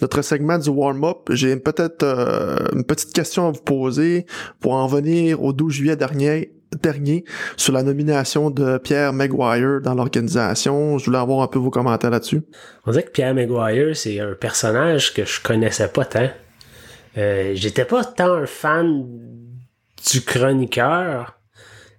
notre 0.00 0.22
segment 0.22 0.58
du 0.58 0.68
warm-up, 0.70 1.28
j'ai 1.30 1.56
peut-être 1.56 2.02
euh, 2.04 2.56
une 2.74 2.84
petite 2.84 3.12
question 3.12 3.48
à 3.48 3.50
vous 3.50 3.60
poser 3.62 4.26
pour 4.60 4.74
en 4.74 4.86
venir 4.86 5.42
au 5.42 5.52
12 5.52 5.72
juillet 5.72 5.96
dernier, 5.96 6.52
dernier 6.80 7.24
sur 7.56 7.72
la 7.72 7.82
nomination 7.82 8.50
de 8.50 8.78
Pierre 8.78 9.12
Maguire 9.12 9.80
dans 9.82 9.94
l'organisation. 9.94 10.96
Je 10.98 11.06
voulais 11.06 11.18
avoir 11.18 11.42
un 11.42 11.48
peu 11.48 11.58
vos 11.58 11.70
commentaires 11.70 12.10
là-dessus. 12.10 12.42
On 12.86 12.92
dirait 12.92 13.02
que 13.02 13.10
Pierre 13.10 13.34
Maguire, 13.34 13.96
c'est 13.96 14.20
un 14.20 14.34
personnage 14.34 15.12
que 15.12 15.24
je 15.24 15.42
connaissais 15.42 15.88
pas 15.88 16.04
tant. 16.04 16.28
Euh, 17.18 17.52
J'étais 17.54 17.84
pas 17.84 18.04
tant 18.04 18.32
un 18.32 18.46
fan 18.46 19.06
du 20.10 20.22
chroniqueur, 20.22 21.36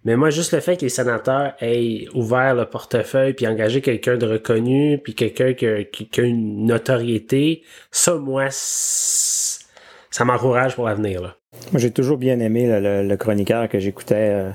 mais 0.07 0.15
moi, 0.15 0.29
juste 0.29 0.53
le 0.53 0.61
fait 0.61 0.77
que 0.77 0.83
les 0.83 0.89
sénateurs 0.89 1.53
aient 1.59 2.07
ouvert 2.13 2.55
le 2.55 2.63
portefeuille 2.65 3.33
puis 3.33 3.45
engagé 3.45 3.81
quelqu'un 3.81 4.15
de 4.15 4.25
reconnu 4.25 5.01
puis 5.03 5.13
quelqu'un 5.13 5.53
qui, 5.53 5.65
a 5.67 6.23
une 6.23 6.65
notoriété, 6.65 7.63
ça, 7.91 8.15
moi, 8.15 8.45
ça 8.49 10.23
m'encourage 10.23 10.75
pour 10.75 10.85
l'avenir. 10.85 11.37
Moi, 11.73 11.81
j'ai 11.81 11.91
toujours 11.91 12.17
bien 12.17 12.39
aimé 12.39 12.67
le, 12.69 13.15
chroniqueur 13.17 13.67
que 13.67 13.79
j'écoutais 13.79 14.29
euh, 14.29 14.49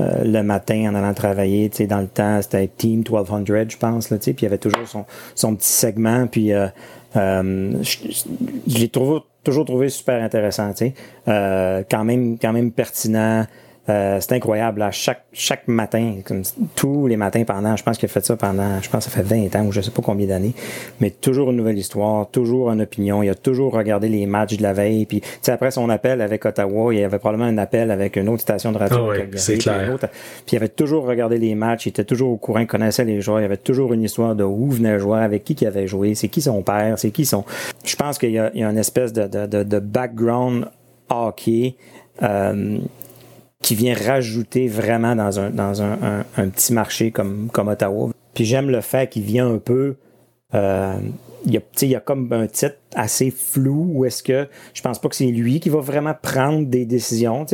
euh, 0.00 0.22
le 0.24 0.42
matin 0.42 0.90
en 0.90 0.94
allant 0.94 1.12
travailler. 1.12 1.70
Tu 1.70 1.78
sais, 1.78 1.86
dans 1.88 2.00
le 2.00 2.06
temps, 2.06 2.40
c'était 2.40 2.68
Team 2.68 2.98
1200, 2.98 3.44
je 3.68 3.76
pense. 3.76 4.10
Là, 4.10 4.18
tu 4.18 4.24
sais, 4.26 4.32
puis 4.32 4.42
il 4.42 4.44
y 4.44 4.52
avait 4.52 4.58
toujours 4.58 5.06
son, 5.34 5.56
petit 5.56 5.72
segment. 5.72 6.28
Puis 6.28 6.52
euh, 6.52 6.68
je, 7.16 8.78
l'ai 8.78 8.88
toujours 8.88 9.26
trouvé 9.64 9.88
super 9.88 10.22
intéressant. 10.22 10.72
Tu 10.72 10.92
sais, 11.26 11.84
quand 11.90 12.04
même, 12.04 12.38
quand 12.38 12.52
même 12.52 12.72
pertinent. 12.72 13.46
Euh, 13.88 14.18
c'est 14.20 14.32
incroyable. 14.32 14.82
À 14.82 14.90
chaque, 14.90 15.24
chaque 15.32 15.68
matin, 15.68 16.16
comme 16.24 16.42
tous 16.74 17.06
les 17.06 17.16
matins 17.16 17.44
pendant, 17.44 17.76
je 17.76 17.82
pense 17.82 17.98
qu'il 17.98 18.06
a 18.06 18.12
fait 18.12 18.24
ça 18.24 18.36
pendant, 18.36 18.80
je 18.80 18.88
pense 18.88 19.04
que 19.04 19.12
ça 19.12 19.16
fait 19.16 19.22
20 19.22 19.54
ans 19.56 19.66
ou 19.66 19.72
je 19.72 19.82
sais 19.82 19.90
pas 19.90 20.02
combien 20.02 20.26
d'années, 20.26 20.54
mais 21.00 21.10
toujours 21.10 21.50
une 21.50 21.56
nouvelle 21.56 21.76
histoire, 21.76 22.28
toujours 22.30 22.70
une 22.70 22.80
opinion. 22.80 23.22
Il 23.22 23.28
a 23.28 23.34
toujours 23.34 23.72
regardé 23.72 24.08
les 24.08 24.26
matchs 24.26 24.56
de 24.56 24.62
la 24.62 24.72
veille. 24.72 25.04
Puis, 25.04 25.22
après 25.48 25.70
son 25.70 25.90
appel 25.90 26.20
avec 26.22 26.44
Ottawa, 26.46 26.94
il 26.94 27.00
y 27.00 27.04
avait 27.04 27.18
probablement 27.18 27.48
un 27.48 27.58
appel 27.58 27.90
avec 27.90 28.16
une 28.16 28.28
autre 28.28 28.42
station 28.42 28.72
de 28.72 28.78
radio. 28.78 29.10
Ah 29.12 29.22
c'est 29.34 29.58
clair. 29.58 29.98
Puis 29.98 30.08
il 30.52 30.56
avait 30.56 30.68
toujours 30.68 31.04
regardé 31.04 31.38
les 31.38 31.54
matchs, 31.54 31.86
il 31.86 31.90
était 31.90 32.04
toujours 32.04 32.30
au 32.30 32.36
courant, 32.36 32.60
il 32.60 32.66
connaissait 32.66 33.04
les 33.04 33.20
joueurs, 33.20 33.40
il 33.40 33.42
y 33.42 33.46
avait 33.46 33.56
toujours 33.56 33.92
une 33.92 34.02
histoire 34.02 34.34
de 34.34 34.44
où 34.44 34.70
venait 34.70 34.98
jouer, 34.98 35.20
avec 35.20 35.44
qui 35.44 35.54
qui 35.54 35.66
avait 35.66 35.86
joué, 35.86 36.14
c'est 36.14 36.28
qui 36.28 36.40
son 36.40 36.62
père, 36.62 36.98
c'est 36.98 37.10
qui 37.10 37.26
son. 37.26 37.44
Je 37.84 37.96
pense 37.96 38.18
qu'il 38.18 38.30
y, 38.30 38.38
a, 38.38 38.50
une 38.54 38.78
espèce 38.78 39.12
de, 39.12 39.26
de, 39.26 39.62
de, 39.62 39.78
background 39.78 40.68
hockey. 41.10 41.76
Euh, 42.22 42.78
qui 43.64 43.74
vient 43.74 43.94
rajouter 43.94 44.68
vraiment 44.68 45.16
dans 45.16 45.40
un, 45.40 45.48
dans 45.48 45.80
un, 45.80 45.96
un, 46.36 46.48
petit 46.50 46.74
marché 46.74 47.10
comme, 47.10 47.48
comme 47.50 47.68
Ottawa. 47.68 48.10
Puis 48.34 48.44
j'aime 48.44 48.68
le 48.68 48.82
fait 48.82 49.08
qu'il 49.08 49.22
vient 49.22 49.50
un 49.50 49.56
peu. 49.56 49.96
Euh, 50.54 50.92
il, 51.46 51.54
y 51.88 51.94
a, 51.94 52.00
comme 52.00 52.30
un 52.32 52.46
titre 52.46 52.76
assez 52.94 53.30
flou 53.30 53.90
où 53.94 54.04
est-ce 54.04 54.22
que 54.22 54.48
je 54.74 54.82
pense 54.82 54.98
pas 54.98 55.08
que 55.08 55.16
c'est 55.16 55.24
lui 55.24 55.60
qui 55.60 55.70
va 55.70 55.80
vraiment 55.80 56.14
prendre 56.20 56.66
des 56.66 56.84
décisions. 56.84 57.46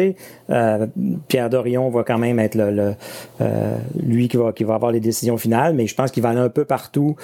Euh, 0.50 0.86
Pierre 1.28 1.48
Dorion 1.48 1.88
va 1.90 2.02
quand 2.02 2.18
même 2.18 2.40
être 2.40 2.56
le, 2.56 2.94
euh, 3.40 3.76
lui 4.02 4.26
qui 4.26 4.36
va, 4.36 4.52
qui 4.52 4.64
va 4.64 4.74
avoir 4.74 4.90
les 4.90 5.00
décisions 5.00 5.36
finales, 5.36 5.74
mais 5.74 5.86
je 5.86 5.94
pense 5.94 6.10
qu'il 6.10 6.24
va 6.24 6.30
aller 6.30 6.40
un 6.40 6.48
peu 6.48 6.64
partout, 6.64 7.14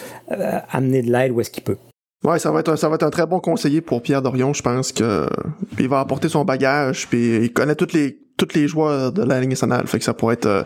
amener 0.70 1.02
de 1.02 1.10
l'aide 1.10 1.32
où 1.32 1.40
est-ce 1.40 1.50
qu'il 1.50 1.64
peut. 1.64 1.78
Ouais, 2.24 2.38
ça 2.38 2.52
va 2.52 2.60
être 2.60 2.70
un, 2.70 2.76
ça 2.76 2.88
va 2.88 2.94
être 2.94 3.02
un 3.04 3.10
très 3.10 3.26
bon 3.26 3.40
conseiller 3.40 3.80
pour 3.80 4.00
Pierre 4.00 4.22
Dorion. 4.22 4.52
Je 4.52 4.62
pense 4.62 4.92
que 4.92 5.28
il 5.78 5.88
va 5.88 5.98
apporter 5.98 6.28
son 6.28 6.44
bagage, 6.44 7.08
puis 7.08 7.36
il 7.36 7.52
connaît 7.52 7.74
toutes 7.74 7.92
les 7.92 8.25
tous 8.36 8.54
les 8.54 8.68
joueurs 8.68 9.12
de 9.12 9.22
la 9.22 9.40
ligne 9.40 9.50
nationale. 9.50 9.86
Fait 9.86 9.98
que 9.98 10.04
ça 10.04 10.14
pourrait 10.14 10.34
être 10.34 10.46
euh, 10.46 10.62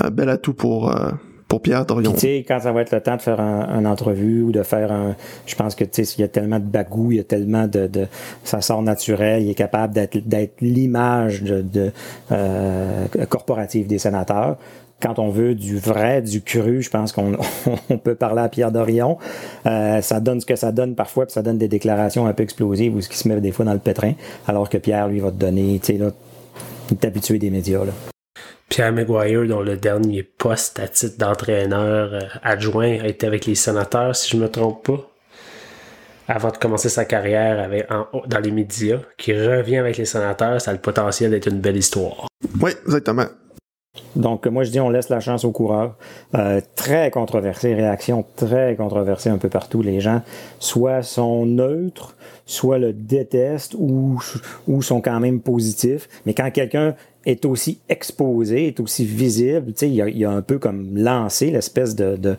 un 0.00 0.10
bel 0.10 0.28
atout 0.28 0.54
pour, 0.54 0.90
euh, 0.90 1.10
pour 1.48 1.62
Pierre 1.62 1.86
Dorion. 1.86 2.12
Tu 2.12 2.20
sais, 2.20 2.44
quand 2.46 2.60
ça 2.60 2.72
va 2.72 2.82
être 2.82 2.92
le 2.92 3.00
temps 3.00 3.16
de 3.16 3.22
faire 3.22 3.40
un, 3.40 3.84
entrevue 3.84 4.42
ou 4.42 4.52
de 4.52 4.62
faire 4.62 4.90
un. 4.90 5.14
Je 5.46 5.54
pense 5.54 5.74
que, 5.74 5.84
tu 5.84 6.04
sais, 6.04 6.14
il 6.18 6.22
y 6.22 6.24
a 6.24 6.28
tellement 6.28 6.58
de 6.58 6.64
bagou, 6.64 7.12
il 7.12 7.18
y 7.18 7.20
a 7.20 7.24
tellement 7.24 7.66
de, 7.66 7.86
de. 7.86 8.06
Ça 8.42 8.60
sort 8.60 8.82
naturel, 8.82 9.42
il 9.42 9.50
est 9.50 9.54
capable 9.54 9.94
d'être, 9.94 10.16
d'être 10.26 10.60
l'image 10.60 11.42
de, 11.42 11.62
de 11.62 11.92
euh, 12.32 13.06
corporative 13.28 13.86
des 13.86 13.98
sénateurs 13.98 14.56
quand 15.02 15.18
on 15.18 15.28
veut 15.28 15.54
du 15.54 15.76
vrai, 15.76 16.22
du 16.22 16.40
cru, 16.40 16.80
je 16.80 16.88
pense 16.88 17.12
qu'on 17.12 17.36
on 17.90 17.98
peut 17.98 18.14
parler 18.14 18.40
à 18.40 18.48
Pierre 18.48 18.72
Dorion. 18.72 19.18
Ça 19.64 20.20
donne 20.20 20.40
ce 20.40 20.46
que 20.46 20.56
ça 20.56 20.72
donne 20.72 20.94
parfois, 20.94 21.26
puis 21.26 21.34
ça 21.34 21.42
donne 21.42 21.58
des 21.58 21.68
déclarations 21.68 22.26
un 22.26 22.32
peu 22.32 22.42
explosives 22.42 22.94
ou 22.94 23.02
ce 23.02 23.10
qui 23.10 23.18
se 23.18 23.28
met 23.28 23.38
des 23.38 23.52
fois 23.52 23.66
dans 23.66 23.74
le 23.74 23.80
pétrin, 23.80 24.14
alors 24.46 24.70
que 24.70 24.78
Pierre, 24.78 25.08
lui, 25.08 25.18
va 25.18 25.30
te 25.30 25.36
donner, 25.36 25.78
tu 25.82 25.92
sais, 25.92 25.98
là, 25.98 26.10
il 26.90 26.94
est 26.94 27.04
habitué 27.04 27.38
des 27.38 27.50
médias. 27.50 27.84
Là. 27.84 27.92
Pierre 28.68 28.92
Maguire, 28.92 29.46
dont 29.46 29.62
le 29.62 29.76
dernier 29.76 30.22
poste 30.22 30.80
à 30.80 30.88
titre 30.88 31.18
d'entraîneur 31.18 32.14
euh, 32.14 32.20
adjoint 32.42 33.00
a 33.00 33.06
été 33.06 33.26
avec 33.26 33.46
les 33.46 33.54
sénateurs, 33.54 34.16
si 34.16 34.30
je 34.30 34.36
ne 34.36 34.42
me 34.42 34.48
trompe 34.48 34.84
pas, 34.84 35.10
avant 36.26 36.50
de 36.50 36.56
commencer 36.56 36.88
sa 36.88 37.04
carrière 37.04 37.60
avec, 37.60 37.86
dans 37.88 38.40
les 38.40 38.50
médias, 38.50 38.98
qui 39.18 39.32
revient 39.34 39.76
avec 39.76 39.96
les 39.98 40.06
sénateurs, 40.06 40.60
ça 40.60 40.70
a 40.70 40.74
le 40.74 40.80
potentiel 40.80 41.30
d'être 41.30 41.48
une 41.48 41.60
belle 41.60 41.76
histoire. 41.76 42.26
Oui, 42.60 42.72
exactement. 42.86 43.26
Donc, 44.16 44.46
moi, 44.46 44.64
je 44.64 44.70
dis, 44.70 44.80
on 44.80 44.90
laisse 44.90 45.08
la 45.08 45.20
chance 45.20 45.44
aux 45.44 45.50
coureurs. 45.50 45.96
Euh, 46.34 46.60
très 46.74 47.10
controversé, 47.10 47.74
réaction 47.74 48.24
très 48.36 48.76
controversée 48.76 49.30
un 49.30 49.38
peu 49.38 49.48
partout. 49.48 49.82
Les 49.82 50.00
gens, 50.00 50.22
soit 50.58 51.02
sont 51.02 51.46
neutres, 51.46 52.16
soit 52.46 52.78
le 52.78 52.92
détestent 52.92 53.74
ou, 53.78 54.20
ou 54.68 54.82
sont 54.82 55.00
quand 55.00 55.20
même 55.20 55.40
positifs. 55.40 56.08
Mais 56.26 56.34
quand 56.34 56.50
quelqu'un 56.50 56.94
est 57.26 57.44
aussi 57.44 57.78
exposé, 57.88 58.68
est 58.68 58.80
aussi 58.80 59.04
visible. 59.04 59.72
Tu 59.72 59.78
sais, 59.78 59.88
il, 59.88 59.94
y 59.94 60.24
a, 60.24 60.30
un 60.30 60.42
peu 60.42 60.58
comme 60.58 60.96
lancé 60.96 61.50
l'espèce 61.50 61.94
de, 61.94 62.36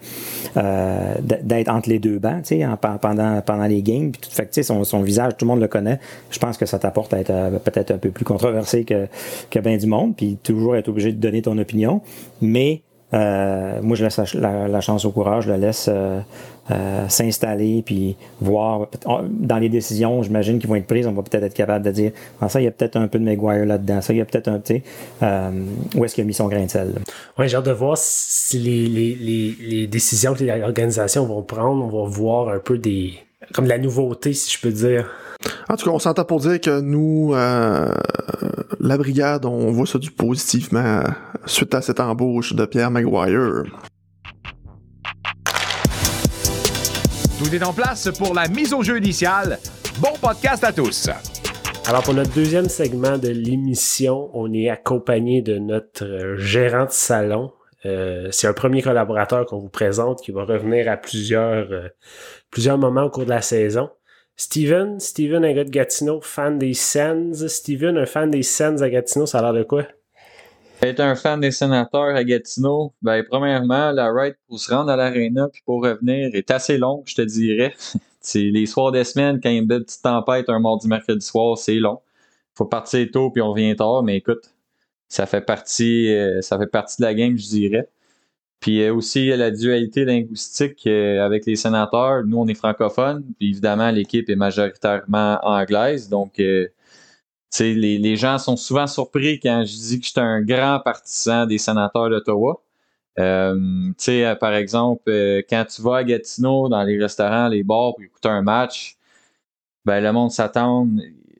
euh, 0.58 1.14
d'être 1.22 1.70
entre 1.70 1.90
les 1.90 2.00
deux 2.00 2.20
bancs, 2.20 2.44
tu 2.44 2.60
sais, 2.60 2.68
pendant, 3.02 3.42
pendant 3.42 3.66
les 3.66 3.82
games. 3.82 4.12
Puis 4.12 4.22
tout 4.22 4.32
fait, 4.32 4.46
tu 4.46 4.54
sais, 4.54 4.64
son, 4.64 4.84
son, 4.84 5.02
visage, 5.02 5.34
tout 5.38 5.46
le 5.46 5.50
monde 5.50 5.62
le 5.62 5.68
connaît. 5.68 6.00
Je 6.30 6.40
pense 6.40 6.58
que 6.58 6.66
ça 6.66 6.80
t'apporte 6.80 7.14
à 7.14 7.20
être 7.20 7.32
euh, 7.32 7.60
peut-être 7.60 7.92
un 7.92 7.98
peu 7.98 8.10
plus 8.10 8.26
controversé 8.26 8.84
que, 8.84 9.08
que 9.50 9.60
bien 9.60 9.78
du 9.78 9.88
monde, 9.88 10.16
puis 10.16 10.38
toujours 10.42 10.76
être 10.76 10.90
obligé 10.90 11.12
de 11.12 11.20
donner 11.20 11.42
ton 11.42 11.58
opinion. 11.58 12.02
Mais 12.42 12.82
euh, 13.14 13.82
moi, 13.82 13.96
je 13.96 14.04
laisse 14.04 14.34
la, 14.34 14.82
chance 14.82 15.06
au 15.06 15.12
courage, 15.12 15.46
je 15.46 15.52
le 15.52 15.58
laisse 15.58 15.90
euh, 16.72 17.08
s'installer, 17.10 17.84
puis 17.86 18.16
voir. 18.42 18.88
Dans 19.30 19.58
les 19.58 19.70
décisions, 19.70 20.24
j'imagine 20.24 20.58
qu'ils 20.58 20.68
vont 20.68 20.76
être 20.76 20.88
prises, 20.88 21.06
on 21.06 21.12
va 21.12 21.22
peut-être 21.22 21.44
être 21.44 21.54
capable 21.54 21.86
de 21.86 21.92
dire 21.92 22.12
ah, 22.42 22.50
ça, 22.50 22.60
il 22.60 22.64
y 22.64 22.68
a 22.68 22.72
peut-être 22.72 22.96
un 22.96 23.08
peu 23.08 23.20
de 23.20 23.24
Maguire 23.24 23.66
là-dedans, 23.66 24.02
ça, 24.02 24.14
il 24.14 24.18
y 24.18 24.22
a 24.22 24.26
peut-être 24.26 24.48
un 24.48 24.60
petit. 24.60 24.82
où 25.96 26.06
est-ce 26.06 26.16
qu'il 26.16 26.24
a 26.24 26.28
mis 26.28 26.34
son 26.34 26.48
grain 26.48 26.66
de 26.66 26.72
sel? 26.72 26.96
Oui, 27.38 27.48
j'ai 27.48 27.58
hâte 27.58 27.66
de 27.66 27.72
voir 27.72 27.98
si 27.98 28.58
les, 28.58 28.88
les, 28.88 29.56
les, 29.60 29.88
décisions 29.88 30.34
que 30.34 30.44
les 30.44 30.64
organisations 30.64 31.26
vont 31.26 31.44
prendre, 31.44 31.86
on 31.86 32.04
va 32.04 32.10
voir 32.10 32.50
un 32.50 32.60
peu 32.60 32.78
des. 32.80 33.14
comme 33.54 33.66
de 33.66 33.70
la 33.70 33.78
nouveauté, 33.78 34.34
si 34.34 34.52
je 34.52 34.60
peux 34.60 34.72
dire. 34.72 35.08
En 35.70 35.76
tout 35.76 35.86
cas, 35.86 35.92
on 35.92 36.00
s'entend 36.00 36.26
pour 36.26 36.40
dire 36.40 36.60
que 36.60 36.80
nous, 36.82 37.34
la 37.34 38.98
brigade, 38.98 39.46
on 39.46 39.72
voit 39.72 39.86
ça 39.86 40.00
du 40.00 40.10
positivement 40.10 41.04
suite 41.46 41.76
à 41.76 41.82
cette 41.82 42.00
embauche 42.00 42.54
de 42.54 42.66
Pierre 42.66 42.90
Maguire. 42.90 43.66
Tout 47.46 47.54
est 47.54 47.64
en 47.64 47.74
place 47.74 48.10
pour 48.18 48.34
la 48.34 48.48
mise 48.48 48.74
au 48.74 48.82
jeu 48.82 48.98
initiale. 48.98 49.60
Bon 50.00 50.14
podcast 50.20 50.64
à 50.64 50.74
tous. 50.74 51.10
Alors 51.86 52.02
pour 52.02 52.16
notre 52.16 52.34
deuxième 52.34 52.70
segment 52.70 53.20
de 53.20 53.28
l'émission, 53.28 54.32
on 54.34 54.52
est 54.52 54.68
accompagné 54.68 55.44
de 55.44 55.60
notre 55.60 56.38
gérant 56.38 56.86
de 56.86 56.92
salon. 56.92 57.52
Euh, 57.86 58.30
c'est 58.32 58.48
un 58.48 58.54
premier 58.54 58.82
collaborateur 58.82 59.46
qu'on 59.46 59.60
vous 59.60 59.70
présente 59.70 60.24
qui 60.24 60.32
va 60.32 60.44
revenir 60.44 60.90
à 60.90 60.98
plusieurs, 60.98 61.72
euh, 61.72 61.88
plusieurs 62.50 62.80
moments 62.80 63.04
au 63.04 63.10
cours 63.12 63.26
de 63.26 63.30
la 63.30 63.44
saison. 63.44 63.92
Steven, 64.38 65.00
Steven, 65.00 65.46
un 65.46 65.54
gars 65.54 65.66
de 65.66 65.70
Gatineau, 65.70 66.22
fan 66.22 66.58
des 66.58 66.74
Sens. 66.74 67.46
Steven, 67.46 68.00
un 68.00 68.08
fan 68.08 68.32
des 68.32 68.42
Sens 68.42 68.82
à 68.82 68.90
Gatineau, 68.90 69.28
ça 69.28 69.38
a 69.38 69.42
l'air 69.44 69.54
de 69.54 69.64
quoi? 69.64 69.84
Être 70.86 71.00
un 71.00 71.16
fan 71.16 71.40
des 71.40 71.52
sénateurs 71.52 72.16
à 72.16 72.24
Gatineau, 72.24 72.94
ben, 73.02 73.24
premièrement, 73.28 73.92
la 73.92 74.12
ride 74.12 74.36
pour 74.48 74.60
se 74.60 74.74
rendre 74.74 74.92
à 74.92 74.96
l'aréna 74.96 75.48
puis 75.52 75.62
pour 75.66 75.84
revenir 75.84 76.30
est 76.34 76.52
assez 76.52 76.78
longue, 76.78 77.04
je 77.06 77.16
te 77.16 77.22
dirais. 77.22 77.74
c'est 78.22 78.44
les 78.44 78.66
soirs 78.66 78.92
des 78.92 79.04
semaines, 79.04 79.40
quand 79.42 79.50
il 79.50 79.56
y 79.56 79.60
a 79.60 79.62
une 79.62 79.68
petite 79.68 80.02
tempête 80.02 80.50
un 80.50 80.60
mardi, 80.60 80.88
mercredi 80.88 81.26
soir, 81.26 81.58
c'est 81.58 81.76
long. 81.76 82.02
Faut 82.56 82.66
partir 82.66 83.08
tôt 83.12 83.32
puis 83.32 83.42
on 83.42 83.52
revient 83.52 83.76
tard, 83.76 84.04
mais 84.04 84.18
écoute, 84.18 84.54
ça 85.10 85.26
fait 85.26 85.42
partie, 85.42 86.14
euh, 86.14 86.42
ça 86.42 86.58
fait 86.58 86.68
partie 86.68 87.02
de 87.02 87.06
la 87.06 87.14
game, 87.14 87.38
je 87.38 87.48
dirais. 87.48 87.90
Puis 88.60 88.82
euh, 88.82 88.94
aussi 88.94 89.28
la 89.28 89.52
dualité 89.52 90.06
linguistique 90.06 90.88
euh, 90.88 91.24
avec 91.24 91.46
les 91.46 91.56
sénateurs. 91.56 92.24
Nous, 92.26 92.38
on 92.38 92.48
est 92.48 92.56
francophones, 92.56 93.24
puis 93.38 93.50
évidemment, 93.50 93.92
l'équipe 93.92 94.30
est 94.30 94.36
majoritairement 94.36 95.40
anglaise. 95.44 96.10
Donc, 96.10 96.40
euh, 96.40 96.68
les, 97.60 97.98
les 97.98 98.16
gens 98.16 98.38
sont 98.38 98.58
souvent 98.58 98.88
surpris 98.88 99.40
quand 99.40 99.64
je 99.66 99.74
dis 99.74 100.00
que 100.00 100.06
je 100.06 100.12
suis 100.12 100.20
un 100.20 100.42
grand 100.42 100.80
partisan 100.80 101.46
des 101.46 101.58
sénateurs 101.58 102.10
d'Ottawa. 102.10 102.62
Euh, 103.18 104.36
par 104.40 104.54
exemple, 104.54 105.10
quand 105.50 105.66
tu 105.66 105.82
vas 105.82 105.98
à 105.98 106.04
Gatineau, 106.04 106.68
dans 106.70 106.84
les 106.84 107.02
restaurants, 107.02 107.48
les 107.48 107.64
bars, 107.64 107.96
pour 107.96 108.04
écouter 108.04 108.30
un 108.30 108.42
match, 108.42 108.98
ben, 109.86 110.02
le 110.02 110.12
monde 110.12 110.32
s'attend 110.32 110.88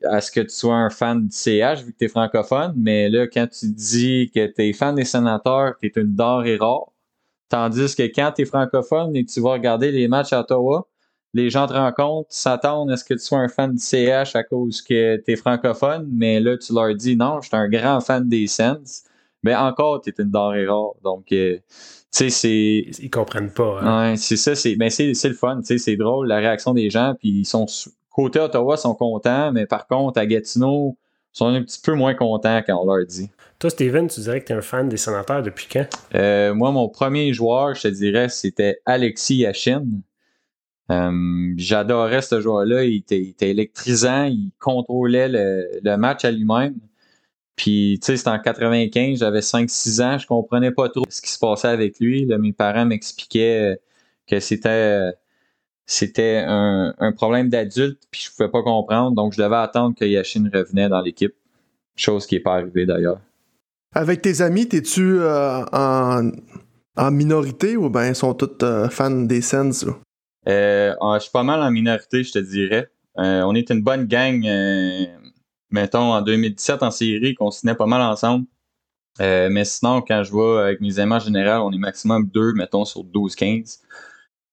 à 0.04 0.20
ce 0.20 0.30
que 0.30 0.40
tu 0.40 0.50
sois 0.50 0.74
un 0.76 0.90
fan 0.90 1.26
du 1.26 1.32
CH, 1.34 1.82
vu 1.82 1.92
que 1.92 1.98
tu 1.98 2.04
es 2.04 2.08
francophone. 2.08 2.74
Mais 2.76 3.08
là, 3.08 3.26
quand 3.26 3.46
tu 3.48 3.66
dis 3.66 4.30
que 4.34 4.46
tu 4.46 4.62
es 4.62 4.72
fan 4.72 4.94
des 4.94 5.04
sénateurs, 5.04 5.74
tu 5.80 5.86
es 5.86 5.92
une 6.00 6.16
et 6.46 6.56
rare 6.56 6.92
Tandis 7.48 7.94
que 7.94 8.02
quand 8.02 8.32
tu 8.34 8.42
es 8.42 8.44
francophone 8.44 9.14
et 9.16 9.24
tu 9.24 9.40
vas 9.40 9.52
regarder 9.52 9.92
les 9.92 10.08
matchs 10.08 10.32
à 10.32 10.40
Ottawa, 10.40 10.88
les 11.36 11.50
gens 11.50 11.66
te 11.66 11.74
rencontrent, 11.74 12.28
s'attendent 12.30 12.90
à 12.90 12.96
ce 12.96 13.04
que 13.04 13.12
tu 13.12 13.20
sois 13.20 13.38
un 13.38 13.48
fan 13.48 13.74
du 13.74 13.78
CH 13.78 14.34
à 14.34 14.42
cause 14.42 14.80
que 14.80 15.16
tu 15.16 15.32
es 15.32 15.36
francophone, 15.36 16.08
mais 16.10 16.40
là, 16.40 16.56
tu 16.56 16.72
leur 16.72 16.94
dis 16.94 17.14
non, 17.14 17.42
je 17.42 17.48
suis 17.48 17.56
un 17.56 17.68
grand 17.68 18.00
fan 18.00 18.26
des 18.26 18.46
Sens. 18.46 19.04
Mais 19.42 19.54
encore, 19.54 20.00
tu 20.00 20.10
es 20.10 20.14
une 20.18 20.30
denrée 20.30 20.66
rare. 20.66 20.94
Donc, 21.04 21.30
euh, 21.32 21.56
tu 21.58 21.60
sais, 22.10 22.30
c'est. 22.30 22.86
Ils 23.02 23.10
comprennent 23.10 23.52
pas. 23.52 23.80
Hein. 23.80 24.12
Ouais, 24.12 24.16
c'est 24.16 24.36
ça, 24.36 24.54
c'est 24.54 24.76
ben 24.76 24.88
c'est 24.88 25.12
le 25.12 25.34
fun, 25.34 25.58
tu 25.60 25.66
sais, 25.66 25.78
c'est 25.78 25.96
drôle, 25.96 26.26
la 26.26 26.38
réaction 26.38 26.72
des 26.72 26.88
gens, 26.88 27.14
puis 27.18 27.28
ils 27.28 27.44
sont. 27.44 27.66
Côté 28.10 28.40
Ottawa, 28.40 28.78
sont 28.78 28.94
contents, 28.94 29.52
mais 29.52 29.66
par 29.66 29.86
contre, 29.86 30.18
à 30.18 30.24
Gatineau, 30.24 30.96
ils 31.34 31.36
sont 31.36 31.48
un 31.48 31.62
petit 31.62 31.80
peu 31.82 31.92
moins 31.92 32.14
contents 32.14 32.62
quand 32.66 32.82
on 32.82 32.86
leur 32.86 33.04
dit. 33.04 33.28
Toi, 33.58 33.68
Steven, 33.68 34.08
tu 34.08 34.20
dirais 34.20 34.40
que 34.40 34.46
tu 34.46 34.52
es 34.54 34.56
un 34.56 34.62
fan 34.62 34.88
des 34.88 34.96
sénateurs 34.96 35.42
depuis 35.42 35.68
quand? 35.70 35.86
Euh, 36.14 36.54
moi, 36.54 36.70
mon 36.70 36.88
premier 36.88 37.34
joueur, 37.34 37.74
je 37.74 37.82
te 37.82 37.88
dirais, 37.88 38.30
c'était 38.30 38.80
Alexis 38.86 39.36
Yachin. 39.36 39.84
Euh, 40.90 41.54
J'adorais 41.56 42.22
ce 42.22 42.40
joueur-là. 42.40 42.84
Il 42.84 42.96
était, 42.96 43.34
électrisant. 43.40 44.24
Il 44.24 44.50
contrôlait 44.58 45.28
le, 45.28 45.96
match 45.96 46.24
à 46.24 46.30
lui-même. 46.30 46.74
Puis, 47.56 47.98
tu 48.02 48.06
sais, 48.06 48.16
c'était 48.16 48.30
en 48.30 48.38
95. 48.38 49.18
J'avais 49.18 49.40
5-6 49.40 50.02
ans. 50.02 50.18
Je 50.18 50.26
comprenais 50.26 50.70
pas 50.70 50.88
trop 50.88 51.04
ce 51.08 51.22
qui 51.22 51.30
se 51.30 51.38
passait 51.38 51.68
avec 51.68 51.98
lui. 52.00 52.26
Mes 52.26 52.52
parents 52.52 52.86
m'expliquaient 52.86 53.80
que 54.26 54.40
c'était 54.40 55.12
c'était 55.86 56.42
un, 56.44 57.12
problème 57.14 57.48
d'adulte, 57.48 58.02
puis 58.10 58.22
je 58.24 58.30
pouvais 58.36 58.50
pas 58.50 58.62
comprendre. 58.62 59.14
Donc, 59.14 59.32
je 59.32 59.42
devais 59.42 59.56
attendre 59.56 59.94
que 59.96 60.04
Yashin 60.04 60.50
revenait 60.52 60.88
dans 60.88 61.00
l'équipe. 61.00 61.34
Chose 61.94 62.26
qui 62.26 62.34
n'est 62.34 62.40
pas 62.40 62.56
arrivée 62.56 62.84
d'ailleurs. 62.84 63.20
Avec 63.94 64.20
tes 64.20 64.42
amis, 64.42 64.68
t'es-tu 64.68 65.20
euh, 65.20 65.64
en, 65.72 67.10
minorité 67.10 67.76
ou 67.76 67.90
ils 68.00 68.14
sont 68.14 68.34
tous 68.34 68.62
euh, 68.62 68.88
fans 68.90 69.10
des 69.10 69.40
Sens? 69.40 69.86
Euh, 70.48 70.94
ah, 71.00 71.14
je 71.16 71.22
suis 71.22 71.32
pas 71.32 71.42
mal 71.42 71.62
en 71.62 71.70
minorité, 71.70 72.22
je 72.22 72.32
te 72.32 72.38
dirais. 72.38 72.90
on 73.16 73.54
est 73.54 73.70
une 73.70 73.82
bonne 73.82 74.06
gang, 74.06 74.42
mettons, 75.70 76.12
en 76.12 76.22
2017 76.22 76.82
en 76.82 76.90
série, 76.90 77.34
qu'on 77.34 77.50
se 77.50 77.66
pas 77.74 77.86
mal 77.86 78.02
ensemble. 78.02 78.46
mais 79.18 79.64
sinon, 79.64 80.02
quand 80.02 80.22
je 80.22 80.32
vais 80.32 80.62
avec 80.62 80.80
mes 80.80 81.00
en 81.00 81.18
général, 81.18 81.60
on 81.62 81.72
est 81.72 81.78
maximum 81.78 82.28
deux, 82.28 82.52
mettons, 82.52 82.84
sur 82.84 83.04
12-15. 83.04 83.80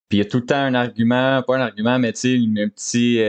Puis 0.10 0.18
il 0.18 0.18
y 0.20 0.22
a 0.22 0.26
tout 0.26 0.38
le 0.38 0.46
temps 0.46 0.56
un 0.56 0.74
argument, 0.76 1.42
pas 1.44 1.58
un 1.58 1.62
argument, 1.62 2.00
mais 2.00 2.14
tu 2.14 2.20
sais, 2.20 2.62
un 2.62 2.70
petit 2.70 3.20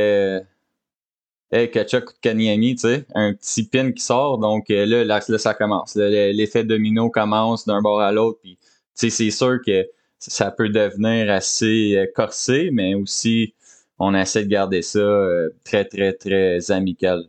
hey, 1.55 1.70
Kachuk 1.70 2.20
Kanyami, 2.20 2.74
tu 2.74 2.81
sais, 2.83 3.07
un 3.14 3.33
petit 3.35 3.64
pin 3.64 3.92
qui 3.92 4.03
sort. 4.03 4.38
Donc 4.38 4.70
euh, 4.70 4.87
là, 4.87 5.05
là, 5.05 5.38
ça 5.38 5.55
commence. 5.55 5.94
L'effet 5.96 6.64
domino 6.64 7.11
commence 7.11 7.66
d'un 7.66 7.81
bord 7.81 8.00
à 8.00 8.12
l'autre. 8.12 8.40
Puis, 8.42 8.59
tu 8.61 8.68
sais, 8.94 9.11
c'est 9.11 9.31
sûr 9.31 9.59
que 9.64 9.87
ça 10.18 10.50
peut 10.50 10.68
devenir 10.68 11.31
assez 11.31 11.96
euh, 11.96 12.07
corsé, 12.14 12.70
mais 12.72 12.94
aussi, 12.94 13.55
on 13.98 14.14
essaie 14.14 14.44
de 14.44 14.48
garder 14.48 14.83
ça 14.83 14.98
euh, 14.98 15.50
très, 15.64 15.85
très, 15.85 16.12
très 16.12 16.70
amical. 16.70 17.24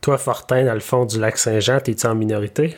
Toi, 0.00 0.18
Fortin, 0.18 0.64
dans 0.64 0.74
le 0.74 0.80
fond 0.80 1.06
du 1.06 1.18
lac 1.18 1.38
Saint-Jean, 1.38 1.80
t'es-tu 1.80 2.06
en 2.06 2.14
minorité? 2.14 2.76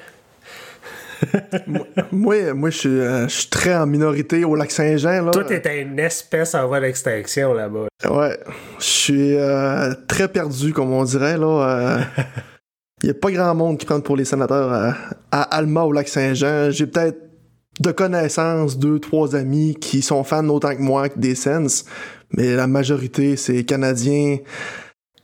moi, 1.67 1.87
moi 2.13 2.71
euh, 2.87 3.29
je 3.29 3.35
suis, 3.35 3.51
très 3.51 3.75
en 3.75 3.87
minorité 3.87 4.45
au 4.45 4.55
lac 4.55 4.71
Saint-Jean. 4.71 5.31
Toi, 5.31 5.45
t'es 5.45 5.83
une 5.83 5.99
espèce 5.99 6.55
en 6.55 6.67
voie 6.67 6.81
d'extinction 6.81 7.53
là-bas. 7.53 7.87
Ouais, 8.09 8.39
je 8.79 8.85
suis 8.85 9.37
euh, 9.37 9.93
très 10.07 10.29
perdu, 10.29 10.73
comme 10.73 10.93
on 10.93 11.05
dirait. 11.05 11.37
là. 11.37 12.01
Il 13.03 13.11
euh. 13.11 13.13
n'y 13.13 13.19
a 13.19 13.21
pas 13.21 13.31
grand 13.31 13.55
monde 13.55 13.79
qui 13.79 13.87
prend 13.87 14.01
pour 14.01 14.17
les 14.17 14.25
sénateurs 14.25 14.95
à, 15.31 15.43
Alma 15.43 15.83
au 15.83 15.93
lac 15.93 16.09
Saint-Jean. 16.09 16.71
J'ai 16.71 16.87
peut-être 16.87 17.26
de 17.81 17.93
connaissances 17.93 18.79
deux, 18.79 18.99
trois 18.99 19.37
amis 19.37 19.75
qui 19.75 20.03
sont 20.03 20.25
fans 20.25 20.49
autant 20.49 20.75
que 20.75 20.83
moi 20.83 21.09
des 21.17 21.35
Sens, 21.35 21.85
mais 22.31 22.55
la 22.55 22.67
majorité, 22.67 23.37
c'est 23.37 23.65
Canadiens 23.65 24.39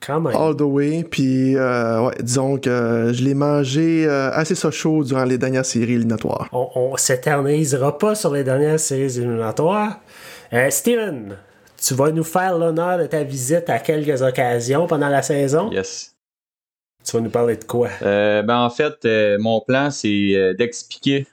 All 0.08 0.56
the 0.56 0.62
way. 0.62 1.04
Puis, 1.04 1.56
euh, 1.56 2.06
ouais, 2.06 2.14
disons 2.20 2.58
que 2.58 3.10
je 3.12 3.22
l'ai 3.22 3.34
mangé 3.34 4.06
euh, 4.06 4.30
assez 4.32 4.54
ça 4.54 4.70
chaud 4.70 5.04
durant 5.04 5.24
les 5.24 5.38
dernières 5.38 5.64
séries 5.64 5.94
éliminatoires. 5.94 6.48
On, 6.52 6.68
on 6.74 6.96
s'éternisera 6.96 7.98
pas 7.98 8.14
sur 8.14 8.32
les 8.32 8.44
dernières 8.44 8.80
séries 8.80 9.16
éliminatoires. 9.18 10.00
Euh, 10.52 10.70
Steven, 10.70 11.36
tu 11.80 11.94
vas 11.94 12.10
nous 12.10 12.24
faire 12.24 12.58
l'honneur 12.58 12.98
de 12.98 13.06
ta 13.06 13.22
visite 13.22 13.68
à 13.70 13.78
quelques 13.78 14.22
occasions 14.22 14.86
pendant 14.86 15.08
la 15.08 15.22
saison. 15.22 15.70
Yes. 15.70 16.16
Tu 17.04 17.16
vas 17.16 17.22
nous 17.22 17.30
parler 17.30 17.56
de 17.56 17.64
quoi? 17.64 17.88
ben 18.00 18.58
en 18.58 18.70
fait, 18.70 18.94
mon 19.40 19.60
plan, 19.60 19.90
c'est 19.90 20.54
d'expliquer 20.56 21.26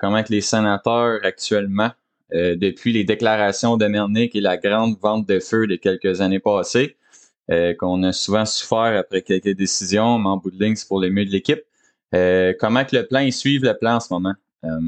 comment 0.00 0.22
que 0.22 0.32
les 0.32 0.40
sénateurs 0.40 1.20
actuellement, 1.22 1.90
depuis 2.32 2.92
les 2.92 3.04
déclarations 3.04 3.76
de 3.76 3.86
Mernick 3.86 4.34
et 4.34 4.40
la 4.40 4.56
grande 4.56 4.96
vente 5.00 5.28
de 5.28 5.40
feu 5.40 5.66
de 5.66 5.76
quelques 5.76 6.20
années 6.20 6.40
passées, 6.40 6.96
euh, 7.48 7.74
qu'on 7.74 8.02
a 8.02 8.12
souvent 8.12 8.44
souffert 8.44 8.98
après 8.98 9.22
quelques 9.22 9.56
décisions, 9.56 10.18
mais 10.18 10.28
en 10.28 10.36
bout 10.36 10.50
de 10.50 10.62
ligne, 10.62 10.74
c'est 10.74 10.88
pour 10.88 11.00
le 11.00 11.10
mieux 11.10 11.24
de 11.24 11.30
l'équipe. 11.30 11.62
Euh, 12.12 12.52
comment 12.58 12.84
que 12.84 12.96
le 12.96 13.06
plan, 13.06 13.20
ils 13.20 13.32
suivent 13.32 13.62
le 13.62 13.76
plan 13.78 13.96
en 13.96 14.00
ce 14.00 14.12
moment? 14.12 14.34
Euh, 14.64 14.80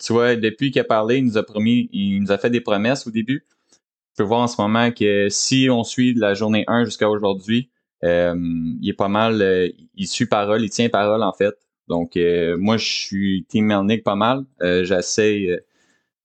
tu 0.00 0.12
vois, 0.12 0.34
depuis 0.34 0.72
qu'il 0.72 0.80
a 0.80 0.84
parlé, 0.84 1.18
il 1.18 1.24
nous 1.24 1.38
a 1.38 1.44
promis, 1.44 1.88
il 1.92 2.20
nous 2.20 2.32
a 2.32 2.38
fait 2.38 2.50
des 2.50 2.60
promesses 2.60 3.06
au 3.06 3.10
début. 3.10 3.44
Tu 3.70 3.78
peux 4.16 4.24
voir 4.24 4.40
en 4.40 4.48
ce 4.48 4.60
moment 4.60 4.90
que 4.90 5.28
si 5.30 5.68
on 5.70 5.84
suit 5.84 6.14
de 6.14 6.20
la 6.20 6.34
journée 6.34 6.64
1 6.66 6.84
jusqu'à 6.84 7.08
aujourd'hui, 7.08 7.70
il 8.02 8.86
est 8.86 8.92
pas 8.92 9.08
mal, 9.08 9.72
il 9.94 10.06
suit 10.08 10.26
parole, 10.26 10.62
il 10.62 10.70
tient 10.70 10.88
parole 10.88 11.22
en 11.22 11.32
fait. 11.32 11.54
Donc 11.88 12.16
moi, 12.16 12.76
je 12.76 12.84
suis 12.86 13.44
Team 13.48 13.66
Melnick 13.66 14.04
pas 14.04 14.16
mal. 14.16 14.44
J'essaie, 14.60 15.60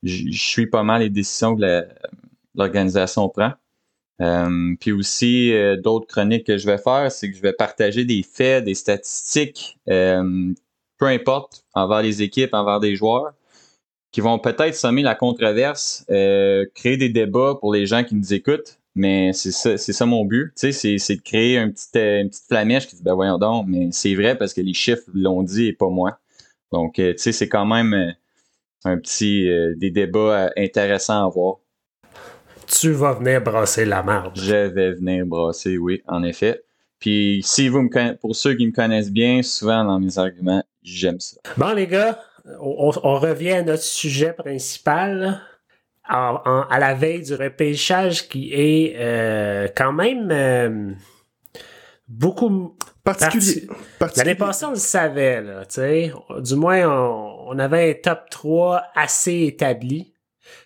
je 0.04 0.32
suis 0.32 0.68
pas 0.68 0.84
mal 0.84 1.02
les 1.02 1.10
décisions 1.10 1.56
que 1.56 1.86
l'organisation 2.56 3.30
prend. 3.30 3.54
Euh, 4.22 4.76
puis 4.80 4.92
aussi, 4.92 5.54
euh, 5.54 5.78
d'autres 5.78 6.08
chroniques 6.08 6.46
que 6.46 6.58
je 6.58 6.68
vais 6.68 6.78
faire, 6.78 7.12
c'est 7.12 7.30
que 7.30 7.38
je 7.38 7.42
vais 7.42 7.54
partager 7.54 8.04
des 8.04 8.24
faits, 8.24 8.66
des 8.66 8.76
statistiques, 8.76 9.80
euh, 9.90 10.54
peu 10.98 11.06
importe, 11.06 11.66
envers 11.74 12.02
les 12.02 12.22
équipes, 12.22 12.54
envers 12.54 12.80
des 12.80 12.96
joueurs, 12.96 13.34
qui 14.12 14.22
vont 14.22 14.40
peut-être 14.40 14.76
sommer 14.76 15.04
la 15.04 15.16
controverse, 15.16 16.06
créer 16.08 16.98
des 16.98 17.10
débats 17.10 17.56
pour 17.60 17.74
les 17.74 17.86
gens 17.86 18.04
qui 18.04 18.16
nous 18.16 18.34
écoutent. 18.34 18.79
Mais 18.96 19.32
c'est 19.34 19.52
ça, 19.52 19.78
c'est 19.78 19.94
ça 19.94 20.06
mon 20.06 20.26
but. 20.26 20.52
Tu 20.56 20.74
sais, 20.74 20.98
c'est, 20.98 21.16
de 21.16 21.22
créer 21.22 21.58
un 21.58 21.70
petit, 21.70 21.88
une 21.94 22.30
petite 22.30 22.46
flamèche 22.48 22.88
qui 22.88 22.96
dit, 22.96 23.04
ben 23.04 23.14
voyons 23.14 23.38
donc, 23.38 23.66
mais 23.68 23.90
c'est 23.92 24.16
vrai 24.16 24.38
parce 24.38 24.54
que 24.54 24.62
les 24.62 24.74
chiffres 24.74 25.04
l'ont 25.14 25.44
dit 25.44 25.68
et 25.68 25.74
pas 25.74 25.90
moi. 25.90 26.20
Donc, 26.72 26.96
tu 26.96 27.14
sais, 27.18 27.32
c'est 27.32 27.48
quand 27.48 27.66
même 27.66 28.16
un 28.84 28.98
petit, 28.98 29.50
des 29.78 29.92
débats 29.92 30.52
intéressants 30.58 31.26
à 31.26 31.30
voir 31.30 31.58
tu 32.70 32.92
vas 32.92 33.14
venir 33.14 33.42
brasser 33.42 33.86
la 33.86 34.04
marde. 34.04 34.38
Je 34.40 34.68
vais 34.68 34.94
venir 34.94 35.26
brasser, 35.26 35.78
oui, 35.78 36.02
en 36.08 36.24
effet. 36.24 36.62
Puis 37.00 37.42
si 37.44 37.70
vous 37.70 37.82
me 37.82 38.16
pour 38.16 38.36
ceux 38.36 38.56
qui 38.56 38.68
me 38.68 38.72
connaissent 38.72 39.12
bien, 39.12 39.42
souvent 39.42 39.84
dans 39.86 40.00
mes 40.00 40.18
arguments, 40.18 40.64
j'aime 40.84 41.20
ça. 41.20 41.38
Bon 41.58 41.74
les 41.74 41.88
gars, 41.88 42.20
on, 42.60 42.90
revient 42.92 43.52
à 43.52 43.64
notre 43.64 43.84
sujet 43.84 44.34
principal. 44.34 45.42
À 46.10 46.80
la 46.80 46.94
veille 46.96 47.22
du 47.22 47.36
repêchage 47.36 48.28
qui 48.28 48.52
est 48.54 48.96
euh, 48.98 49.68
quand 49.76 49.94
même 49.94 50.30
euh, 50.32 50.92
beaucoup 52.08 52.76
particulier. 53.04 53.68
L'année 54.16 54.36
passée, 54.36 54.66
on 54.66 54.72
le 54.72 54.76
savait, 54.76 55.42
là, 55.42 55.64
du 56.40 56.56
moins 56.56 56.90
on, 56.90 57.50
on, 57.50 57.60
avait 57.60 57.92
un 57.92 57.94
top 58.02 58.30
3 58.32 58.84
assez 58.96 59.44
établi. 59.44 60.14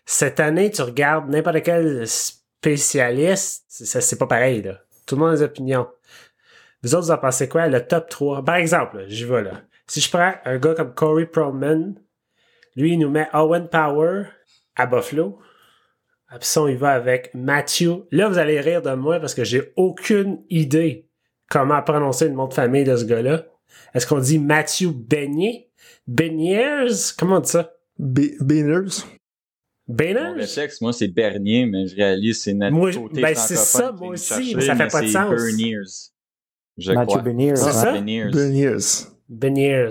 Cette 0.06 0.39
année, 0.39 0.71
tu 0.71 0.82
regardes 0.82 1.29
n'importe 1.29 1.62
quel 1.63 2.08
spécialiste, 2.08 3.65
ça 3.67 3.99
c'est 3.99 4.17
pas 4.17 4.27
pareil, 4.27 4.62
là. 4.62 4.79
Tout 5.06 5.15
le 5.15 5.21
monde 5.21 5.34
a 5.34 5.38
des 5.38 5.43
opinions. 5.43 5.88
Vous 6.82 6.95
autres, 6.95 7.08
vous 7.08 7.12
en 7.12 7.17
pensez 7.17 7.49
quoi? 7.49 7.67
Le 7.67 7.86
top 7.86 8.10
3. 8.10 8.45
Par 8.45 8.56
exemple, 8.56 9.03
j'y 9.08 9.25
vais 9.25 9.43
là. 9.43 9.62
Si 9.88 9.99
je 9.99 10.10
prends 10.10 10.34
un 10.45 10.58
gars 10.58 10.73
comme 10.73 10.93
Corey 10.93 11.25
Perlman, 11.25 11.95
lui, 12.75 12.93
il 12.93 12.99
nous 12.99 13.10
met 13.10 13.27
Owen 13.34 13.67
Power 13.67 14.23
à 14.76 14.86
Buffalo. 14.86 15.40
Ça, 16.42 16.62
il 16.68 16.78
va 16.78 16.92
avec 16.94 17.32
Matthew. 17.34 18.06
Là, 18.12 18.28
vous 18.28 18.38
allez 18.38 18.60
rire 18.60 18.82
de 18.82 18.94
moi 18.94 19.20
parce 19.20 19.36
que 19.36 19.44
j'ai 19.44 19.72
aucune 19.76 20.44
idée 20.50 21.08
comment 21.50 21.82
prononcer 21.84 22.28
le 22.28 22.34
nom 22.34 22.48
de 22.48 22.54
famille 22.54 22.84
de 22.84 22.96
ce 22.96 23.06
gars-là. 23.06 23.46
Est-ce 23.94 24.08
qu'on 24.08 24.20
dit 24.20 24.40
Matthew 24.40 24.88
Beignet? 24.94 25.70
Beniers? 26.08 27.14
Comment 27.18 27.38
on 27.38 27.40
dit 27.40 27.50
ça? 27.52 27.74
Beniers? 28.00 29.04
Bénin? 29.88 30.34
Le 30.36 30.46
sexe, 30.46 30.80
moi, 30.82 30.94
c'est 30.94 31.10
Bernier, 31.10 31.66
mais 31.66 31.88
je 31.88 31.96
réalise 31.96 32.42
c'est 32.42 32.54
notre 32.54 32.74
moi, 32.74 32.92
côté 32.92 33.22
ben, 33.22 33.36
c'est 33.36 33.56
ça, 33.56 33.92
moi 33.92 34.10
aussi, 34.10 34.56
mais 34.56 34.62
ça 34.62 34.76
fait 34.76 34.88
pas 34.88 35.02
de 35.02 35.08
sens. 35.08 35.30
Berniers. 35.30 35.78
Je 36.78 36.94
Matthew. 36.94 37.22
Beniers. 37.22 37.56
C'est 37.56 37.72
ça? 37.72 37.92
Beniers. 37.92 38.78
Beniers. 39.28 39.90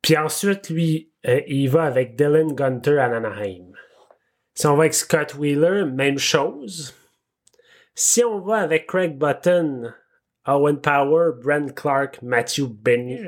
Puis 0.00 0.16
ensuite, 0.16 0.70
lui, 0.70 1.07
euh, 1.26 1.40
il 1.46 1.68
va 1.68 1.84
avec 1.84 2.16
Dylan 2.16 2.54
Gunter 2.54 2.98
à 2.98 3.06
Anaheim. 3.06 3.72
Si 4.54 4.66
on 4.66 4.74
va 4.74 4.84
avec 4.84 4.94
Scott 4.94 5.34
Wheeler, 5.34 5.84
même 5.84 6.18
chose. 6.18 6.94
Si 7.94 8.24
on 8.24 8.40
va 8.40 8.58
avec 8.58 8.86
Craig 8.86 9.18
Button, 9.18 9.92
Owen 10.46 10.80
Power, 10.80 11.32
Brent 11.42 11.74
Clark, 11.74 12.20
Matthew 12.22 12.68
Beniers. 12.68 13.20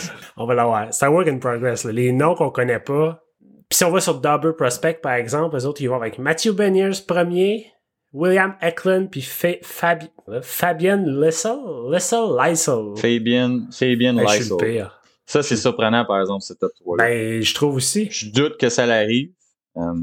On 0.36 0.46
va 0.46 0.54
l'avoir. 0.54 0.94
C'est 0.94 1.04
un 1.04 1.10
work 1.10 1.28
in 1.28 1.38
progress. 1.38 1.84
Là. 1.84 1.92
Les 1.92 2.10
noms 2.10 2.34
qu'on 2.34 2.50
connaît 2.50 2.78
pas, 2.78 3.22
puis 3.68 3.76
si 3.76 3.84
on 3.84 3.90
va 3.90 4.00
sur 4.00 4.20
Double 4.20 4.56
Prospect, 4.56 5.00
par 5.02 5.14
exemple, 5.14 5.56
les 5.56 5.66
autres, 5.66 5.82
ils 5.82 5.88
vont 5.88 5.96
avec 5.96 6.18
Matthew 6.18 6.52
Beniers 6.52 7.02
premier, 7.06 7.66
William 8.12 8.54
Eklund, 8.62 9.10
puis 9.10 9.22
Fabi 9.22 10.06
Fabian 10.42 11.04
Lissel, 11.06 11.58
Lissel, 11.90 12.36
Lysel. 12.38 12.96
Fabian, 12.96 13.68
Fabian 13.70 14.12
Lysel. 14.14 14.90
Ça, 15.26 15.42
c'est 15.42 15.56
surprenant, 15.56 16.04
par 16.04 16.20
exemple, 16.20 16.42
ce 16.42 16.52
top 16.52 16.72
3 16.80 16.96
Ben, 16.98 17.42
je 17.42 17.54
trouve 17.54 17.76
aussi. 17.76 18.08
Je 18.10 18.30
doute 18.30 18.58
que 18.58 18.68
ça 18.68 18.86
l'arrive. 18.86 19.32
Euh, 19.76 19.94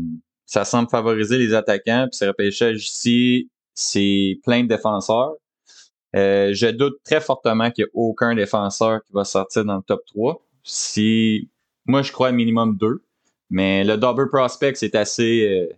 ça 0.46 0.66
semble 0.66 0.90
favoriser 0.90 1.38
les 1.38 1.54
attaquants, 1.54 2.08
puis 2.10 2.18
ce 2.18 2.26
repêchage 2.26 2.86
ici, 2.86 3.50
c'est 3.76 4.40
plein 4.44 4.64
de 4.64 4.68
défenseurs. 4.68 5.34
Euh, 6.16 6.54
je 6.54 6.68
doute 6.68 6.98
très 7.04 7.22
fortement 7.22 7.70
qu'il 7.70 7.84
n'y 7.84 7.88
ait 7.88 7.92
aucun 7.94 8.34
défenseur 8.34 9.04
qui 9.06 9.14
va 9.14 9.24
sortir 9.24 9.64
dans 9.64 9.76
le 9.76 9.84
top 9.84 10.02
3. 10.08 10.42
Si 10.64 11.50
moi 11.86 12.02
je 12.02 12.12
crois 12.12 12.32
minimum 12.32 12.78
deux, 12.78 13.04
mais 13.52 13.84
le 13.84 13.96
double 13.96 14.28
prospect 14.30 14.74
c'est 14.74 14.96
assez 14.96 15.48
euh, 15.48 15.74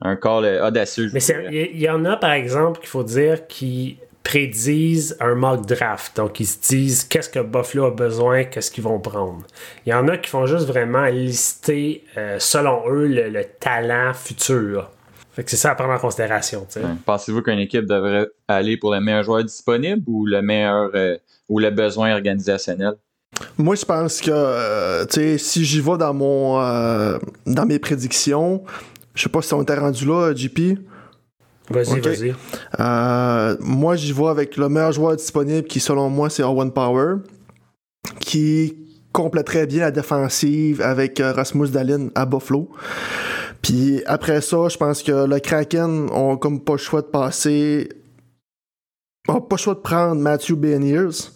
un 0.00 0.16
call 0.16 0.44
euh, 0.44 0.66
audacieux. 0.66 1.10
Mais 1.12 1.20
il 1.50 1.76
y, 1.76 1.82
y 1.82 1.90
en 1.90 2.04
a, 2.04 2.16
par 2.16 2.32
exemple, 2.32 2.80
qu'il 2.80 2.88
faut 2.88 3.04
dire, 3.04 3.46
qui 3.46 3.98
prédisent 4.22 5.16
un 5.20 5.34
mock 5.34 5.66
draft. 5.66 6.16
Donc, 6.16 6.40
ils 6.40 6.46
se 6.46 6.58
disent 6.60 7.04
qu'est-ce 7.04 7.28
que 7.28 7.40
Buffalo 7.40 7.86
a 7.86 7.90
besoin, 7.90 8.44
qu'est-ce 8.44 8.70
qu'ils 8.70 8.84
vont 8.84 9.00
prendre? 9.00 9.42
Il 9.86 9.90
y 9.90 9.94
en 9.94 10.08
a 10.08 10.16
qui 10.16 10.30
font 10.30 10.46
juste 10.46 10.66
vraiment 10.66 11.06
lister, 11.06 12.04
euh, 12.16 12.36
selon 12.38 12.88
eux, 12.88 13.06
le, 13.06 13.30
le 13.30 13.44
talent 13.44 14.14
futur. 14.14 14.90
Fait 15.34 15.44
que 15.44 15.50
c'est 15.50 15.56
ça 15.56 15.70
à 15.70 15.74
prendre 15.74 15.92
en 15.92 15.98
considération. 15.98 16.66
Ouais. 16.76 16.82
Pensez-vous 17.06 17.42
qu'une 17.42 17.58
équipe 17.58 17.86
devrait 17.86 18.28
aller 18.48 18.76
pour 18.76 18.92
le 18.92 19.00
meilleur 19.00 19.22
joueur 19.22 19.42
disponible 19.42 20.02
ou 20.06 20.26
le 20.26 20.42
meilleur 20.42 20.90
euh, 20.94 21.16
ou 21.48 21.58
le 21.58 21.70
besoin 21.70 22.12
organisationnel? 22.12 22.94
Moi, 23.56 23.74
je 23.76 23.84
pense 23.86 24.20
que, 24.20 24.30
euh, 24.30 25.06
tu 25.06 25.14
sais, 25.14 25.38
si 25.38 25.64
j'y 25.64 25.80
vais 25.80 25.96
dans 25.96 26.12
mon, 26.12 26.60
euh, 26.60 27.18
dans 27.46 27.64
mes 27.64 27.78
prédictions, 27.78 28.62
je 29.14 29.22
sais 29.22 29.28
pas 29.30 29.40
si 29.40 29.54
on 29.54 29.62
était 29.62 29.74
rendu 29.74 30.04
là, 30.04 30.34
JP. 30.34 30.78
Vas-y, 31.72 32.00
vas-y. 32.00 32.34
Euh, 32.80 33.56
moi, 33.60 33.96
j'y 33.96 34.12
vais 34.12 34.26
avec 34.26 34.56
le 34.56 34.68
meilleur 34.68 34.92
joueur 34.92 35.16
disponible 35.16 35.66
qui, 35.66 35.80
selon 35.80 36.08
moi, 36.08 36.30
c'est 36.30 36.42
Owen 36.42 36.70
Power, 36.70 37.16
qui 38.20 38.76
compléterait 39.12 39.66
bien 39.66 39.80
la 39.80 39.90
défensive 39.90 40.80
avec 40.80 41.20
euh, 41.20 41.32
Rasmus 41.32 41.68
Dalin 41.68 42.08
à 42.14 42.26
Buffalo. 42.26 42.68
Puis 43.60 44.02
après 44.06 44.40
ça, 44.40 44.68
je 44.68 44.76
pense 44.76 45.02
que 45.02 45.26
le 45.26 45.38
Kraken 45.38 46.08
ont 46.10 46.36
comme 46.36 46.60
pas 46.60 46.72
le 46.72 46.78
choix 46.78 47.02
de 47.02 47.06
passer. 47.06 47.88
ont 49.28 49.40
pas 49.40 49.56
le 49.56 49.60
choix 49.60 49.74
de 49.74 49.80
prendre 49.80 50.20
Matthew 50.20 50.54
Beniers. 50.54 51.30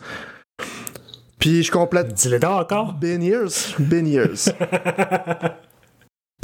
Puis 1.39 1.63
je 1.63 1.71
complète 1.71 2.13
Dis-le 2.15 2.45
encore. 2.45 2.95
Beniers. 2.95 3.75
Beniers. 3.79 4.51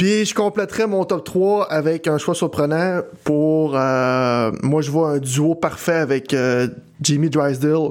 Puis 0.02 0.24
je 0.24 0.34
compléterai 0.34 0.88
mon 0.88 1.04
top 1.04 1.22
3 1.22 1.70
avec 1.70 2.08
un 2.08 2.18
choix 2.18 2.34
surprenant 2.34 3.02
pour. 3.22 3.76
euh, 3.76 4.50
moi, 4.60 4.82
je 4.82 4.90
vois 4.90 5.10
un 5.10 5.18
duo 5.20 5.54
parfait 5.54 5.94
avec 5.94 6.34
euh, 6.34 6.66
Jimmy 7.00 7.30
Drysdale 7.30 7.90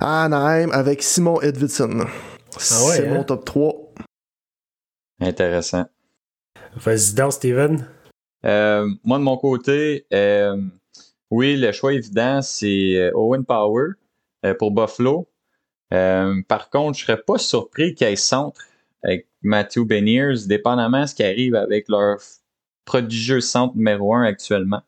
à 0.00 0.24
Anaheim 0.24 0.72
avec 0.72 1.04
Simon 1.04 1.40
Edvidson. 1.42 2.04
C'est 2.58 3.06
hein? 3.06 3.14
mon 3.14 3.22
top 3.22 3.44
3. 3.44 3.74
Intéressant. 5.20 5.84
Vas-y 6.74 7.14
donc, 7.14 7.32
Steven. 7.32 7.88
Euh, 8.44 8.88
moi, 9.04 9.18
de 9.18 9.22
mon 9.22 9.36
côté, 9.36 10.04
euh, 10.12 10.60
oui, 11.30 11.56
le 11.56 11.70
choix 11.70 11.92
évident, 11.92 12.42
c'est 12.42 13.12
Owen 13.14 13.44
Power 13.44 13.90
euh, 14.44 14.52
pour 14.54 14.72
Buffalo. 14.72 15.28
Euh, 15.94 16.42
par 16.48 16.70
contre, 16.70 16.98
je 16.98 17.04
serais 17.04 17.22
pas 17.22 17.38
surpris 17.38 17.94
qu'il 17.94 18.08
y 18.08 18.10
ait 18.10 18.16
centre 18.16 18.60
avec 19.04 19.28
Matthew 19.46 19.84
Beniers, 19.84 20.46
dépendamment 20.46 21.02
de 21.02 21.06
ce 21.06 21.14
qui 21.14 21.22
arrive 21.22 21.54
avec 21.54 21.88
leur 21.88 22.18
prodigieux 22.84 23.40
centre 23.40 23.76
numéro 23.76 24.14
un 24.14 24.24
actuellement. 24.24 24.82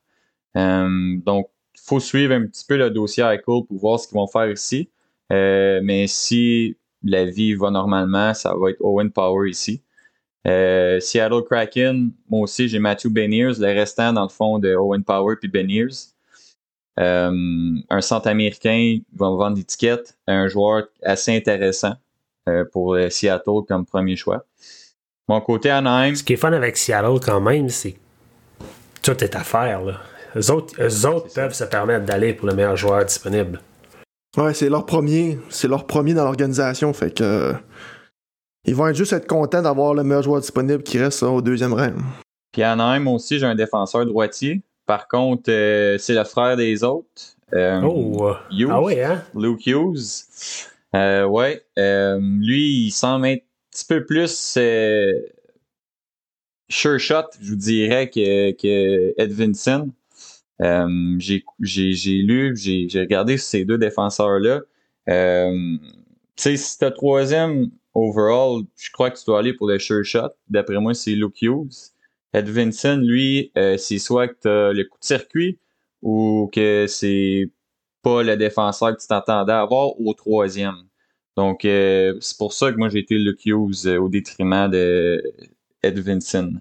Euh, 0.57 1.17
donc, 1.25 1.49
il 1.75 1.81
faut 1.81 2.01
suivre 2.01 2.35
un 2.35 2.47
petit 2.47 2.65
peu 2.67 2.77
le 2.77 2.91
dossier 2.91 3.23
Eichel 3.23 3.43
pour 3.45 3.79
voir 3.79 4.01
ce 4.01 4.09
qu'ils 4.09 4.17
vont 4.17 4.27
faire 4.27 4.51
ici. 4.51 4.91
Euh, 5.33 5.81
mais 5.83 6.07
si 6.07 6.77
la 7.05 7.25
vie 7.25 7.55
va 7.55 7.71
normalement, 7.71 8.35
ça 8.35 8.55
va 8.55 8.71
être 8.71 8.81
Owen 8.81 9.11
Power 9.11 9.49
ici. 9.49 9.83
Euh, 10.47 10.99
Seattle 11.01 11.43
Kraken, 11.45 12.11
moi 12.29 12.43
aussi, 12.43 12.69
j'ai 12.69 12.79
Matthew 12.79 13.09
Beniers, 13.09 13.53
le 13.59 13.67
restant, 13.67 14.13
dans 14.13 14.23
le 14.23 14.29
fond, 14.29 14.59
de 14.59 14.75
Owen 14.75 15.05
Power 15.05 15.37
puis 15.37 15.49
Beniers. 15.49 16.15
Un 16.97 18.01
centre 18.01 18.27
américain, 18.27 18.75
ils 18.75 19.05
vont 19.15 19.37
vendre 19.37 19.57
l'étiquette. 19.57 20.19
Un 20.27 20.49
joueur 20.49 20.89
assez 21.03 21.37
intéressant 21.37 21.95
pour 22.73 22.95
euh, 22.95 23.09
Seattle 23.11 23.63
comme 23.69 23.85
premier 23.87 24.17
choix. 24.17 24.45
Mon 25.29 25.41
côté 25.41 25.71
Anaheim, 25.71 26.15
Ce 26.15 26.23
qui 26.23 26.33
est 26.35 26.37
fun 26.37 26.53
avec 26.53 26.77
Seattle 26.77 27.21
quand 27.25 27.41
même, 27.41 27.69
c'est 27.69 27.93
que 27.93 27.99
tout 29.03 29.23
est 29.25 29.35
à 29.37 29.41
faire. 29.45 29.83
Là. 29.83 29.95
Eux 30.37 30.51
autres, 30.51 30.75
eux 30.81 31.07
autres 31.07 31.33
peuvent 31.35 31.55
se 31.55 31.65
permettre 31.65 32.05
d'aller 32.05 32.33
pour 32.35 32.49
le 32.49 32.55
meilleur 32.55 32.77
joueur 32.77 33.05
disponible. 33.05 33.61
Ouais, 34.37 34.55
c'est 34.55 34.69
leur 34.69 34.87
premier. 34.87 35.39
C'est 35.49 35.69
leur 35.69 35.87
premier 35.87 36.15
dans 36.15 36.25
l'organisation. 36.25 36.93
Fait 36.93 37.15
que. 37.15 37.23
euh, 37.25 37.53
ils 38.65 38.75
vont 38.75 38.87
être 38.89 38.97
juste 38.97 39.13
être 39.15 39.27
contents 39.27 39.63
d'avoir 39.63 39.95
le 39.95 40.03
meilleur 40.05 40.23
joueur 40.23 40.41
disponible 40.41 40.83
qui 40.83 40.99
reste 40.99 41.23
là, 41.23 41.29
au 41.31 41.41
deuxième 41.41 41.73
rang. 41.73 41.93
puis 42.53 42.63
Anaheim 42.63 43.07
aussi, 43.09 43.39
j'ai 43.39 43.47
un 43.47 43.55
défenseur 43.55 44.05
droitier. 44.05 44.63
Par 44.87 45.09
contre, 45.09 45.45
euh, 45.51 45.97
c'est 45.99 46.15
le 46.15 46.25
frère 46.25 46.57
des 46.57 46.83
autres. 46.85 47.07
Euh, 47.55 47.81
Oh! 47.83 48.35
Hughes. 48.51 48.69
Ah 48.71 48.83
oui, 48.83 49.01
hein? 49.03 49.23
Luke 49.35 49.67
Hughes. 49.67 50.25
Euh, 50.95 51.27
ouais. 51.27 51.63
euh, 51.79 52.19
lui, 52.21 52.87
il 52.87 52.91
semble 52.91 53.27
un 53.27 53.37
petit 53.71 53.85
peu 53.87 54.05
plus 54.05 54.57
euh, 54.57 55.13
sure 56.69 56.99
shot, 56.99 57.25
je 57.41 57.51
vous 57.51 57.57
dirais, 57.57 58.11
que, 58.11 58.53
que 58.53 59.15
Edvinson. 59.19 59.93
Euh, 60.61 61.17
j'ai, 61.19 61.45
lu, 62.23 62.57
j'ai, 62.57 62.89
regardé 63.01 63.39
ces 63.39 63.65
deux 63.65 63.79
défenseurs-là. 63.79 64.63
Euh, 65.09 65.77
tu 66.37 66.43
sais, 66.43 66.57
si 66.57 66.79
t'as 66.79 66.91
troisième 66.91 67.71
overall, 67.95 68.63
je 68.77 68.91
crois 68.91 69.11
que 69.11 69.19
tu 69.19 69.25
dois 69.27 69.41
aller 69.41 69.55
pour 69.55 69.69
le 69.69 69.79
sure 69.79 70.05
shot. 70.05 70.31
D'après 70.49 70.79
moi, 70.81 70.95
c'est 70.95 71.13
Luke 71.13 71.41
Hughes. 71.43 71.93
Edvinson, 72.33 72.99
lui, 72.99 73.51
euh, 73.57 73.77
c'est 73.79 73.99
soit 73.99 74.29
que 74.29 74.37
t'as 74.41 74.73
le 74.73 74.85
coup 74.85 74.99
de 74.99 75.05
circuit 75.05 75.59
ou 76.03 76.51
que 76.53 76.87
c'est 76.89 77.51
pas 78.09 78.23
le 78.23 78.37
défenseur 78.37 78.97
que 78.97 79.01
tu 79.01 79.07
t'attendais 79.07 79.53
à 79.53 79.61
avoir 79.61 80.01
au 80.01 80.15
troisième. 80.15 80.77
Donc, 81.37 81.65
euh, 81.65 82.15
c'est 82.21 82.37
pour 82.37 82.53
ça 82.53 82.73
que 82.73 82.77
moi, 82.77 82.89
j'ai 82.89 82.99
été 82.99 83.17
Luke 83.17 83.47
euh, 83.47 83.99
au 83.99 84.09
détriment 84.09 84.69
de 84.69 85.23
Edvinson. 85.83 86.55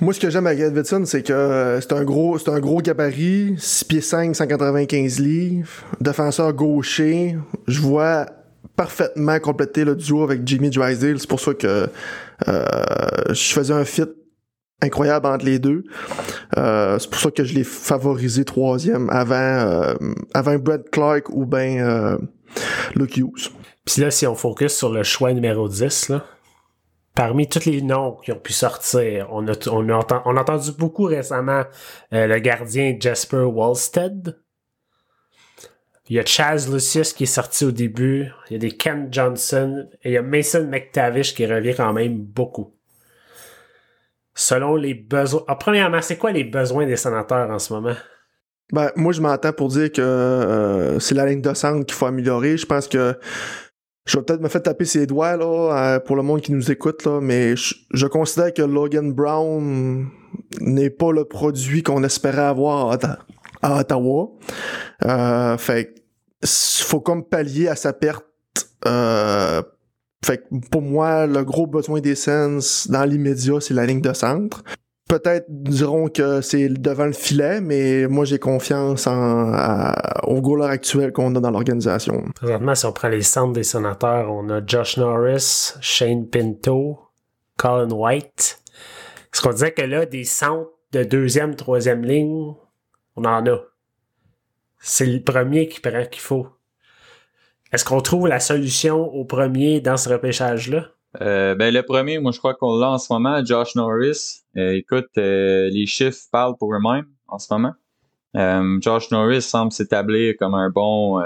Moi, 0.00 0.14
ce 0.14 0.20
que 0.20 0.30
j'aime 0.30 0.46
avec 0.46 0.60
Edvidson, 0.60 1.04
c'est 1.04 1.22
que 1.22 1.32
euh, 1.32 1.80
c'est 1.80 1.92
un 1.92 2.02
gros, 2.02 2.38
c'est 2.38 2.48
un 2.48 2.58
gros 2.58 2.80
gabarit, 2.80 3.54
6 3.58 3.84
pieds 3.84 4.00
5, 4.00 4.34
195 4.34 5.20
livres, 5.20 5.68
défenseur 6.00 6.52
gaucher. 6.54 7.36
Je 7.68 7.80
vois 7.80 8.26
parfaitement 8.74 9.38
compléter 9.38 9.84
le 9.84 9.94
duo 9.94 10.22
avec 10.22 10.46
Jimmy 10.46 10.70
Drysdale. 10.70 11.18
C'est 11.20 11.28
pour 11.28 11.40
ça 11.40 11.52
que 11.52 11.88
je 12.46 13.52
faisais 13.52 13.74
un 13.74 13.84
fit 13.84 14.08
incroyable 14.82 15.26
entre 15.26 15.44
les 15.44 15.58
deux. 15.58 15.84
Euh, 16.58 16.98
c'est 16.98 17.10
pour 17.10 17.20
ça 17.20 17.30
que 17.30 17.44
je 17.44 17.54
l'ai 17.54 17.64
favorisé 17.64 18.44
troisième 18.44 19.08
avant, 19.10 19.34
euh, 19.34 19.94
avant 20.34 20.56
Brett 20.56 20.90
Clark 20.90 21.30
ou 21.30 21.46
ben 21.46 21.80
euh, 21.80 22.18
Hughes. 22.96 23.50
Puis 23.84 24.02
là, 24.02 24.10
si 24.10 24.26
on 24.26 24.34
focus 24.34 24.76
sur 24.76 24.92
le 24.92 25.02
choix 25.02 25.32
numéro 25.32 25.68
10, 25.68 26.10
là, 26.10 26.24
parmi 27.14 27.48
tous 27.48 27.64
les 27.64 27.82
noms 27.82 28.16
qui 28.22 28.32
ont 28.32 28.38
pu 28.38 28.52
sortir, 28.52 29.28
on 29.30 29.46
a, 29.48 29.52
on 29.68 29.88
a, 29.88 29.92
enten- 29.92 30.22
on 30.24 30.36
a 30.36 30.40
entendu 30.40 30.72
beaucoup 30.72 31.04
récemment 31.04 31.64
euh, 32.12 32.26
le 32.26 32.38
gardien 32.38 32.96
Jasper 32.98 33.44
Wallstead. 33.44 34.38
Il 36.08 36.16
y 36.16 36.18
a 36.18 36.24
Chaz 36.26 36.68
Lucius 36.70 37.12
qui 37.12 37.22
est 37.24 37.26
sorti 37.26 37.64
au 37.64 37.70
début. 37.70 38.28
Il 38.50 38.54
y 38.54 38.56
a 38.56 38.58
des 38.58 38.72
Ken 38.72 39.08
Johnson. 39.10 39.88
Et 40.02 40.10
il 40.10 40.12
y 40.12 40.18
a 40.18 40.22
Mason 40.22 40.66
McTavish 40.66 41.34
qui 41.34 41.46
revient 41.46 41.74
quand 41.74 41.92
même 41.92 42.18
beaucoup. 42.18 42.74
Selon 44.34 44.76
les 44.76 44.94
besoins. 44.94 45.42
Ah, 45.48 45.56
premièrement, 45.56 46.00
c'est 46.00 46.16
quoi 46.16 46.32
les 46.32 46.44
besoins 46.44 46.86
des 46.86 46.96
sénateurs 46.96 47.50
en 47.50 47.58
ce 47.58 47.72
moment? 47.72 47.94
Ben, 48.72 48.90
moi, 48.96 49.12
je 49.12 49.20
m'entends 49.20 49.52
pour 49.52 49.68
dire 49.68 49.92
que 49.92 50.00
euh, 50.00 50.98
c'est 50.98 51.14
la 51.14 51.26
ligne 51.26 51.42
de 51.42 51.52
centre 51.52 51.84
qu'il 51.84 51.94
faut 51.94 52.06
améliorer. 52.06 52.56
Je 52.56 52.64
pense 52.64 52.88
que 52.88 53.14
je 54.06 54.16
vais 54.16 54.24
peut-être 54.24 54.40
me 54.40 54.48
faire 54.48 54.62
taper 54.62 54.84
ses 54.84 55.06
doigts 55.06 55.36
là, 55.36 55.96
euh, 55.96 56.00
pour 56.00 56.16
le 56.16 56.22
monde 56.22 56.40
qui 56.40 56.52
nous 56.52 56.70
écoute, 56.72 57.04
là, 57.04 57.20
mais 57.20 57.54
je, 57.56 58.06
considère 58.06 58.52
que 58.52 58.62
Logan 58.62 59.12
Brown 59.12 60.08
n'est 60.60 60.90
pas 60.90 61.12
le 61.12 61.24
produit 61.24 61.82
qu'on 61.82 62.02
espérait 62.02 62.42
avoir 62.42 62.90
à, 62.90 62.96
Otta- 62.96 63.18
à 63.60 63.80
Ottawa. 63.80 64.30
Euh, 65.04 65.56
fait 65.58 65.94
faut 66.44 67.00
comme 67.00 67.24
pallier 67.24 67.68
à 67.68 67.76
sa 67.76 67.92
perte. 67.92 68.24
Euh, 68.86 69.62
fait 70.24 70.38
que 70.38 70.68
pour 70.70 70.82
moi, 70.82 71.26
le 71.26 71.44
gros 71.44 71.66
besoin 71.66 72.00
des 72.00 72.14
Sens 72.14 72.88
dans 72.88 73.04
l'immédiat, 73.04 73.60
c'est 73.60 73.74
la 73.74 73.86
ligne 73.86 74.00
de 74.00 74.12
centre 74.12 74.62
peut-être 75.12 75.44
diront 75.48 76.08
que 76.08 76.40
c'est 76.40 76.70
devant 76.70 77.04
le 77.04 77.12
filet, 77.12 77.60
mais 77.60 78.06
moi 78.08 78.24
j'ai 78.24 78.38
confiance 78.38 79.06
en, 79.06 79.52
à- 79.52 80.24
au 80.26 80.62
actuel 80.62 81.12
qu'on 81.12 81.34
a 81.36 81.40
dans 81.40 81.50
l'organisation. 81.50 82.24
Présentement, 82.34 82.74
si 82.74 82.86
on 82.86 82.92
prend 82.92 83.08
les 83.08 83.20
centres 83.20 83.52
des 83.52 83.62
sénateurs, 83.62 84.32
on 84.32 84.48
a 84.48 84.64
Josh 84.64 84.96
Norris, 84.96 85.74
Shane 85.82 86.26
Pinto, 86.28 86.98
Colin 87.58 87.90
White, 87.92 88.62
Est-ce 89.32 89.42
qu'on 89.42 89.50
disait 89.52 89.72
que 89.72 89.82
là, 89.82 90.06
des 90.06 90.24
centres 90.24 90.70
de 90.92 91.04
deuxième, 91.04 91.56
troisième 91.56 92.02
ligne, 92.04 92.54
on 93.16 93.24
en 93.24 93.46
a. 93.46 93.58
C'est 94.78 95.06
le 95.06 95.20
premier 95.22 95.68
qui 95.68 95.80
prend 95.80 96.04
qu'il 96.06 96.22
faut. 96.22 96.46
Est-ce 97.72 97.86
qu'on 97.86 98.02
trouve 98.02 98.28
la 98.28 98.38
solution 98.38 99.14
au 99.14 99.24
premier 99.24 99.80
dans 99.80 99.96
ce 99.96 100.10
repêchage-là? 100.10 100.88
Euh, 101.22 101.54
ben, 101.54 101.72
le 101.72 101.82
premier, 101.82 102.18
moi, 102.18 102.30
je 102.32 102.38
crois 102.38 102.54
qu'on 102.54 102.76
l'a 102.78 102.90
en 102.90 102.98
ce 102.98 103.10
moment, 103.10 103.42
Josh 103.42 103.74
Norris. 103.76 104.42
Euh, 104.58 104.72
écoute, 104.72 105.08
euh, 105.16 105.70
les 105.70 105.86
chiffres 105.86 106.20
parlent 106.30 106.56
pour 106.58 106.74
eux-mêmes 106.74 107.06
en 107.28 107.38
ce 107.38 107.52
moment. 107.52 107.72
Josh 108.80 109.10
Norris 109.10 109.42
semble 109.42 109.72
s'établir 109.72 110.34
comme 110.38 110.54
un 110.54 110.70
bon, 110.70 111.22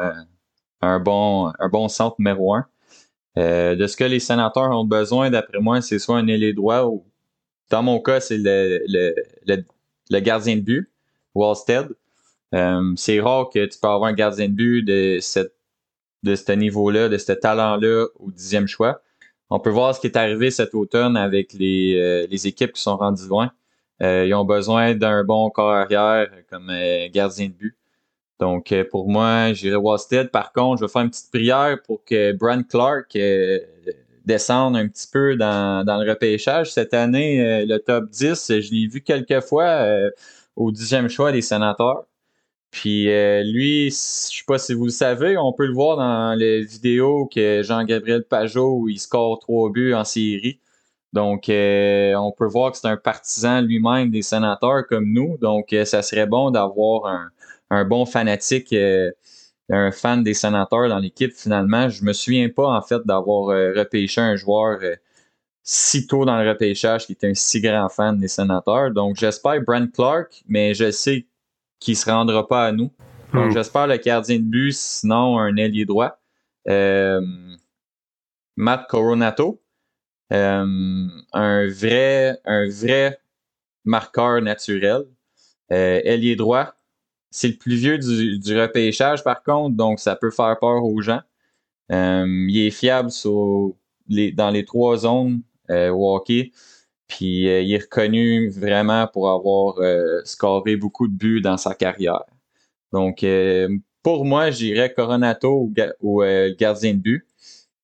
un 0.83 0.99
bon, 0.99 1.53
un 1.57 1.69
bon 1.69 1.87
centre 1.87 2.17
numéro 2.19 2.55
un. 2.55 2.67
de 3.37 3.87
ce 3.87 3.97
que 3.97 4.03
les 4.03 4.19
sénateurs 4.19 4.71
ont 4.71 4.85
besoin, 4.85 5.31
d'après 5.31 5.61
moi, 5.61 5.81
c'est 5.83 6.01
soit 6.01 6.19
un 6.19 6.27
ailier 6.27 6.53
droit 6.53 6.83
ou, 6.87 7.05
dans 7.71 7.85
mon 7.85 8.01
cas, 8.01 8.19
c'est 8.19 8.39
le, 8.39 8.83
le, 8.89 10.21
gardien 10.21 10.57
de 10.57 10.63
but, 10.63 10.91
Wallstead. 11.37 11.91
c'est 12.97 13.21
rare 13.21 13.51
que 13.55 13.67
tu 13.67 13.79
peux 13.81 13.87
avoir 13.87 14.11
un 14.11 14.13
gardien 14.13 14.49
de 14.49 14.55
but 14.55 14.83
de 14.83 15.19
cette 15.21 15.56
de 16.27 16.35
ce 16.35 16.53
niveau-là, 16.53 17.09
de 17.09 17.17
ce 17.17 17.33
talent-là 17.33 18.07
au 18.19 18.31
dixième 18.31 18.67
choix. 18.67 19.01
On 19.49 19.61
peut 19.61 19.71
voir 19.71 19.95
ce 19.95 20.01
qui 20.01 20.09
est 20.09 20.17
arrivé 20.17 20.51
cet 20.51 20.75
automne 20.75 21.17
avec 21.17 21.53
les, 21.53 21.97
euh, 21.97 22.27
les 22.29 22.47
équipes 22.47 22.73
qui 22.73 22.83
sont 22.83 22.97
rendues 22.97 23.29
loin. 23.29 23.53
Euh, 24.03 24.27
ils 24.27 24.35
ont 24.35 24.45
besoin 24.45 24.95
d'un 24.95 25.25
bon 25.25 25.49
corps 25.51 25.73
arrière 25.73 26.29
comme 26.51 26.69
euh, 26.71 27.09
gardien 27.13 27.47
de 27.47 27.53
but. 27.53 27.77
Donc, 28.41 28.75
pour 28.91 29.09
moi, 29.09 29.53
j'irai 29.55 29.77
Wallstead. 29.77 30.31
Par 30.31 30.53
contre, 30.53 30.81
je 30.81 30.85
vais 30.85 30.93
faire 30.93 31.03
une 31.03 31.11
petite 31.11 31.31
prière 31.31 31.79
pour 31.87 32.05
que 32.05 32.33
Brent 32.33 32.69
Clark 32.69 33.17
descende 34.27 34.77
un 34.77 34.89
petit 34.89 35.07
peu 35.11 35.37
dans, 35.37 35.87
dans 35.87 35.97
le 35.97 36.11
repêchage. 36.11 36.71
Cette 36.71 36.93
année, 36.93 37.65
le 37.65 37.79
top 37.79 38.11
10, 38.11 38.61
je 38.61 38.71
l'ai 38.73 38.89
vu 38.89 39.01
quelques 39.01 39.41
fois 39.41 39.89
au 40.55 40.71
dixième 40.71 41.09
choix 41.09 41.33
des 41.33 41.41
sénateurs. 41.41 42.05
Puis 42.77 43.11
euh, 43.11 43.43
lui, 43.43 43.89
je 43.91 43.95
sais 43.97 44.45
pas 44.47 44.59
si 44.59 44.75
vous 44.75 44.85
le 44.85 44.91
savez, 44.91 45.39
on 45.39 45.55
peut 45.55 45.67
le 45.67 45.73
voir 45.73 45.97
dans 45.97 46.35
les 46.39 46.61
vidéos 46.63 47.27
que 47.27 47.63
Jean-Gabriel 47.63 48.25
Pajot 48.25 48.87
il 48.89 48.99
score 48.99 49.39
trois 49.39 49.71
buts 49.71 49.95
en 49.95 50.05
série. 50.05 50.61
Donc, 51.15 51.49
euh, 51.49 52.15
on 52.17 52.33
peut 52.33 52.47
voir 52.47 52.73
que 52.73 52.79
c'est 52.79 52.89
un 52.89 52.99
partisan 52.99 53.63
lui-même 53.63 54.11
des 54.11 54.21
sénateurs 54.21 54.87
comme 54.87 55.11
nous. 55.11 55.39
Donc, 55.39 55.73
euh, 55.73 55.87
ça 55.87 56.03
serait 56.03 56.27
bon 56.27 56.51
d'avoir 56.51 57.07
un, 57.07 57.31
un, 57.71 57.85
bon 57.87 58.05
fanatique, 58.05 58.75
un 59.71 59.91
fan 59.91 60.23
des 60.23 60.35
sénateurs 60.35 60.91
dans 60.91 60.99
l'équipe 60.99 61.33
finalement. 61.33 61.89
Je 61.89 62.05
me 62.05 62.13
souviens 62.13 62.51
pas 62.51 62.69
en 62.69 62.83
fait 62.83 63.01
d'avoir 63.07 63.47
repêché 63.75 64.21
un 64.21 64.37
joueur 64.37 64.81
si 65.63 66.07
tôt 66.07 66.27
dans 66.27 66.43
le 66.43 66.49
repêchage 66.51 67.07
qui 67.07 67.13
était 67.13 67.29
un 67.29 67.35
si 67.35 67.63
grand 67.63 67.89
fan 67.89 68.19
des 68.19 68.29
sénateurs. 68.29 68.91
Donc, 68.91 69.17
j'espère 69.17 69.63
Brent 69.63 69.91
Clark, 69.95 70.43
mais 70.47 70.75
je 70.75 70.91
sais 70.91 71.27
qui 71.79 71.95
se 71.95 72.11
rendra 72.11 72.47
pas 72.47 72.67
à 72.67 72.73
nous. 72.73 72.91
Donc, 73.33 73.51
hmm. 73.51 73.53
j'espère 73.53 73.87
le 73.87 73.97
gardien 73.97 74.39
de 74.39 74.45
but, 74.45 74.73
sinon 74.73 75.39
un 75.39 75.57
ailier 75.57 75.85
droit. 75.85 76.19
Euh, 76.69 77.21
Matt 78.57 78.89
Coronato, 78.89 79.61
euh, 80.33 81.07
un 81.33 81.69
vrai, 81.69 82.41
un 82.45 82.69
vrai 82.69 83.21
marqueur 83.85 84.41
naturel. 84.41 85.03
Euh, 85.73 86.01
ailier 86.05 86.37
droit, 86.37 86.75
c'est 87.31 87.49
le 87.49 87.57
plus 87.57 87.75
vieux 87.75 87.99
du, 87.99 88.39
du, 88.39 88.61
repêchage 88.61 89.25
par 89.25 89.43
contre, 89.43 89.77
donc 89.77 89.99
ça 89.99 90.15
peut 90.15 90.31
faire 90.31 90.57
peur 90.61 90.85
aux 90.85 91.01
gens. 91.01 91.23
il 91.91 92.59
est 92.59 92.71
fiable 92.71 93.11
sur 93.11 93.75
les, 94.09 94.31
dans 94.31 94.51
les 94.51 94.65
trois 94.65 94.99
zones 94.99 95.43
hockey. 95.69 96.53
Puis 97.09 97.49
euh, 97.49 97.61
il 97.61 97.73
est 97.73 97.83
reconnu 97.83 98.51
vraiment 98.51 99.07
pour 99.07 99.31
avoir 99.31 99.79
euh, 99.79 100.21
scoré 100.25 100.77
beaucoup 100.77 101.09
de 101.09 101.17
buts 101.17 101.41
dans 101.41 101.57
sa 101.57 101.75
carrière. 101.75 102.25
Donc 102.93 103.23
euh, 103.23 103.69
pour 104.03 104.25
moi, 104.25 104.51
j'irais 104.51 104.93
Coronato 104.93 105.71
ou, 106.01 106.23
gardien 106.59 106.95
de 106.95 106.99
but. 106.99 107.27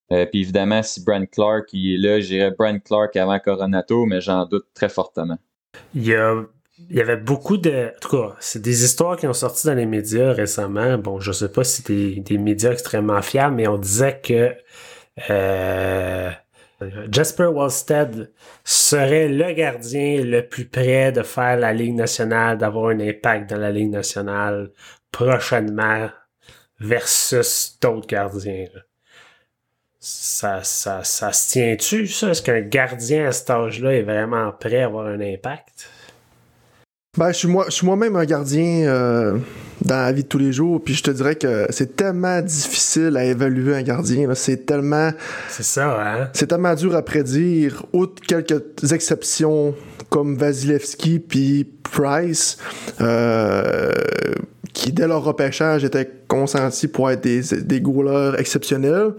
puis 0.09 0.41
évidemment, 0.41 0.83
si 0.83 1.03
Brent 1.05 1.27
Clark 1.31 1.69
il 1.73 1.95
est 1.95 2.09
là, 2.09 2.21
j'irais 2.21 2.53
Brent 2.57 2.81
Clark 2.85 3.17
avant 3.17 3.39
Coronato, 3.39 4.07
mais 4.07 4.21
j'en 4.21 4.47
doute 4.47 4.67
très 4.75 4.89
fortement. 4.89 5.39
Il 5.95 6.07
y, 6.07 6.15
a, 6.15 6.35
il 6.91 6.97
y 6.97 7.01
avait 7.01 7.17
beaucoup 7.17 7.57
de. 7.57 7.93
En 7.97 8.01
tout 8.01 8.17
cas, 8.17 8.37
c'est 8.39 8.63
des 8.63 8.85
histoires 8.85 9.17
qui 9.17 9.27
ont 9.27 9.33
sorti 9.33 9.67
dans 9.67 9.75
les 9.75 9.87
médias 9.87 10.33
récemment. 10.33 10.97
Bon, 10.99 11.19
je 11.19 11.33
sais 11.33 11.51
pas 11.51 11.65
si 11.65 11.83
c'était 11.83 12.21
des 12.21 12.39
médias 12.39 12.71
extrêmement 12.73 13.21
fiables, 13.23 13.57
mais 13.57 13.67
on 13.67 13.79
disait 13.79 14.21
que 14.23 14.55
Jasper 17.11 17.47
Wallstead 17.47 18.31
serait 18.64 19.29
le 19.29 19.53
gardien 19.53 20.23
le 20.25 20.47
plus 20.47 20.66
près 20.66 21.12
de 21.12 21.23
faire 21.23 21.57
la 21.57 21.73
Ligue 21.73 21.95
nationale, 21.95 22.59
d'avoir 22.59 22.90
un 22.90 23.01
impact 23.01 23.51
dans 23.51 23.59
la 23.59 23.71
Ligue 23.71 23.90
nationale 23.90 24.71
prochainement 25.11 26.09
versus 26.81 27.79
d'autres 27.81 28.07
gardiens. 28.07 28.66
Ça, 29.99 30.64
ça, 30.64 31.05
ça 31.05 31.33
se 31.33 31.51
tient-tu, 31.51 32.09
ça? 32.09 32.31
Est-ce 32.31 32.42
qu'un 32.42 32.61
gardien 32.61 33.29
à 33.29 33.33
cet 33.33 33.51
âge-là 33.51 33.95
est 33.95 34.03
vraiment 34.03 34.51
prêt 34.51 34.83
à 34.83 34.87
avoir 34.87 35.07
un 35.07 35.21
impact? 35.21 35.88
Ben, 37.16 37.31
je 37.31 37.47
suis 37.68 37.87
moi-même 37.87 38.16
un 38.16 38.25
gardien 38.25 38.88
euh, 38.88 39.38
dans 39.85 39.97
la 39.97 40.12
vie 40.12 40.23
de 40.23 40.29
tous 40.29 40.38
les 40.38 40.53
jours, 40.53 40.81
puis 40.83 40.95
je 40.95 41.03
te 41.03 41.11
dirais 41.11 41.35
que 41.35 41.66
c'est 41.71 41.97
tellement 41.97 42.40
difficile 42.40 43.16
à 43.16 43.25
évaluer 43.25 43.75
un 43.75 43.83
gardien. 43.83 44.33
C'est 44.35 44.66
tellement. 44.66 45.11
C'est 45.49 45.64
ça, 45.64 45.99
hein? 46.01 46.29
C'est 46.33 46.47
tellement 46.47 46.75
dur 46.75 46.95
à 46.95 47.03
prédire. 47.03 47.85
Outre 47.92 48.23
quelques 48.23 48.92
exceptions 48.92 49.75
comme 50.09 50.37
Vasilevski 50.37 51.18
puis 51.18 51.64
Price, 51.83 52.59
euh, 53.01 53.90
qui 54.73 54.92
dès 54.92 55.07
leur 55.07 55.25
repêchage 55.25 55.85
étaient 55.85 56.11
consentis 56.29 56.88
pour 56.88 57.11
être 57.11 57.23
des, 57.23 57.42
des 57.62 57.81
goalers 57.81 58.38
exceptionnels. 58.38 59.14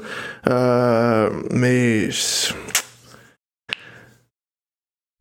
Euh, 0.50 1.30
mais 1.52 2.10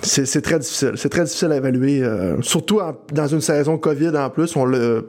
c'est 0.02 0.42
très 0.42 0.58
difficile. 0.58 0.92
C'est 0.96 1.08
très 1.08 1.24
difficile 1.24 1.52
à 1.52 1.56
évaluer. 1.56 2.02
Euh, 2.02 2.40
surtout 2.42 2.80
dans 3.12 3.26
une 3.26 3.40
saison 3.40 3.78
COVID 3.78 4.16
en 4.16 4.30
plus, 4.30 4.56
on 4.56 4.64
l'a 4.64 5.00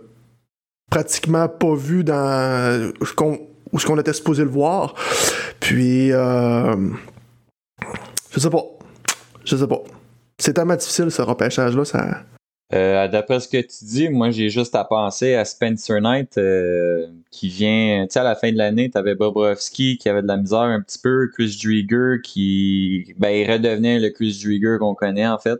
pratiquement 0.93 1.49
pas 1.49 1.73
vu 1.73 2.03
dans 2.03 2.91
où 3.01 3.79
ce 3.79 3.85
qu'on 3.87 3.99
était 3.99 4.13
supposé 4.13 4.43
le 4.43 4.49
voir. 4.51 4.93
Puis 5.59 6.11
euh, 6.11 6.75
je 8.31 8.39
sais 8.39 8.49
pas. 8.51 8.63
Je 9.43 9.55
sais 9.55 9.65
pas. 9.67 9.81
C'est 10.37 10.53
tellement 10.53 10.75
difficile 10.75 11.09
ce 11.09 11.23
repêchage-là, 11.23 11.83
ça. 11.83 12.23
Euh, 12.75 13.07
D'après 13.07 13.39
ce 13.39 13.47
que 13.47 13.57
tu 13.57 13.85
dis, 13.85 14.09
moi 14.09 14.29
j'ai 14.29 14.49
juste 14.49 14.75
à 14.75 14.83
penser 14.83 15.33
à 15.33 15.45
Spencer 15.45 15.99
Knight 15.99 16.37
euh, 16.37 17.07
qui 17.31 17.49
vient, 17.49 18.05
tu 18.07 18.13
sais, 18.13 18.19
à 18.19 18.23
la 18.23 18.35
fin 18.35 18.51
de 18.51 18.57
l'année, 18.57 18.91
tu 18.91 18.97
avais 18.97 19.15
Bobrovski 19.15 19.97
qui 19.97 20.09
avait 20.09 20.21
de 20.21 20.27
la 20.27 20.37
misère 20.37 20.59
un 20.59 20.81
petit 20.81 20.99
peu, 20.99 21.27
Chris 21.33 21.57
Drieger 21.63 22.21
qui 22.23 23.15
ben, 23.17 23.29
il 23.29 23.51
redevenait 23.51 23.99
le 23.99 24.11
Chris 24.11 24.39
Drieger 24.43 24.77
qu'on 24.79 24.93
connaît 24.93 25.27
en 25.27 25.39
fait. 25.39 25.59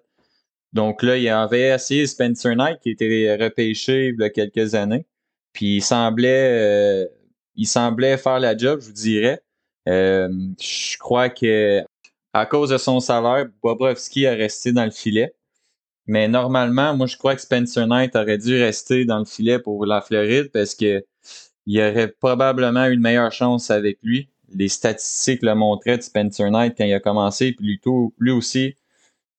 Donc 0.74 1.02
là, 1.02 1.18
il 1.18 1.28
avait 1.30 1.70
essayé 1.70 2.06
Spencer 2.06 2.56
Knight 2.56 2.80
qui 2.82 2.92
était 2.92 3.36
repêché 3.40 4.10
il 4.10 4.22
y 4.22 4.24
a 4.24 4.30
quelques 4.30 4.76
années. 4.76 5.08
Puis 5.54 5.78
il 5.78 5.82
semblait 5.82 7.06
euh, 7.06 7.08
il 7.56 7.68
semblait 7.68 8.18
faire 8.18 8.40
la 8.40 8.58
job, 8.58 8.82
je 8.82 8.88
vous 8.88 8.94
dirais. 8.94 9.42
Euh, 9.88 10.30
je 10.60 10.98
crois 10.98 11.30
que 11.30 11.84
à 12.34 12.46
cause 12.46 12.70
de 12.72 12.78
son 12.78 13.00
salaire, 13.00 13.48
Bobrovski 13.62 14.26
a 14.26 14.34
resté 14.34 14.72
dans 14.72 14.86
le 14.86 14.92
filet. 14.92 15.34
Mais 16.08 16.28
normalement, 16.28 16.96
moi, 16.96 17.08
je 17.08 17.18
crois 17.18 17.36
que 17.36 17.42
Spencer 17.42 17.88
Knight 17.88 18.16
aurait 18.16 18.38
dû 18.38 18.62
rester 18.62 19.06
dans 19.06 19.20
le 19.20 19.26
filet 19.26 19.60
pour 19.60 19.86
la 19.86 20.02
Floride 20.02 20.52
parce 20.52 20.76
que 20.76 21.04
il 21.66 21.80
aurait 21.80 22.10
probablement 22.10 22.86
une 22.88 23.00
meilleure 23.00 23.32
chance 23.32 23.72
avec 23.72 24.00
lui. 24.04 24.30
Les 24.54 24.68
statistiques 24.68 25.44
le 25.44 25.56
montraient 25.56 25.98
de 25.98 26.04
Spencer 26.04 26.52
Knight 26.52 26.76
quand 26.78 26.84
il 26.86 26.94
a 26.94 27.00
commencé, 27.00 27.54
puis 27.54 27.80
lui, 28.20 28.32
aussi, 28.32 28.76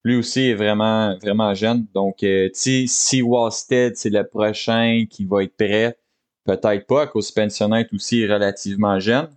lui 0.03 0.15
aussi 0.15 0.41
est 0.49 0.55
vraiment, 0.55 1.15
vraiment 1.17 1.53
jeune. 1.53 1.85
Donc, 1.93 2.23
euh, 2.23 2.49
si 2.53 3.21
Wallstead, 3.21 3.95
c'est 3.95 4.09
le 4.09 4.25
prochain 4.27 5.05
qui 5.09 5.25
va 5.25 5.43
être 5.43 5.55
prêt, 5.55 5.97
peut-être 6.45 6.87
pas, 6.87 7.07
cause 7.07 7.27
Spencer 7.27 7.67
Knight 7.67 7.91
aussi 7.93 8.21
est 8.21 8.31
relativement 8.31 8.99
jeune. 8.99 9.27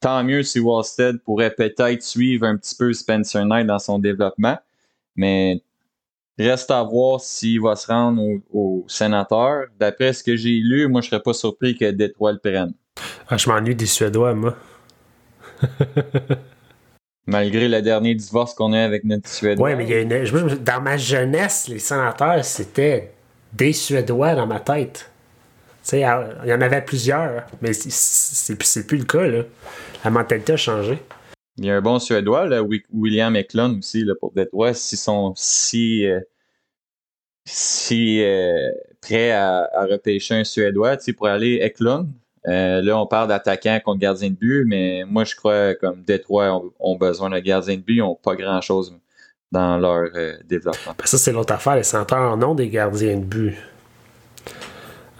Tant 0.00 0.22
mieux 0.24 0.42
si 0.42 0.60
Wallstead 0.60 1.20
pourrait 1.22 1.54
peut-être 1.54 2.02
suivre 2.02 2.46
un 2.46 2.56
petit 2.56 2.74
peu 2.74 2.92
Spencer 2.92 3.44
Knight 3.44 3.66
dans 3.66 3.78
son 3.78 3.98
développement. 3.98 4.58
Mais 5.16 5.62
Reste 6.38 6.70
à 6.70 6.82
voir 6.84 7.20
s'il 7.20 7.60
va 7.60 7.74
se 7.74 7.88
rendre 7.88 8.22
au, 8.52 8.84
sénateur. 8.86 9.64
D'après 9.78 10.12
ce 10.12 10.22
que 10.22 10.36
j'ai 10.36 10.60
lu, 10.60 10.86
moi, 10.86 11.00
je 11.00 11.08
serais 11.08 11.20
pas 11.20 11.32
surpris 11.32 11.76
que 11.76 11.90
Détroit 11.90 12.32
le 12.32 12.38
prenne. 12.38 12.72
Ah, 13.28 13.36
je 13.36 13.50
m'ennuie 13.50 13.74
des 13.74 13.86
Suédois, 13.86 14.34
moi. 14.34 14.56
Malgré 17.26 17.68
le 17.68 17.82
dernier 17.82 18.14
divorce 18.14 18.54
qu'on 18.54 18.72
a 18.72 18.80
avec 18.80 19.02
notre 19.02 19.28
Suédois. 19.28 19.70
Oui, 19.70 19.76
mais 19.76 19.84
il 19.84 19.90
y 19.90 19.94
a 19.94 20.00
une... 20.00 20.58
dans 20.62 20.80
ma 20.80 20.96
jeunesse, 20.96 21.66
les 21.66 21.80
sénateurs, 21.80 22.44
c'était 22.44 23.12
des 23.52 23.72
Suédois 23.72 24.36
dans 24.36 24.46
ma 24.46 24.60
tête. 24.60 25.10
Il 25.96 26.48
y 26.48 26.52
en 26.52 26.60
avait 26.60 26.82
plusieurs, 26.82 27.46
mais 27.60 27.72
c'est 27.72 28.86
plus 28.86 28.98
le 28.98 29.04
cas. 29.04 29.26
Là. 29.26 29.42
La 30.04 30.10
mentalité 30.10 30.52
a 30.52 30.56
changé. 30.56 30.98
Il 31.58 31.64
y 31.64 31.70
a 31.70 31.76
un 31.76 31.80
bon 31.80 31.98
Suédois, 31.98 32.46
là, 32.46 32.62
William 32.92 33.34
Eklund 33.34 33.78
aussi, 33.78 34.04
là, 34.04 34.14
pour 34.18 34.32
Détroit, 34.32 34.74
s'ils 34.74 34.98
sont 34.98 35.32
si, 35.34 36.06
euh, 36.06 36.20
si 37.44 38.22
euh, 38.22 38.70
prêts 39.00 39.32
à, 39.32 39.68
à, 39.72 39.86
repêcher 39.86 40.34
un 40.34 40.44
Suédois, 40.44 40.96
pour 41.16 41.26
aller 41.26 41.58
Eklund. 41.60 42.08
Euh, 42.46 42.80
là, 42.80 42.96
on 42.96 43.06
parle 43.06 43.28
d'attaquant 43.28 43.80
contre 43.84 43.98
gardien 43.98 44.30
de 44.30 44.36
but, 44.36 44.64
mais 44.66 45.02
moi, 45.04 45.24
je 45.24 45.34
crois 45.34 45.74
comme 45.74 46.02
Détroit 46.04 46.62
ont, 46.78 46.96
besoin 46.96 47.28
de 47.28 47.38
gardien 47.40 47.76
de 47.76 47.82
but, 47.82 47.96
ils 47.96 47.98
n'ont 47.98 48.14
pas 48.14 48.36
grand-chose 48.36 48.96
dans 49.50 49.78
leur 49.78 50.10
développement. 50.44 50.94
Ben, 50.96 51.06
ça, 51.06 51.18
c'est 51.18 51.32
l'autre 51.32 51.52
affaire. 51.52 51.74
Les 51.74 51.82
centres 51.82 52.14
en 52.14 52.40
ont 52.42 52.54
des 52.54 52.68
gardiens 52.68 53.16
de 53.16 53.24
but. 53.24 53.56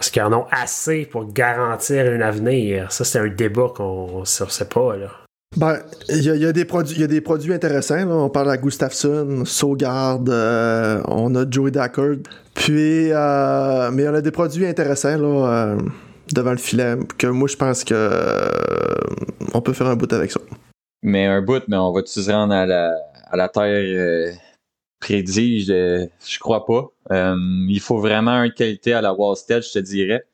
Est-ce 0.00 0.10
qu'ils 0.10 0.22
en 0.22 0.32
ont 0.32 0.46
assez 0.50 1.06
pour 1.06 1.32
garantir 1.32 2.06
un 2.12 2.20
avenir? 2.20 2.90
Ça, 2.92 3.04
c'est 3.04 3.18
un 3.18 3.28
débat 3.28 3.68
qu'on 3.74 4.20
ne 4.20 4.24
sait 4.24 4.68
pas. 4.68 4.96
Là. 4.96 5.08
Ben, 5.56 5.78
il 6.10 6.22
y, 6.22 6.46
a 6.46 6.52
des 6.52 6.64
produits, 6.64 7.00
y 7.00 7.04
a 7.04 7.06
des 7.06 7.20
produits 7.20 7.52
intéressants. 7.52 8.08
On 8.10 8.28
parle 8.28 8.50
à 8.50 8.58
Gustafsson, 8.58 9.44
Sogard, 9.44 10.20
euh, 10.28 11.02
on 11.08 11.34
a 11.34 11.50
Joey 11.50 11.70
Dackard. 11.70 12.18
Puis, 12.54 13.10
euh, 13.10 13.90
mais 13.90 14.06
on 14.08 14.14
a 14.14 14.20
des 14.20 14.30
produits 14.30 14.66
intéressants 14.66 15.16
là, 15.16 15.26
euh, 15.26 15.78
devant 16.34 16.50
le 16.50 16.58
filet 16.58 16.96
que 17.16 17.26
moi 17.28 17.48
je 17.48 17.56
pense 17.56 17.82
que 17.82 18.10
on 19.54 19.62
peut 19.62 19.72
faire 19.72 19.86
un 19.86 19.96
bout 19.96 20.12
avec 20.12 20.30
ça. 20.30 20.40
Mais 21.02 21.26
un 21.26 21.40
bout, 21.40 21.62
mais 21.68 21.76
on 21.76 21.92
va-tu 21.92 22.20
se 22.20 22.30
rendre 22.30 22.52
à 22.52 22.66
la, 22.66 22.94
à 23.30 23.36
la 23.36 23.48
terre 23.48 24.34
prédit? 25.00 25.60
Je, 25.64 26.06
je 26.26 26.38
crois 26.38 26.66
pas. 26.66 26.90
il 27.10 27.80
faut 27.80 27.98
vraiment 27.98 28.42
une 28.42 28.52
qualité 28.52 28.92
à 28.92 29.00
la 29.00 29.12
Wallstead, 29.14 29.62
je 29.62 29.72
te 29.72 29.78
dirais. 29.78 30.24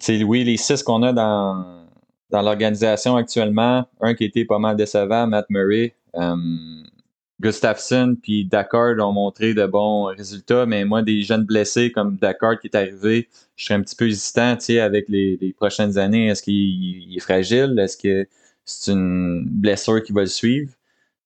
sais, 0.00 0.22
oui, 0.24 0.44
les 0.44 0.56
six 0.56 0.82
qu'on 0.82 1.02
a 1.02 1.12
dans 1.12 1.86
dans 2.30 2.42
l'organisation 2.42 3.16
actuellement, 3.16 3.88
un 4.00 4.14
qui 4.14 4.24
était 4.24 4.44
pas 4.44 4.58
mal 4.58 4.76
décevant, 4.76 5.26
Matt 5.26 5.46
Murray. 5.50 5.94
Euh, 6.16 6.34
Gustafsson 7.40 8.16
puis 8.20 8.46
Dakar 8.46 8.96
ont 8.98 9.12
montré 9.12 9.52
de 9.52 9.66
bons 9.66 10.04
résultats, 10.04 10.64
mais 10.64 10.84
moi, 10.84 11.02
des 11.02 11.22
jeunes 11.22 11.44
blessés 11.44 11.92
comme 11.92 12.16
Dakar 12.16 12.58
qui 12.58 12.68
est 12.68 12.74
arrivé, 12.74 13.28
je 13.56 13.66
serais 13.66 13.74
un 13.74 13.82
petit 13.82 13.94
peu 13.94 14.08
hésitant 14.08 14.56
avec 14.80 15.08
les, 15.08 15.36
les 15.40 15.52
prochaines 15.52 15.98
années. 15.98 16.28
Est-ce 16.28 16.42
qu'il 16.42 17.14
est 17.14 17.20
fragile? 17.20 17.78
Est-ce 17.78 17.96
que 17.98 18.26
c'est 18.64 18.92
une 18.92 19.44
blessure 19.46 20.02
qui 20.02 20.12
va 20.12 20.22
le 20.22 20.26
suivre? 20.26 20.72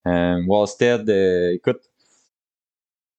Euh, 0.07 0.43
Wallstead, 0.47 1.09
euh, 1.09 1.53
écoute, 1.53 1.81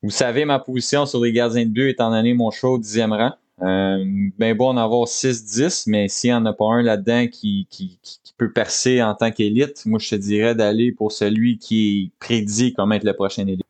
vous 0.04 0.10
savez 0.10 0.46
ma 0.46 0.60
position 0.60 1.06
sur 1.06 1.22
les 1.22 1.32
gardiens 1.32 1.66
de 1.66 1.72
but 1.72 1.90
étant 1.90 2.10
donné 2.10 2.34
mon 2.34 2.52
show 2.52 2.76
au 2.76 2.78
dixième 2.78 3.14
rang. 3.14 3.34
Euh, 3.62 4.04
ben 4.40 4.58
bon 4.58 4.70
en 4.70 4.78
avoir 4.78 5.06
6-10, 5.06 5.84
mais 5.86 6.08
s'il 6.08 6.32
n'y 6.32 6.36
en 6.36 6.46
a 6.48 6.54
pas 6.54 6.66
un 6.66 6.82
là-dedans 6.82 7.28
qui, 7.28 7.68
qui, 7.70 8.00
peut 8.38 8.52
percer 8.52 9.04
en 9.04 9.14
tant 9.14 9.30
qu'élite, 9.30 9.86
moi 9.86 10.00
je 10.00 10.10
te 10.10 10.16
dirais 10.16 10.56
d'aller 10.56 10.92
pour 10.92 11.12
celui 11.12 11.60
qui 11.60 12.12
est 12.12 12.20
prédit 12.20 12.74
comme 12.74 12.92
être 12.92 13.04
le 13.04 13.14
prochain 13.14 13.46
élite. 13.46 13.68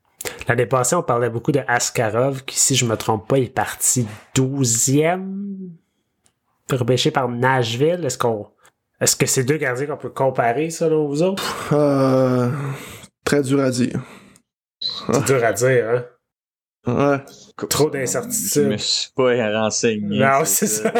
L'année 0.47 0.65
passée, 0.65 0.95
on 0.95 1.03
parlait 1.03 1.29
beaucoup 1.29 1.51
de 1.51 1.59
Askarov, 1.67 2.45
qui, 2.45 2.57
si 2.57 2.75
je 2.75 2.85
me 2.85 2.95
trompe 2.95 3.27
pas, 3.27 3.37
est 3.37 3.53
parti 3.53 4.07
12e, 4.33 5.25
repêché 6.71 7.11
par 7.11 7.27
Nashville. 7.27 8.05
Est-ce 8.05 8.17
qu'on. 8.17 8.47
Est-ce 9.01 9.17
que 9.17 9.25
c'est 9.25 9.43
deux 9.43 9.57
gardiens 9.57 9.87
qu'on 9.87 9.97
peut 9.97 10.09
comparer, 10.09 10.69
selon 10.69 11.07
vous 11.07 11.21
autres? 11.21 11.73
Euh, 11.73 12.49
très 13.25 13.41
dur 13.41 13.59
à 13.59 13.71
dire. 13.71 13.99
C'est 14.79 15.25
dur 15.25 15.43
à 15.43 15.51
dire, 15.51 15.89
hein? 15.89 16.05
Ouais. 16.87 17.17
Trop 17.69 17.91
d'incertitudes. 17.91 18.63
Je 18.63 18.69
me 18.69 18.77
suis 18.77 19.11
pas 19.15 19.59
renseigné. 19.59 20.19
Non, 20.19 20.41
c'est 20.45 20.65
ça. 20.65 20.91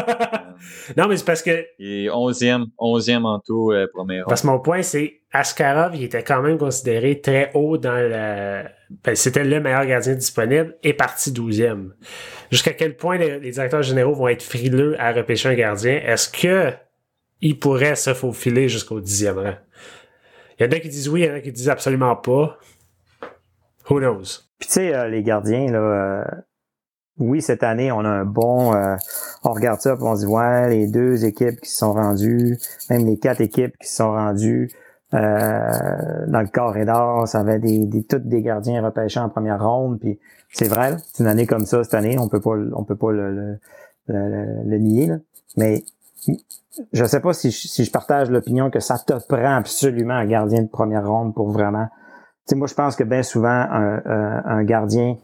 non, 0.97 1.07
mais 1.07 1.17
c'est 1.17 1.25
parce 1.25 1.41
que. 1.41 1.65
Il 1.79 2.05
est 2.05 2.09
11e, 2.09 2.67
11e 2.79 3.25
en 3.25 3.39
tout, 3.39 3.71
euh, 3.71 3.88
premier 3.91 4.21
Parce 4.27 4.41
que 4.43 4.47
mon 4.47 4.59
point, 4.59 4.84
c'est 4.84 5.21
Askarov, 5.32 5.95
il 5.95 6.03
était 6.03 6.23
quand 6.23 6.41
même 6.43 6.59
considéré 6.59 7.19
très 7.19 7.51
haut 7.55 7.77
dans 7.77 7.95
le. 7.95 8.63
Ben, 9.03 9.15
c'était 9.15 9.43
le 9.43 9.59
meilleur 9.59 9.86
gardien 9.86 10.13
disponible 10.13 10.77
et 10.84 10.93
parti 10.93 11.32
12e. 11.32 11.91
Jusqu'à 12.51 12.73
quel 12.73 12.95
point 12.95 13.17
les, 13.17 13.39
directeurs 13.39 13.82
généraux 13.82 14.13
vont 14.13 14.27
être 14.27 14.43
frileux 14.43 14.95
à 14.99 15.13
repêcher 15.13 15.49
un 15.49 15.55
gardien? 15.55 15.93
Est-ce 15.93 16.29
que 16.29 16.73
il 17.39 17.57
pourrait 17.57 17.95
se 17.95 18.13
faufiler 18.13 18.69
jusqu'au 18.69 19.01
10e 19.01 19.34
rang? 19.34 19.55
Il 20.59 20.65
y 20.65 20.67
en 20.67 20.71
a 20.71 20.79
qui 20.79 20.89
disent 20.89 21.09
oui, 21.09 21.21
il 21.21 21.25
y 21.25 21.32
en 21.32 21.34
a 21.34 21.41
qui 21.41 21.51
disent 21.51 21.69
absolument 21.69 22.15
pas. 22.15 22.59
Who 23.89 23.99
knows? 23.99 24.51
Puis 24.62 24.68
tu 24.68 24.74
sais, 24.76 24.93
euh, 24.93 25.09
les 25.09 25.24
gardiens, 25.24 25.72
là, 25.72 25.80
euh, 25.80 26.24
oui, 27.18 27.41
cette 27.41 27.64
année, 27.64 27.91
on 27.91 28.01
a 28.01 28.09
un 28.09 28.26
bon. 28.26 28.76
Euh, 28.76 28.95
on 29.43 29.53
regarde 29.53 29.82
ça, 29.82 29.95
puis 29.95 30.05
on 30.05 30.16
se 30.16 30.20
dit 30.22 30.28
ouais, 30.28 30.70
les 30.70 30.88
deux 30.88 31.26
équipes 31.26 31.59
qui 31.59 31.70
se 31.72 31.80
sont 31.80 31.93
rendues, 31.93 32.59
même 32.91 33.07
les 33.07 33.18
quatre 33.18 33.41
équipes 33.41 33.76
qui 33.80 33.89
se 33.89 33.95
sont 33.95 34.12
rendues 34.12 34.72
dans 35.12 36.39
le 36.39 36.47
corridor, 36.47 37.28
ça 37.28 37.39
avait 37.39 37.59
des, 37.59 37.86
des 37.86 38.03
toutes 38.03 38.28
des 38.28 38.41
gardiens 38.41 38.82
repêchés 38.82 39.20
en 39.20 39.28
première 39.28 39.62
ronde. 39.62 39.99
Puis 39.99 40.20
c'est 40.53 40.70
vrai, 40.70 40.95
c'est 41.12 41.24
une 41.24 41.30
année 41.30 41.47
comme 41.47 41.66
ça 41.66 41.84
cette 41.84 41.95
année, 41.95 42.18
on 42.18 42.30
peut 42.30 42.39
pas, 42.39 42.55
on 42.74 42.86
peut 42.86 42.95
pas 42.95 43.12
le, 43.12 43.57
le, 44.07 44.64
le, 44.64 44.78
nier. 44.78 45.07
Là. 45.07 45.18
Mais 45.57 45.84
je 46.93 47.03
sais 47.03 47.20
pas 47.20 47.34
si 47.34 47.51
si 47.51 47.84
je 47.84 47.91
partage 47.91 48.30
l'opinion 48.30 48.70
que 48.70 48.80
ça 48.80 48.99
te 48.99 49.14
prend 49.28 49.55
absolument 49.55 50.14
un 50.14 50.26
gardien 50.26 50.62
de 50.62 50.70
première 50.70 51.05
ronde 51.05 51.34
pour 51.34 51.51
vraiment 51.51 51.89
sais, 52.46 52.56
moi, 52.56 52.68
je 52.68 52.74
pense 52.74 52.96
que 52.96 53.04
bien 53.04 53.24
souvent, 53.24 53.50
un, 53.50 54.02
un, 54.06 54.64
gardien 54.64 55.18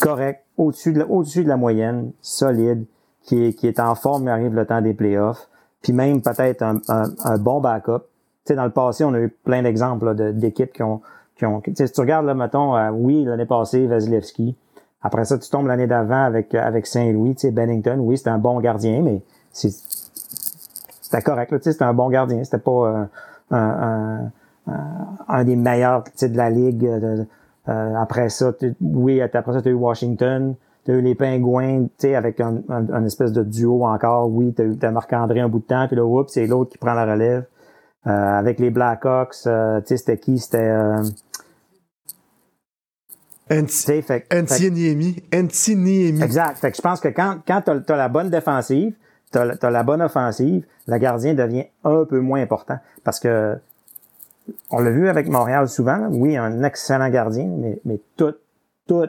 correct, 0.00 0.44
au-dessus 0.56 0.92
de, 0.92 1.00
la, 1.00 1.06
au-dessus 1.06 1.44
de 1.44 1.48
la 1.48 1.56
moyenne, 1.56 2.12
solide, 2.20 2.86
qui 3.22 3.44
est, 3.44 3.52
qui 3.54 3.66
est 3.68 3.80
en 3.80 3.94
forme, 3.94 4.28
arrive 4.28 4.54
le 4.54 4.66
temps 4.66 4.80
des 4.80 4.94
playoffs, 4.94 5.48
puis 5.82 5.92
même 5.92 6.22
peut-être 6.22 6.62
un, 6.62 6.80
un, 6.88 7.38
bon 7.38 7.60
backup. 7.60 8.00
Tu 8.44 8.48
sais, 8.48 8.54
dans 8.54 8.64
le 8.64 8.70
passé, 8.70 9.04
on 9.04 9.14
a 9.14 9.20
eu 9.20 9.28
plein 9.28 9.62
d'exemples 9.62 10.14
de, 10.14 10.32
d'équipes 10.32 10.72
qui 10.72 10.82
ont... 10.82 11.00
Qui 11.36 11.46
ont 11.46 11.62
si 11.64 11.90
tu 11.90 12.00
regardes, 12.00 12.26
là, 12.26 12.34
mettons, 12.34 12.76
euh, 12.76 12.90
oui, 12.90 13.24
l'année 13.24 13.46
passée, 13.46 13.86
Vasilevski. 13.86 14.56
Après 15.00 15.24
ça, 15.24 15.38
tu 15.38 15.48
tombes 15.48 15.66
l'année 15.66 15.86
d'avant 15.86 16.24
avec, 16.24 16.54
avec 16.54 16.86
Saint-Louis, 16.86 17.34
tu 17.34 17.40
sais, 17.42 17.50
Bennington. 17.50 17.98
Oui, 17.98 18.18
c'était 18.18 18.30
un 18.30 18.38
bon 18.38 18.60
gardien, 18.60 19.02
mais 19.02 19.22
c'était 19.52 21.22
correct, 21.22 21.50
tu 21.50 21.62
sais, 21.62 21.72
c'était 21.72 21.84
un 21.84 21.94
bon 21.94 22.10
gardien. 22.10 22.44
C'était 22.44 22.58
pas 22.58 22.70
euh, 22.70 23.04
un 23.50 24.24
euh, 24.24 24.28
un 24.66 25.44
des 25.44 25.56
meilleurs 25.56 26.04
de 26.20 26.36
la 26.36 26.50
ligue. 26.50 26.86
Euh, 26.86 27.24
euh, 27.68 27.94
après 27.96 28.28
ça, 28.28 28.52
oui, 28.80 29.20
après 29.20 29.52
ça, 29.52 29.62
tu 29.62 29.68
as 29.68 29.72
eu 29.72 29.74
Washington, 29.74 30.54
tu 30.84 30.90
as 30.90 30.94
eu 30.94 31.00
les 31.00 31.14
Pingouins, 31.14 31.84
tu 31.84 31.90
sais, 31.98 32.14
avec 32.14 32.40
un, 32.40 32.60
un, 32.68 33.04
espèce 33.04 33.32
de 33.32 33.42
duo 33.42 33.84
encore. 33.84 34.28
Oui, 34.30 34.52
tu 34.54 34.62
as 34.62 34.64
eu 34.64 34.92
Marc-André 34.92 35.40
un 35.40 35.48
bout 35.48 35.60
de 35.60 35.64
temps, 35.64 35.86
puis 35.86 35.96
là, 35.96 36.04
oups, 36.04 36.32
c'est 36.32 36.46
l'autre 36.46 36.72
qui 36.72 36.78
prend 36.78 36.94
la 36.94 37.04
relève. 37.04 37.44
avec 38.04 38.58
les 38.58 38.70
Blackhawks, 38.70 39.34
tu 39.34 39.42
sais, 39.44 39.96
c'était 39.96 40.18
qui? 40.18 40.38
C'était... 40.38 40.58
Euh, 40.70 41.02
Antiniemi. 44.32 45.22
Antiniemi. 45.34 46.22
Exact. 46.22 46.58
Fait 46.58 46.70
que 46.70 46.76
je 46.76 46.82
pense 46.82 47.00
que 47.00 47.08
quand, 47.08 47.38
quand 47.46 47.62
tu 47.62 47.92
as, 47.92 47.96
la 47.96 48.08
bonne 48.08 48.30
défensive, 48.30 48.94
tu 49.30 49.38
as, 49.38 49.70
la 49.70 49.82
bonne 49.82 50.02
offensive, 50.02 50.64
le 50.86 50.98
gardien 50.98 51.34
devient 51.34 51.66
un 51.84 52.04
peu 52.04 52.20
moins 52.20 52.40
important. 52.40 52.78
Parce 53.04 53.20
que 53.20 53.58
on 54.70 54.80
l'a 54.80 54.90
vu 54.90 55.08
avec 55.08 55.28
Montréal 55.28 55.68
souvent. 55.68 56.08
Oui, 56.10 56.36
un 56.36 56.62
excellent 56.62 57.08
gardien, 57.08 57.46
mais, 57.46 57.80
mais 57.84 58.00
tout, 58.16 58.34
tout 58.86 59.06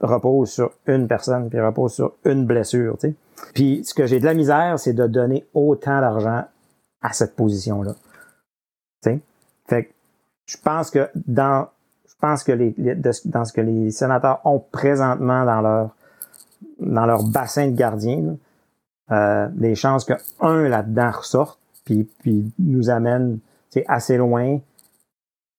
repose 0.00 0.50
sur 0.50 0.70
une 0.86 1.08
personne, 1.08 1.48
puis 1.48 1.60
repose 1.60 1.92
sur 1.92 2.14
une 2.24 2.46
blessure. 2.46 2.96
Puis 3.54 3.84
ce 3.84 3.94
que 3.94 4.06
j'ai 4.06 4.20
de 4.20 4.24
la 4.24 4.34
misère, 4.34 4.78
c'est 4.78 4.92
de 4.92 5.06
donner 5.06 5.46
autant 5.54 6.00
d'argent 6.00 6.44
à 7.02 7.12
cette 7.12 7.36
position-là. 7.36 7.94
Fait 9.66 9.84
que 9.84 9.90
je 10.46 10.56
pense 10.62 10.90
que 10.90 11.08
dans 11.14 11.68
je 12.06 12.14
pense 12.20 12.44
que 12.44 12.52
les, 12.52 12.74
dans 13.24 13.44
ce 13.44 13.52
que 13.52 13.60
les 13.60 13.90
sénateurs 13.90 14.40
ont 14.44 14.58
présentement 14.58 15.44
dans 15.44 15.60
leur 15.60 15.90
dans 16.80 17.06
leur 17.06 17.22
bassin 17.22 17.68
de 17.68 17.76
gardiens, 17.76 18.36
euh, 19.10 19.48
les 19.56 19.74
chances 19.74 20.04
que 20.04 20.14
un 20.40 20.68
là-dedans 20.68 21.10
ressorte, 21.10 21.58
puis, 21.84 22.08
puis 22.20 22.52
nous 22.58 22.90
amène 22.90 23.38
assez 23.88 24.16
loin 24.16 24.58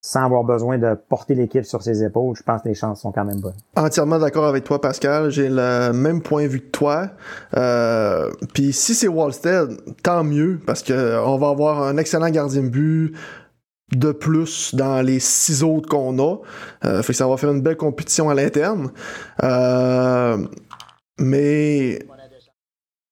sans 0.06 0.24
avoir 0.24 0.44
besoin 0.44 0.78
de 0.78 0.94
porter 1.10 1.34
l'équipe 1.34 1.66
sur 1.66 1.82
ses 1.82 2.04
épaules, 2.04 2.36
je 2.38 2.44
pense 2.44 2.62
que 2.62 2.68
les 2.68 2.76
chances 2.76 3.02
sont 3.02 3.12
quand 3.12 3.26
même 3.26 3.40
bonnes. 3.40 3.56
Entièrement 3.76 4.20
d'accord 4.20 4.46
avec 4.46 4.64
toi, 4.64 4.80
Pascal. 4.80 5.32
J'ai 5.32 5.50
le 5.50 5.94
même 5.94 6.22
point 6.22 6.44
de 6.44 6.48
vue 6.48 6.60
que 6.60 6.70
toi. 6.70 7.10
Euh, 7.58 8.30
Puis 8.54 8.72
si 8.72 8.94
c'est 8.94 9.08
Wallstead, 9.08 9.70
tant 10.04 10.24
mieux, 10.24 10.60
parce 10.64 10.84
que 10.84 11.20
on 11.26 11.40
va 11.40 11.50
avoir 11.50 11.82
un 11.82 11.98
excellent 11.98 12.30
gardien 12.30 12.62
de 12.62 12.70
but 12.70 13.16
de 13.96 14.12
plus 14.12 14.76
dans 14.76 15.02
les 15.02 15.20
six 15.20 15.64
autres 15.64 15.90
qu'on 15.90 16.20
a. 16.20 16.38
Euh, 16.86 17.02
fait 17.02 17.14
que 17.14 17.18
ça 17.18 17.28
va 17.28 17.36
faire 17.38 17.52
une 17.52 17.62
belle 17.62 17.78
compétition 17.78 18.30
à 18.30 18.36
l'interne. 18.36 18.92
Euh, 19.44 20.38
mais 21.18 22.00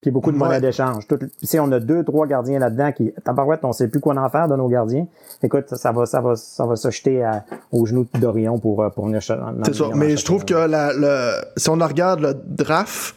puis 0.04 0.12
beaucoup 0.12 0.34
de 0.34 0.38
monnaie 0.38 0.60
d'échange. 0.60 1.08
Si 1.42 1.60
on 1.60 1.72
a 1.72 1.80
deux, 1.80 2.04
trois 2.04 2.28
gardiens 2.28 2.60
là-dedans 2.60 2.92
qui, 2.92 3.14
tabarouette, 3.24 3.62
on 3.64 3.72
sait 3.72 3.88
plus 3.88 4.02
quoi 4.02 4.16
en 4.16 4.30
faire 4.30 4.50
de 4.50 4.56
nos 4.56 4.68
gardiens. 4.68 5.08
Écoute, 5.42 5.70
ça 5.70 5.94
va, 5.94 6.06
ça 6.06 6.20
va, 6.20 6.36
ça 6.36 6.66
va 6.66 6.76
se 6.76 6.92
jeter 6.92 7.26
aux 7.72 7.86
genoux 7.86 8.06
d'Orion 8.20 8.60
pour, 8.60 8.84
euh, 8.84 8.90
pour 8.90 9.06
venir 9.06 9.24
C'est 9.24 9.74
ça. 9.74 9.86
Mais 9.96 10.18
je 10.18 10.26
trouve 10.26 10.44
que 10.44 10.54
la, 10.54 10.92
le, 10.94 11.42
si 11.56 11.70
on 11.70 11.76
regarde 11.76 12.20
le 12.20 12.34
draft, 12.46 13.16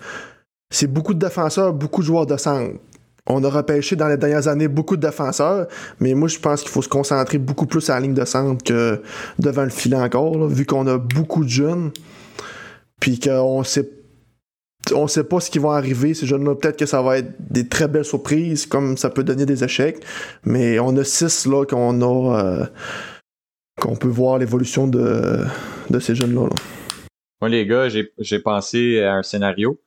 c'est 0.70 0.86
beaucoup 0.86 1.12
de 1.12 1.18
défenseurs, 1.18 1.72
beaucoup 1.72 2.02
de 2.02 2.06
joueurs 2.06 2.26
de 2.26 2.36
centre. 2.36 2.76
on 3.26 3.42
a 3.42 3.48
repêché 3.48 3.96
dans 3.96 4.06
les 4.06 4.16
dernières 4.16 4.46
années 4.46 4.68
beaucoup 4.68 4.96
de 4.96 5.04
défenseurs, 5.04 5.66
mais 5.98 6.14
moi 6.14 6.28
je 6.28 6.38
pense 6.38 6.62
qu'il 6.62 6.70
faut 6.70 6.82
se 6.82 6.88
concentrer 6.88 7.38
beaucoup 7.38 7.66
plus 7.66 7.90
à 7.90 7.94
la 7.94 8.00
ligne 8.00 8.14
de 8.14 8.24
centre 8.24 8.62
que 8.62 9.02
devant 9.40 9.64
le 9.64 9.70
filet 9.70 9.96
encore, 9.96 10.46
vu 10.46 10.66
qu'on 10.66 10.86
a 10.86 10.98
beaucoup 10.98 11.42
de 11.42 11.50
jeunes, 11.50 11.90
puis 13.00 13.18
qu'on 13.18 13.64
sait 13.64 13.90
on 14.94 15.06
sait 15.06 15.24
pas 15.24 15.40
ce 15.40 15.50
qui 15.50 15.58
va 15.58 15.72
arriver 15.72 16.14
ces 16.14 16.26
jeunes-là. 16.26 16.54
Peut-être 16.54 16.78
que 16.78 16.86
ça 16.86 17.02
va 17.02 17.18
être 17.18 17.32
des 17.38 17.68
très 17.68 17.88
belles 17.88 18.04
surprises, 18.04 18.66
comme 18.66 18.96
ça 18.96 19.10
peut 19.10 19.24
donner 19.24 19.46
des 19.46 19.64
échecs, 19.64 20.04
mais 20.44 20.78
on 20.78 20.96
a 20.96 21.04
six 21.04 21.46
là 21.46 21.64
qu'on 21.64 22.00
a 22.02 22.40
euh, 22.40 22.66
qu'on 23.80 23.96
peut 23.96 24.08
voir 24.08 24.38
l'évolution 24.38 24.86
de, 24.86 25.44
ces 26.00 26.14
jeunes-là. 26.14 26.44
Là. 26.44 26.54
Moi 27.40 27.50
les 27.50 27.66
gars, 27.66 27.88
j'ai 27.88 28.38
pensé 28.38 29.02
à 29.02 29.14
un 29.14 29.22
scénario. 29.22 29.78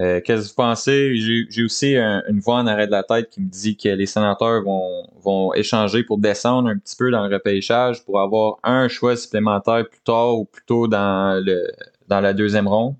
Euh, 0.00 0.20
qu'est-ce 0.24 0.42
que 0.42 0.48
vous 0.48 0.54
pensez? 0.54 1.16
J'ai 1.50 1.62
aussi 1.62 1.96
une 1.96 2.40
voix 2.40 2.56
en 2.56 2.66
arrêt 2.66 2.86
de 2.86 2.92
la 2.92 3.02
tête 3.02 3.28
qui 3.28 3.42
me 3.42 3.50
dit 3.50 3.76
que 3.76 3.88
les 3.88 4.06
sénateurs 4.06 4.62
vont, 4.62 5.52
échanger 5.54 6.04
pour 6.04 6.16
descendre 6.16 6.70
un 6.70 6.78
petit 6.78 6.96
peu 6.96 7.10
dans 7.10 7.26
le 7.26 7.34
repêchage 7.34 8.02
pour 8.04 8.20
avoir 8.20 8.58
un 8.62 8.88
choix 8.88 9.14
supplémentaire 9.16 9.86
plus 9.88 10.00
tard 10.00 10.38
ou 10.38 10.46
plus 10.46 10.62
tôt 10.64 10.88
dans, 10.88 11.44
le, 11.44 11.70
dans 12.08 12.20
la 12.20 12.32
deuxième 12.32 12.66
ronde. 12.66 12.94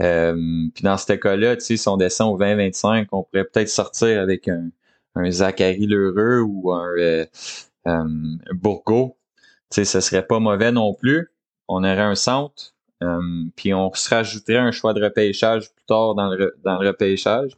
Euh, 0.00 0.34
puis 0.74 0.84
dans 0.84 0.96
ce 0.96 1.12
cas-là, 1.12 1.58
si 1.58 1.80
on 1.86 1.96
descend 1.96 2.34
au 2.34 2.38
20-25, 2.38 3.06
on 3.12 3.24
pourrait 3.24 3.44
peut-être 3.44 3.68
sortir 3.68 4.20
avec 4.20 4.48
un, 4.48 4.70
un 5.14 5.30
Zachary 5.30 5.86
Lheureux 5.86 6.40
ou 6.40 6.72
un, 6.72 6.88
euh, 6.98 7.26
euh 7.86 8.04
Bourgo. 8.52 9.16
Ce 9.70 9.84
serait 9.84 10.26
pas 10.26 10.38
mauvais 10.38 10.72
non 10.72 10.94
plus. 10.94 11.30
On 11.68 11.78
aurait 11.84 12.00
un 12.00 12.14
centre. 12.14 12.74
Euh, 13.02 13.20
puis 13.54 13.74
on 13.74 13.92
se 13.94 14.08
rajouterait 14.08 14.58
un 14.58 14.72
choix 14.72 14.92
de 14.92 15.02
repêchage 15.02 15.72
plus 15.72 15.84
tard 15.86 16.14
dans 16.14 16.28
le, 16.28 16.56
dans 16.64 16.78
le 16.78 16.88
repêchage. 16.88 17.52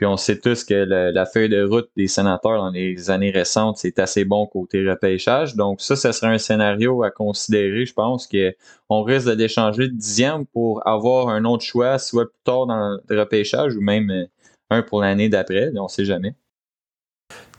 Puis 0.00 0.06
on 0.06 0.16
sait 0.16 0.38
tous 0.38 0.64
que 0.64 0.72
la 0.72 1.26
feuille 1.26 1.50
de 1.50 1.62
route 1.62 1.90
des 1.94 2.08
sénateurs 2.08 2.56
dans 2.56 2.70
les 2.70 3.10
années 3.10 3.30
récentes, 3.30 3.76
c'est 3.76 3.98
assez 3.98 4.24
bon 4.24 4.46
côté 4.46 4.88
repêchage. 4.88 5.56
Donc 5.56 5.82
ça, 5.82 5.94
ce 5.94 6.10
serait 6.12 6.32
un 6.32 6.38
scénario 6.38 7.02
à 7.02 7.10
considérer. 7.10 7.84
Je 7.84 7.92
pense 7.92 8.26
qu'on 8.26 9.02
risque 9.02 9.28
de 9.28 9.34
d'échanger 9.34 9.88
de 9.88 9.94
dixième 9.94 10.46
pour 10.46 10.86
avoir 10.88 11.28
un 11.28 11.44
autre 11.44 11.64
choix, 11.64 11.98
soit 11.98 12.24
plus 12.24 12.42
tard 12.44 12.64
dans 12.64 12.98
le 13.06 13.20
repêchage 13.20 13.76
ou 13.76 13.82
même 13.82 14.10
euh, 14.10 14.24
un 14.70 14.80
pour 14.80 15.02
l'année 15.02 15.28
d'après. 15.28 15.70
On 15.76 15.82
ne 15.82 15.88
sait 15.88 16.06
jamais. 16.06 16.34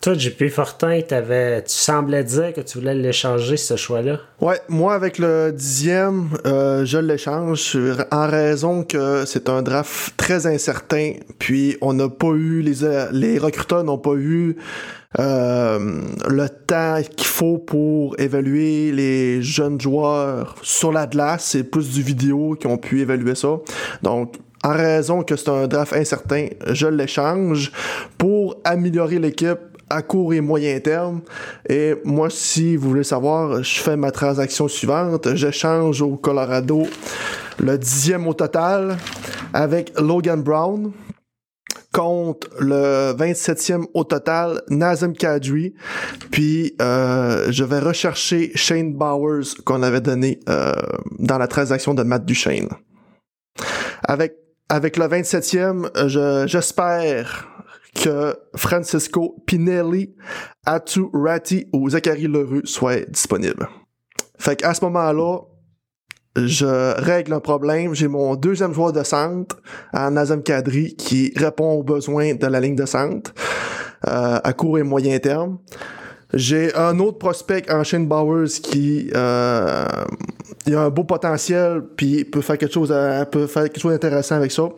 Toi, 0.02 0.16
JP 0.16 0.48
Fortin, 0.50 1.00
avais, 1.12 1.62
tu 1.62 1.76
semblais 1.76 2.24
dire 2.24 2.54
que 2.54 2.62
tu 2.62 2.80
voulais 2.80 2.96
l'échanger, 2.96 3.56
ce 3.56 3.76
choix-là? 3.76 4.18
Ouais, 4.40 4.60
moi, 4.68 4.96
avec 4.96 5.20
le 5.20 5.52
dixième, 5.52 6.30
euh, 6.48 6.84
je 6.86 6.98
l'échange 6.98 7.78
en 8.12 8.28
raison 8.28 8.84
que 8.84 9.26
c'est 9.28 9.48
un 9.48 9.62
draft 9.62 10.18
très 10.18 10.48
incertain. 10.48 11.14
Puis, 11.38 11.78
on 11.82 11.94
n'a 11.94 12.10
pas 12.10 12.30
eu, 12.30 12.64
les, 12.64 12.78
les 13.12 13.38
recruteurs 13.38 13.84
n'ont 13.84 14.00
pas 14.00 14.16
eu 14.16 14.56
euh, 15.20 16.02
le 16.28 16.50
temps 16.50 16.98
qu'il 17.16 17.28
faut 17.28 17.60
pour 17.60 18.20
évaluer 18.20 18.92
les 18.92 19.44
jeunes 19.44 19.80
joueurs 19.80 20.56
sur 20.64 20.92
la 20.92 21.06
glace. 21.06 21.46
C'est 21.52 21.64
plus 21.64 21.92
du 21.92 22.02
vidéo 22.02 22.58
qui 22.60 22.66
ont 22.66 22.78
pu 22.80 23.02
évaluer 23.02 23.36
ça. 23.36 23.60
Donc, 24.02 24.34
en 24.64 24.74
raison 24.74 25.24
que 25.24 25.36
c'est 25.36 25.50
un 25.50 25.68
draft 25.68 25.94
incertain, 25.94 26.48
je 26.68 26.88
l'échange 26.88 27.72
pour 28.18 28.58
améliorer 28.64 29.18
l'équipe 29.18 29.60
à 29.92 30.02
court 30.02 30.34
et 30.34 30.42
moyen 30.42 30.80
terme. 30.80 31.22
Et 31.70 31.96
moi, 32.04 32.30
si 32.30 32.76
vous 32.76 32.90
voulez 32.90 33.04
savoir, 33.04 33.64
je 33.64 33.80
fais 33.80 33.98
ma 33.98 34.12
transaction 34.12 34.68
suivante. 34.68 35.36
Je 35.36 35.52
change 35.52 36.02
au 36.02 36.16
Colorado 36.16 36.88
le 37.60 37.78
dixième 37.78 38.28
au 38.28 38.34
total 38.34 38.98
avec 39.54 39.92
Logan 40.00 40.42
Brown 40.42 40.92
contre 41.94 42.48
le 42.60 43.14
27e 43.14 43.86
au 43.94 44.04
total, 44.04 44.62
Nazem 44.70 45.14
Kadri. 45.14 45.74
Puis 46.32 46.74
euh, 46.82 47.52
je 47.52 47.64
vais 47.64 47.80
rechercher 47.80 48.52
Shane 48.56 48.94
Bowers 48.94 49.56
qu'on 49.66 49.84
avait 49.84 50.02
donné 50.02 50.40
euh, 50.48 50.74
dans 51.20 51.38
la 51.38 51.48
transaction 51.48 51.94
de 51.94 52.04
Matt 52.04 52.26
Duchesne. 52.26 52.70
Avec 54.04 54.38
avec 54.70 54.96
le 54.96 55.06
27e, 55.06 56.48
j'espère 56.48 57.51
que 57.96 58.36
Francisco 58.56 59.44
Pinelli, 59.46 60.16
Atu 60.66 61.06
Ratti 61.14 61.68
ou 61.74 61.90
Zachary 61.90 62.28
Leroux 62.28 62.62
soient 62.64 63.02
disponibles. 63.02 63.68
Fait 64.38 64.56
qu'à 64.56 64.74
ce 64.74 64.84
moment-là, 64.86 65.40
je 66.36 67.00
règle 67.02 67.34
un 67.34 67.40
problème. 67.40 67.94
J'ai 67.94 68.08
mon 68.08 68.36
deuxième 68.36 68.74
joueur 68.74 68.94
de 68.94 69.04
centre, 69.04 69.62
Nazem 69.94 70.42
Kadri, 70.44 70.96
qui 70.96 71.34
répond 71.36 71.72
aux 71.74 71.84
besoins 71.84 72.34
de 72.34 72.48
la 72.48 72.60
ligne 72.60 72.76
de 72.76 72.86
centre 72.86 73.34
euh, 74.08 74.40
à 74.44 74.54
court 74.54 74.80
et 74.80 74.84
moyen 74.84 75.20
terme. 75.20 75.60
J'ai 76.34 76.74
un 76.76 76.98
autre 77.00 77.18
prospect 77.18 77.70
en 77.70 77.84
Shane 77.84 78.08
Bowers 78.08 78.48
qui 78.64 79.12
euh, 79.14 79.86
a 79.86 80.80
un 80.80 80.90
beau 80.90 81.04
potentiel 81.04 81.84
puis 81.98 82.24
peut 82.24 82.40
faire 82.40 82.58
quelque 82.58 82.74
chose 82.74 82.96
peut 83.32 83.48
faire 83.48 83.64
quelque 83.64 83.80
chose 83.80 83.92
d'intéressant 83.92 84.36
avec 84.36 84.52
ça. 84.54 84.70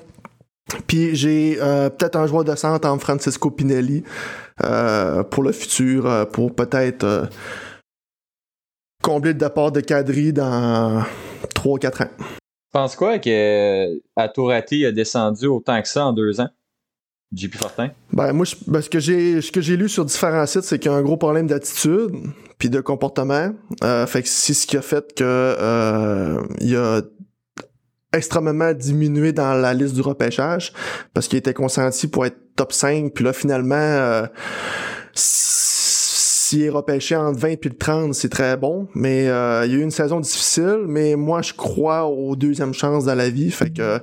Puis 0.88 1.16
j'ai 1.16 1.58
euh, 1.62 1.90
peut-être 1.90 2.16
un 2.16 2.28
joueur 2.28 2.44
de 2.44 2.56
centre 2.56 2.88
en 2.88 2.98
Francisco 2.98 3.52
Pinelli 3.52 4.04
euh, 4.64 5.24
pour 5.24 5.44
le 5.44 5.52
futur, 5.52 6.06
euh, 6.06 6.26
pour 6.26 6.56
peut-être 6.56 7.30
combler 9.02 9.34
le 9.34 9.40
départ 9.40 9.72
de 9.72 9.82
Cadry 9.82 10.32
dans 10.32 11.04
3-4 11.56 12.04
ans. 12.04 12.10
Tu 12.18 12.26
penses 12.72 12.96
quoi 12.96 13.20
que 13.20 14.02
à 14.16 14.30
Tourati 14.30 14.86
a 14.86 14.92
descendu 14.92 15.48
autant 15.48 15.82
que 15.82 15.88
ça 15.88 16.06
en 16.06 16.14
deux 16.14 16.40
ans? 16.40 16.50
JP 17.36 17.56
Fortin? 17.56 17.90
Ben 18.12 18.32
moi, 18.32 18.46
ben, 18.68 18.82
ce 18.82 18.90
que 18.90 19.00
j'ai 19.00 19.42
ce 19.42 19.52
que 19.52 19.60
j'ai 19.60 19.76
lu 19.76 19.90
sur 19.90 20.06
différents 20.06 20.46
sites, 20.46 20.62
c'est 20.62 20.78
qu'il 20.78 20.92
y 20.92 20.94
a 20.94 20.98
un 20.98 21.02
gros 21.02 21.18
problème 21.18 21.48
d'attitude 21.48 22.12
puis 22.60 22.70
de 22.70 22.80
comportement. 22.80 23.54
fait 23.82 24.22
que 24.22 24.30
c'est 24.30 24.54
ce 24.54 24.68
qui 24.68 24.78
a 24.78 24.82
fait 24.82 25.14
que 25.16 26.38
il 26.62 26.70
y 26.70 26.76
a 26.76 27.02
extrêmement 28.14 28.74
diminué 28.74 29.34
dans 29.34 29.54
la 29.54 29.74
liste 29.74 29.96
du 29.96 30.02
repêchage 30.02 30.74
parce 31.14 31.28
qu'il 31.28 31.38
était 31.40 31.54
consenti 31.54 32.08
pour 32.08 32.26
être 32.26 32.38
top 32.56 32.72
5 32.72 33.14
puis 33.14 33.24
là 33.24 33.34
finalement 33.34 33.76
euh, 33.76 34.26
s'il 35.14 36.64
est 36.64 36.70
repêché 36.70 37.16
entre 37.16 37.40
20 37.40 37.60
puis 37.60 37.70
le 37.70 37.78
30 37.78 38.14
c'est 38.14 38.30
très 38.30 38.56
bon 38.58 38.88
mais 38.94 39.28
euh, 39.28 39.66
il 39.66 39.72
y 39.72 39.76
a 39.76 39.80
eu 39.80 39.82
une 39.82 39.92
saison 39.92 40.20
difficile 40.20 40.86
mais 40.88 41.16
moi 41.16 41.42
je 41.42 41.54
crois 41.54 42.06
aux 42.06 42.36
deuxièmes 42.36 42.74
chances 42.74 43.06
dans 43.06 43.16
la 43.16 43.30
vie 43.30 43.52
fait 43.52 43.72
que 43.72 44.00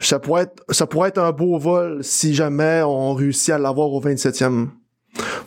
ça 0.00 0.18
pourrait 0.18 0.42
être 0.42 0.64
ça 0.70 0.86
pourrait 0.86 1.10
être 1.10 1.18
un 1.18 1.32
beau 1.32 1.58
vol 1.58 2.02
si 2.02 2.34
jamais 2.34 2.82
on 2.84 3.14
réussit 3.14 3.50
à 3.50 3.58
l'avoir 3.58 3.92
au 3.92 4.02
27e 4.02 4.68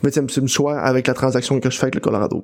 20e 0.04 0.48
choix 0.48 0.80
avec 0.80 1.08
la 1.08 1.14
transaction 1.14 1.60
que 1.60 1.70
je 1.70 1.78
fais 1.78 1.86
avec 1.86 1.96
le 1.96 2.02
Colorado. 2.02 2.44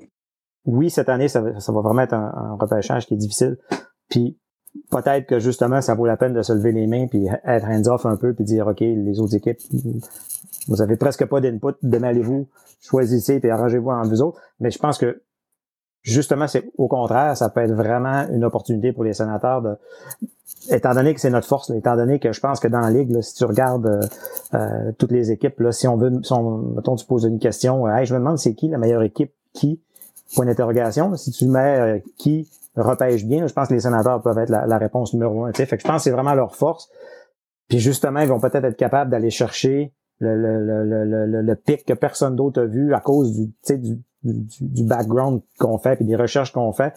Oui, 0.65 0.89
cette 0.89 1.09
année, 1.09 1.27
ça 1.27 1.41
va, 1.41 1.59
ça 1.59 1.71
va 1.71 1.81
vraiment 1.81 2.01
être 2.01 2.13
un, 2.13 2.31
un 2.35 2.57
repêchage 2.59 3.05
qui 3.07 3.15
est 3.15 3.17
difficile. 3.17 3.57
Puis 4.09 4.37
peut-être 4.89 5.27
que 5.27 5.39
justement, 5.39 5.81
ça 5.81 5.95
vaut 5.95 6.05
la 6.05 6.17
peine 6.17 6.33
de 6.33 6.41
se 6.41 6.53
lever 6.53 6.71
les 6.71 6.87
mains 6.87 7.07
puis 7.07 7.27
être 7.45 7.67
hands-off 7.67 8.05
un 8.05 8.15
peu 8.15 8.33
puis 8.33 8.43
dire, 8.43 8.67
OK, 8.67 8.79
les 8.79 9.19
autres 9.19 9.35
équipes, 9.35 9.59
vous 10.67 10.81
avez 10.81 10.95
presque 10.95 11.25
pas 11.25 11.41
d'input, 11.41 11.73
démêlez-vous, 11.81 12.47
choisissez 12.81 13.39
puis 13.39 13.49
arrangez-vous 13.49 13.89
entre 13.89 14.09
vous 14.09 14.21
autres. 14.21 14.41
Mais 14.59 14.71
je 14.71 14.79
pense 14.79 14.97
que 14.97 15.21
justement, 16.03 16.47
c'est 16.47 16.63
au 16.77 16.87
contraire, 16.87 17.35
ça 17.37 17.49
peut 17.49 17.61
être 17.61 17.73
vraiment 17.73 18.27
une 18.31 18.43
opportunité 18.43 18.91
pour 18.91 19.03
les 19.03 19.13
sénateurs 19.13 19.61
de, 19.61 19.75
étant 20.69 20.93
donné 20.93 21.13
que 21.13 21.21
c'est 21.21 21.29
notre 21.29 21.47
force, 21.47 21.69
étant 21.71 21.95
donné 21.95 22.19
que 22.19 22.31
je 22.31 22.39
pense 22.39 22.59
que 22.59 22.67
dans 22.67 22.79
la 22.79 22.89
ligue, 22.89 23.21
si 23.21 23.35
tu 23.35 23.45
regardes 23.45 23.87
euh, 23.87 24.01
euh, 24.53 24.91
toutes 24.97 25.11
les 25.11 25.31
équipes, 25.31 25.59
là, 25.59 25.71
si 25.71 25.87
on 25.87 25.97
veut, 25.97 26.11
si 26.23 26.33
on, 26.33 26.57
mettons, 26.75 26.95
tu 26.95 27.05
poses 27.05 27.23
une 27.25 27.39
question, 27.39 27.87
hey, 27.89 28.05
je 28.05 28.13
me 28.13 28.19
demande 28.19 28.37
c'est 28.37 28.53
qui 28.53 28.67
la 28.67 28.77
meilleure 28.77 29.03
équipe, 29.03 29.33
qui, 29.53 29.81
point 30.35 30.45
d'interrogation, 30.45 31.15
si 31.15 31.31
tu 31.31 31.45
mets 31.47 31.79
euh, 31.79 31.99
qui 32.17 32.49
repêche 32.75 33.25
bien. 33.25 33.47
Je 33.47 33.53
pense 33.53 33.67
que 33.67 33.73
les 33.73 33.81
sénateurs 33.81 34.21
peuvent 34.21 34.37
être 34.37 34.49
la, 34.49 34.77
réponse 34.77 35.13
numéro 35.13 35.45
un. 35.45 35.53
Fait 35.53 35.65
que 35.65 35.79
je 35.79 35.87
pense 35.87 35.97
que 35.97 36.03
c'est 36.03 36.11
vraiment 36.11 36.33
leur 36.33 36.55
force. 36.55 36.89
Puis 37.67 37.79
justement, 37.79 38.19
ils 38.19 38.27
vont 38.27 38.39
peut-être 38.39 38.65
être 38.65 38.77
capables 38.77 39.11
d'aller 39.11 39.29
chercher 39.29 39.93
le, 40.19 40.35
le, 40.35 40.83
le, 40.83 41.41
le, 41.41 41.55
pic 41.55 41.85
que 41.85 41.93
personne 41.93 42.35
d'autre 42.35 42.61
a 42.61 42.65
vu 42.65 42.93
à 42.93 42.99
cause 42.99 43.33
du, 43.33 43.51
du, 43.77 43.99
du, 44.23 44.45
du 44.61 44.83
background 44.83 45.41
qu'on 45.57 45.79
fait 45.79 45.99
et 45.99 46.03
des 46.03 46.15
recherches 46.15 46.51
qu'on 46.51 46.71
fait 46.73 46.93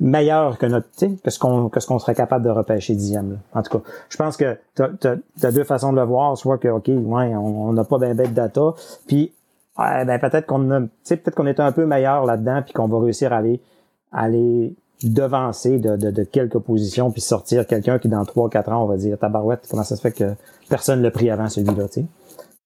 meilleur 0.00 0.58
que 0.58 0.66
notre 0.66 0.88
que 1.22 1.30
ce 1.30 1.38
qu'on 1.38 1.68
que 1.68 1.80
ce 1.80 1.86
qu'on 1.86 1.98
serait 1.98 2.14
capable 2.14 2.44
de 2.44 2.50
repêcher 2.50 2.94
dixième. 2.94 3.38
En 3.52 3.62
tout 3.62 3.78
cas, 3.78 3.84
je 4.08 4.16
pense 4.16 4.36
que 4.36 4.56
tu 4.76 4.82
as, 4.82 5.52
deux 5.52 5.64
façons 5.64 5.92
de 5.92 5.98
le 5.98 6.04
voir, 6.04 6.36
soit 6.36 6.58
que 6.58 6.68
OK, 6.68 6.88
ouais, 6.88 7.34
on 7.34 7.72
n'a 7.72 7.84
pas 7.84 7.98
bien 7.98 8.14
de 8.14 8.24
data, 8.26 8.74
puis 9.06 9.32
ben 9.76 10.18
peut-être 10.18 10.46
qu'on 10.46 10.70
a 10.70 10.80
peut-être 10.80 11.34
qu'on 11.34 11.46
est 11.46 11.60
un 11.60 11.72
peu 11.72 11.86
meilleur 11.86 12.24
là-dedans 12.24 12.62
puis 12.62 12.72
qu'on 12.72 12.88
va 12.88 12.98
réussir 13.00 13.32
à 13.32 13.38
aller 13.38 13.60
aller 14.12 14.74
devancer 15.02 15.78
de, 15.78 15.96
de, 15.96 16.10
de, 16.10 16.24
quelques 16.24 16.58
positions 16.58 17.10
puis 17.10 17.20
sortir 17.20 17.66
quelqu'un 17.66 17.98
qui 17.98 18.08
dans 18.08 18.22
3-4 18.22 18.70
ans 18.70 18.84
on 18.84 18.86
va 18.86 18.96
dire 18.96 19.16
tabarouette 19.16 19.66
comment 19.70 19.84
ça 19.84 19.94
se 19.94 20.00
fait 20.00 20.12
que 20.12 20.34
personne 20.68 21.02
l'a 21.02 21.10
pris 21.10 21.30
avant 21.30 21.48
celui-là 21.48 21.88
tu 21.88 22.00
sais? 22.00 22.04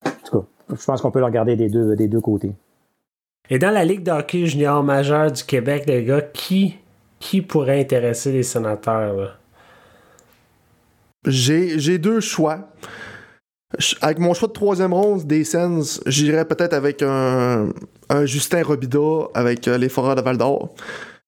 En 0.07 0.11
tout 0.25 0.41
cas 0.41 0.47
je 0.75 0.85
pense 0.85 1.03
qu'on 1.03 1.11
peut 1.11 1.19
le 1.19 1.27
regarder 1.27 1.57
des 1.57 1.69
deux 1.69 1.95
des 1.95 2.09
deux 2.09 2.21
côtés. 2.21 2.53
Et 3.51 3.59
dans 3.59 3.71
la 3.71 3.85
ligue 3.85 4.03
d'hockey 4.03 4.47
junior 4.47 4.83
majeur 4.83 5.31
du 5.31 5.45
Québec 5.45 5.85
les 5.87 6.05
gars 6.05 6.23
qui 6.23 6.77
qui 7.21 7.43
pourrait 7.43 7.81
intéresser 7.81 8.33
les 8.33 8.43
sénateurs 8.43 9.39
j'ai 11.27 11.79
j'ai 11.79 11.99
deux 11.99 12.21
choix. 12.21 12.69
Avec 14.03 14.19
mon 14.19 14.35
choix 14.35 14.49
de 14.49 14.53
troisième 14.53 14.93
ronde 14.93 15.25
des 15.27 15.45
Sens, 15.45 16.03
j'irais 16.07 16.45
peut-être 16.45 16.75
avec 16.75 17.01
un, 17.01 17.71
un, 18.11 18.27
Justin 18.27 18.63
Robida 18.63 18.99
avec 19.33 19.65
les 19.65 19.89
Foreurs 19.89 20.15
de 20.15 20.21
Val 20.21 20.37
d'Or, 20.37 20.75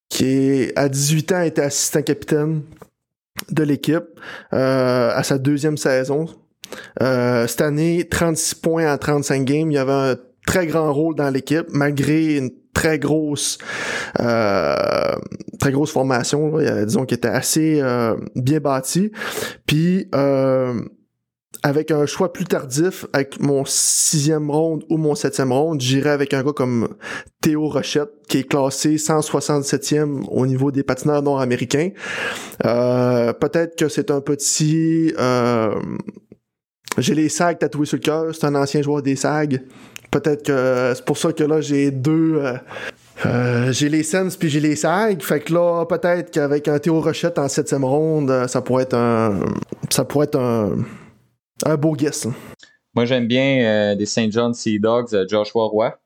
qui 0.09 0.70
à 0.76 0.88
18 0.88 1.32
ans 1.32 1.42
était 1.42 1.62
assistant 1.62 2.02
capitaine 2.02 2.62
de 3.50 3.62
l'équipe 3.62 4.20
euh, 4.52 5.11
à 5.14 5.22
sa 5.22 5.38
deuxième 5.38 5.76
saison. 5.76 6.26
Euh, 7.02 7.46
cette 7.46 7.61
année, 7.61 8.07
36 8.09 8.55
points 8.57 8.92
en 8.92 8.98
35 8.98 9.44
games. 9.44 9.70
Il 9.70 9.78
avait 9.78 9.92
un 9.92 10.16
très 10.46 10.66
grand 10.66 10.92
rôle 10.92 11.14
dans 11.14 11.30
l'équipe, 11.30 11.66
malgré 11.70 12.36
une 12.36 12.50
très 12.74 12.98
grosse 12.98 13.59
euh, 14.20 15.14
très 15.61 15.72
grosse 15.72 15.92
formation 15.92 16.57
là, 16.57 16.84
disons 16.84 17.07
qui 17.07 17.14
était 17.14 17.28
assez 17.28 17.80
euh, 17.80 18.16
bien 18.34 18.59
bâtie 18.59 19.12
puis 19.64 20.09
euh, 20.14 20.82
avec 21.65 21.91
un 21.91 22.05
choix 22.05 22.31
plus 22.31 22.45
tardif, 22.45 23.07
avec 23.15 23.41
mon 23.41 23.65
sixième 23.65 24.51
ronde 24.51 24.85
ou 24.91 24.99
mon 24.99 25.15
septième 25.15 25.51
ronde, 25.51 25.81
j'irais 25.81 26.11
avec 26.11 26.35
un 26.35 26.43
gars 26.43 26.53
comme 26.53 26.89
Théo 27.41 27.69
Rochette, 27.69 28.11
qui 28.29 28.41
est 28.41 28.45
classé 28.45 28.97
167e 28.97 30.27
au 30.29 30.47
niveau 30.47 30.71
des 30.71 30.83
patineurs 30.83 31.23
nord-américains. 31.23 31.89
Euh, 32.67 33.33
peut-être 33.33 33.77
que 33.79 33.89
c'est 33.89 34.11
un 34.11 34.21
petit... 34.21 35.15
Euh, 35.19 35.75
j'ai 36.99 37.15
les 37.15 37.31
SAG 37.31 37.59
tatoués 37.59 37.87
sur 37.87 37.97
le 37.97 38.03
cœur, 38.03 38.35
c'est 38.35 38.45
un 38.45 38.55
ancien 38.57 38.83
joueur 38.83 39.01
des 39.01 39.17
SAG. 39.17 39.62
Peut-être 40.11 40.45
que 40.45 40.93
c'est 40.95 41.05
pour 41.07 41.17
ça 41.17 41.33
que 41.33 41.45
là, 41.45 41.62
j'ai 41.62 41.91
deux... 41.91 42.43
Euh, 43.25 43.73
j'ai 43.73 43.89
les 43.89 44.03
Sens 44.03 44.37
puis 44.37 44.51
j'ai 44.51 44.61
les 44.61 44.77
SAG. 44.77 45.23
Fait 45.23 45.41
que 45.41 45.55
là, 45.55 45.87
peut-être 45.87 46.31
qu'avec 46.31 46.69
un 46.69 46.79
Théo 46.79 47.01
Rochette 47.01 47.39
en 47.39 47.49
septième 47.49 47.87
ronde, 47.87 48.49
ça 48.49 48.61
pourrait 48.61 48.83
être 48.83 48.99
un... 48.99 49.41
Ça 49.89 50.05
pourrait 50.05 50.27
être 50.27 50.39
un 50.39 50.77
un 51.64 51.76
beau 51.76 51.94
guess. 51.94 52.26
Hein. 52.26 52.34
Moi, 52.94 53.07
j'aime 53.07 53.26
bien 53.26 53.64
euh, 53.64 53.94
des 53.96 54.07
St. 54.07 54.30
John 54.30 54.55
Sea 54.55 54.78
Dogs, 54.78 55.14
euh, 55.14 55.26
Joshua 55.28 55.66
Roy. 55.66 55.98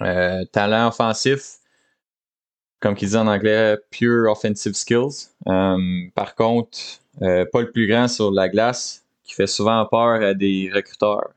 Euh, 0.00 0.44
talent 0.46 0.88
offensif, 0.88 1.58
comme 2.80 2.94
qu'il 2.94 3.08
dit 3.10 3.16
en 3.16 3.26
anglais, 3.26 3.76
pure 3.90 4.30
offensive 4.30 4.72
skills. 4.72 5.28
par 5.44 6.34
contre, 6.36 6.78
pas 7.18 7.60
le 7.60 7.70
plus 7.70 7.86
grand 7.86 8.08
sur 8.08 8.30
la 8.30 8.48
glace, 8.48 9.04
qui 9.24 9.34
fait 9.34 9.46
souvent 9.46 9.84
peur 9.84 10.22
à 10.22 10.32
des 10.32 10.70
recruteurs. 10.74 11.34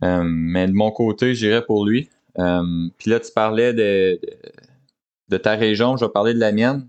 mais 0.00 0.66
de 0.66 0.72
mon 0.72 0.90
côté, 0.90 1.34
j'irais 1.34 1.62
pour 1.62 1.84
lui. 1.86 2.08
Puis 2.34 3.10
là, 3.10 3.20
tu 3.20 3.32
parlais 3.34 3.74
de, 3.74 4.18
ta 5.36 5.54
région, 5.54 5.98
je 5.98 6.06
vais 6.06 6.10
parler 6.10 6.32
de 6.32 6.40
la 6.40 6.52
mienne. 6.52 6.88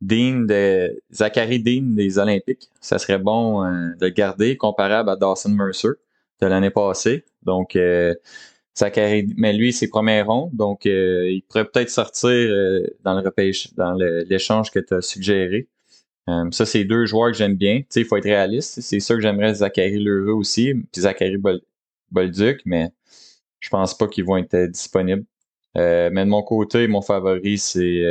Dean 0.00 0.46
de 0.46 1.02
Zachary 1.10 1.60
Dean 1.60 1.94
des 1.94 2.18
Olympiques. 2.18 2.68
Ça 2.80 2.98
serait 2.98 3.18
bon 3.18 3.64
euh, 3.64 3.90
de 4.00 4.06
le 4.06 4.10
garder 4.10 4.56
comparable 4.56 5.10
à 5.10 5.16
Dawson 5.16 5.50
Mercer 5.50 5.88
de 6.40 6.46
l'année 6.46 6.70
passée. 6.70 7.24
Donc 7.42 7.74
euh, 7.76 8.14
Zachary, 8.76 9.26
mais 9.36 9.52
lui 9.52 9.72
c'est 9.72 9.88
premier 9.88 10.22
rond, 10.22 10.50
donc 10.52 10.86
euh, 10.86 11.28
il 11.28 11.42
pourrait 11.42 11.64
peut-être 11.64 11.90
sortir 11.90 12.48
dans 13.02 13.14
le 13.14 13.24
repêche, 13.24 13.74
dans 13.74 13.92
l'échange 13.94 14.70
que 14.70 14.78
tu 14.78 14.94
as 14.94 15.02
suggéré. 15.02 15.68
ça 16.52 16.66
c'est 16.66 16.84
deux 16.84 17.06
joueurs 17.06 17.32
que 17.32 17.36
j'aime 17.36 17.56
bien. 17.56 17.80
Tu 17.80 17.86
sais, 17.90 18.00
il 18.02 18.06
faut 18.06 18.16
être 18.16 18.24
réaliste. 18.24 18.80
C'est 18.80 19.00
sûr 19.00 19.16
que 19.16 19.22
j'aimerais 19.22 19.54
Zachary 19.54 19.98
Lheureux 19.98 20.34
aussi, 20.34 20.74
puis 20.92 21.02
Zachary 21.02 21.38
Bolduc, 22.12 22.62
mais 22.66 22.90
je 23.60 23.70
pense 23.70 23.96
pas 23.98 24.06
qu'ils 24.08 24.24
vont 24.24 24.36
être 24.36 24.56
disponibles. 24.66 25.24
mais 25.74 26.10
de 26.24 26.30
mon 26.30 26.42
côté, 26.42 26.86
mon 26.88 27.02
favori, 27.02 27.58
c'est 27.58 28.04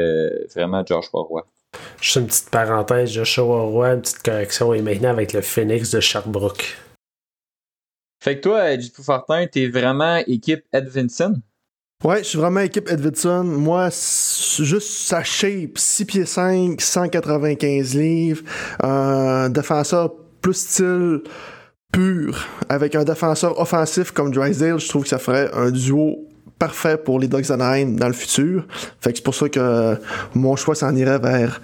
vraiment 0.54 0.86
Joshua 0.86 1.22
Roy. 1.22 1.48
Juste 2.02 2.16
une 2.16 2.28
petite 2.28 2.50
parenthèse, 2.50 3.12
Joshua 3.12 3.62
Roy, 3.62 3.94
une 3.94 4.02
petite 4.02 4.24
correction, 4.24 4.74
et 4.74 4.82
maintenant 4.82 5.10
avec 5.10 5.34
le 5.34 5.42
Phoenix 5.42 5.92
de 5.92 6.00
Sherbrooke. 6.00 6.78
Fait 8.24 8.38
que 8.38 8.42
toi, 8.42 8.78
JP 8.78 9.02
Fortin, 9.04 9.48
t'es 9.48 9.68
vraiment 9.68 10.18
équipe 10.28 10.64
Edvinson? 10.74 11.42
Ouais, 12.04 12.20
je 12.20 12.30
suis 12.30 12.38
vraiment 12.38 12.60
équipe 12.60 12.90
Edvinson. 12.90 13.44
Moi, 13.44 13.90
juste 13.90 15.08
sa 15.08 15.24
shape, 15.24 15.78
6 15.78 16.06
pieds 16.06 16.26
5, 16.26 16.80
195 16.80 17.96
livres, 17.96 18.44
un 18.84 19.50
défenseur 19.50 20.14
plus 20.42 20.54
style 20.54 21.22
pur, 21.92 22.46
avec 22.70 22.96
un 22.96 23.04
défenseur 23.04 23.60
offensif 23.60 24.12
comme 24.12 24.32
Drysdale, 24.32 24.80
je 24.80 24.88
trouve 24.88 25.04
que 25.04 25.10
ça 25.10 25.20
ferait 25.20 25.50
un 25.54 25.72
duo 25.72 26.27
parfait 26.60 26.98
pour 26.98 27.20
les 27.20 27.28
Ducks 27.28 27.48
d'Anaheim 27.48 27.96
dans 27.96 28.08
le 28.08 28.14
futur. 28.14 28.66
Fait 29.00 29.12
que 29.12 29.18
c'est 29.18 29.24
pour 29.24 29.36
ça 29.36 29.50
que 29.50 29.98
mon 30.36 30.56
choix 30.56 30.76
s'en 30.76 30.96
irait 30.96 31.20
vers 31.20 31.62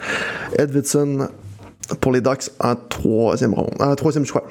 Edvidson 0.58 1.30
pour 2.00 2.12
les 2.12 2.22
Ducks 2.22 2.50
en 2.60 2.76
troisième 2.76 3.54
ronde, 3.54 3.96
troisième 3.98 4.26
choix. 4.26 4.48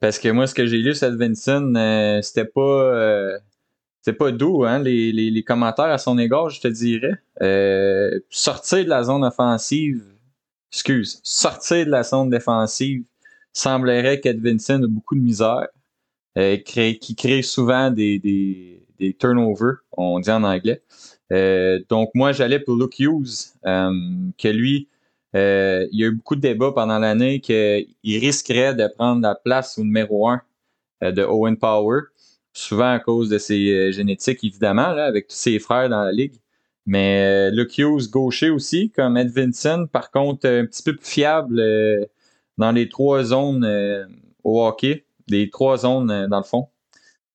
Parce 0.00 0.18
que 0.18 0.28
moi, 0.28 0.46
ce 0.46 0.54
que 0.54 0.66
j'ai 0.66 0.78
lu 0.78 0.94
sur 0.94 1.08
Edvinson, 1.08 1.74
euh, 1.74 2.20
c'était 2.20 2.44
pas 2.44 2.60
euh, 2.60 3.38
c'était 4.00 4.16
pas 4.16 4.30
doux, 4.30 4.64
hein, 4.64 4.78
les, 4.78 5.10
les, 5.10 5.42
commentaires 5.42 5.86
à 5.86 5.98
son 5.98 6.16
égard, 6.18 6.50
je 6.50 6.60
te 6.60 6.68
dirais. 6.68 7.14
Euh, 7.42 8.20
sortir 8.30 8.84
de 8.84 8.88
la 8.88 9.02
zone 9.02 9.24
offensive, 9.24 10.04
excuse, 10.70 11.18
sortir 11.24 11.86
de 11.86 11.90
la 11.90 12.04
zone 12.04 12.30
défensive, 12.30 13.02
semblerait 13.52 14.20
qu'Edvinson 14.20 14.82
a 14.84 14.86
beaucoup 14.86 15.16
de 15.16 15.20
misère, 15.20 15.66
euh, 16.38 16.56
qui 16.56 17.16
crée 17.16 17.42
souvent 17.42 17.90
des 17.90 18.75
des 18.98 19.14
turnovers, 19.14 19.78
on 19.92 20.20
dit 20.20 20.30
en 20.30 20.44
anglais. 20.44 20.82
Euh, 21.32 21.80
donc, 21.88 22.10
moi, 22.14 22.32
j'allais 22.32 22.60
pour 22.60 22.76
Luke 22.76 22.98
Hughes, 22.98 23.52
euh, 23.66 23.90
que 24.38 24.48
lui, 24.48 24.88
euh, 25.34 25.86
il 25.92 26.00
y 26.00 26.04
a 26.04 26.08
eu 26.08 26.12
beaucoup 26.12 26.36
de 26.36 26.40
débats 26.40 26.72
pendant 26.72 26.98
l'année 26.98 27.40
qu'il 27.40 27.86
risquerait 28.04 28.74
de 28.74 28.88
prendre 28.96 29.22
la 29.22 29.34
place 29.34 29.78
au 29.78 29.82
numéro 29.82 30.28
un 30.28 30.40
de 31.02 31.22
Owen 31.22 31.56
Power, 31.58 32.02
souvent 32.52 32.92
à 32.92 32.98
cause 32.98 33.28
de 33.28 33.38
ses 33.38 33.92
génétiques, 33.92 34.42
évidemment, 34.44 34.92
là, 34.92 35.04
avec 35.04 35.28
tous 35.28 35.36
ses 35.36 35.58
frères 35.58 35.88
dans 35.88 36.02
la 36.02 36.12
ligue. 36.12 36.36
Mais 36.86 37.50
Luke 37.50 37.76
Hughes, 37.76 38.08
gaucher 38.10 38.50
aussi, 38.50 38.90
comme 38.90 39.16
Ed 39.16 39.30
Vincent, 39.30 39.86
par 39.86 40.10
contre, 40.10 40.46
un 40.46 40.64
petit 40.64 40.82
peu 40.82 40.96
plus 40.96 41.06
fiable 41.06 41.60
dans 42.56 42.72
les 42.72 42.88
trois 42.88 43.24
zones 43.24 43.68
au 44.42 44.64
hockey, 44.64 45.04
les 45.28 45.50
trois 45.50 45.78
zones 45.78 46.28
dans 46.28 46.38
le 46.38 46.44
fond. 46.44 46.68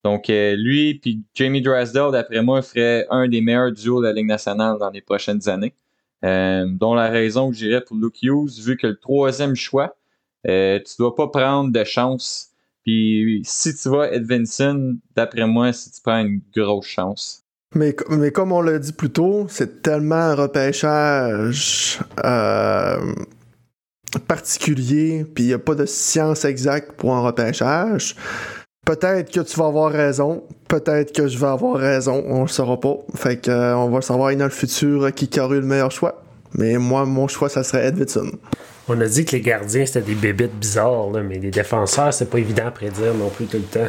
Donc, 0.04 0.30
euh, 0.30 0.56
lui 0.56 0.96
puis 0.96 1.24
Jamie 1.34 1.62
Drysdale, 1.62 2.12
d'après 2.12 2.42
moi, 2.42 2.62
ferait 2.62 3.06
un 3.10 3.28
des 3.28 3.42
meilleurs 3.42 3.72
duos 3.72 4.02
de 4.02 4.08
la 4.08 4.14
Ligue 4.14 4.28
nationale 4.28 4.78
dans 4.80 4.90
les 4.90 5.02
prochaines 5.02 5.48
années. 5.48 5.74
Euh, 6.24 6.68
dont 6.70 6.94
la 6.94 7.10
raison 7.10 7.50
que 7.50 7.56
j'irais 7.56 7.82
pour 7.82 7.98
Luke 7.98 8.22
Hughes, 8.22 8.60
vu 8.64 8.78
que 8.78 8.88
le 8.88 8.98
troisième 9.00 9.56
choix, 9.56 9.96
euh, 10.48 10.80
tu 10.80 10.94
dois 11.00 11.16
pas 11.16 11.28
prendre 11.28 11.72
de 11.72 11.84
chance. 11.84 12.50
Puis 12.84 13.42
si 13.44 13.76
tu 13.76 13.90
vas 13.90 14.12
Edvinson, 14.12 14.98
d'après 15.16 15.48
moi, 15.48 15.74
si 15.74 15.92
tu 15.92 16.02
prends 16.02 16.20
une 16.20 16.42
grosse 16.56 16.88
chance. 16.88 17.44
Mais, 17.74 17.96
mais 18.10 18.32
comme 18.32 18.52
on 18.52 18.62
l'a 18.62 18.80
dit 18.80 18.92
plus 18.92 19.12
tôt, 19.12 19.46
c'est 19.48 19.82
tellement 19.82 20.16
un 20.16 20.36
repêchage 20.36 22.00
euh, 22.24 23.14
particulier, 24.28 25.26
puis 25.26 25.46
il 25.46 25.48
n'y 25.48 25.54
a 25.54 25.60
pas 25.60 25.76
de 25.76 25.86
science 25.86 26.44
exacte 26.44 26.94
pour 26.94 27.16
un 27.16 27.22
repêchage. 27.22 28.16
Peut-être 28.86 29.32
que 29.32 29.42
tu 29.42 29.58
vas 29.58 29.68
avoir 29.68 29.92
raison, 29.92 30.44
peut-être 30.68 31.14
que 31.14 31.28
je 31.28 31.38
vais 31.38 31.48
avoir 31.48 31.78
raison, 31.78 32.24
on 32.28 32.42
le 32.42 32.48
saura 32.48 32.80
pas. 32.80 32.98
Fait 33.16 33.38
que 33.38 33.52
euh, 33.52 33.78
on 33.78 33.90
va 33.90 34.02
savoir 34.02 34.36
dans 34.36 34.46
le 34.46 34.50
futur 34.50 35.14
qui 35.14 35.40
a 35.40 35.48
eu 35.48 35.60
le 35.60 35.62
meilleur 35.62 35.92
choix. 35.92 36.24
Mais 36.56 36.78
moi, 36.78 37.06
mon 37.06 37.28
choix, 37.28 37.48
ça 37.48 37.64
serait 37.64 37.86
Edvidson. 37.86 38.32
On 38.88 39.00
a 39.00 39.08
dit 39.08 39.24
que 39.24 39.34
les 39.34 39.42
gardiens, 39.42 39.86
c'était 39.86 40.02
des 40.02 40.16
bébites 40.16 40.58
bizarres, 40.60 41.12
mais 41.24 41.38
les 41.38 41.52
défenseurs, 41.52 42.14
c'est 42.14 42.30
pas 42.30 42.40
évident 42.40 42.66
à 42.66 42.72
prédire 42.72 43.14
non 43.14 43.30
plus 43.30 43.46
tout 43.46 43.58
le 43.58 43.64
temps. 43.64 43.88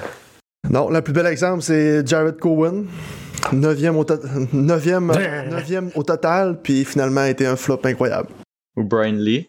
Non, 0.71 0.91
le 0.91 1.01
plus 1.01 1.13
bel 1.13 1.27
exemple, 1.27 1.63
c'est 1.63 2.07
Jared 2.07 2.37
Cohen. 2.37 2.85
Neuvième 3.53 3.97
au, 3.97 4.05
au 5.97 6.03
total, 6.05 6.59
puis 6.63 6.85
finalement 6.85 7.23
a 7.23 7.31
été 7.31 7.47
un 7.47 7.57
flop 7.57 7.81
incroyable. 7.85 8.29
Ou 8.77 8.85
Brian 8.85 9.17
Lee. 9.17 9.49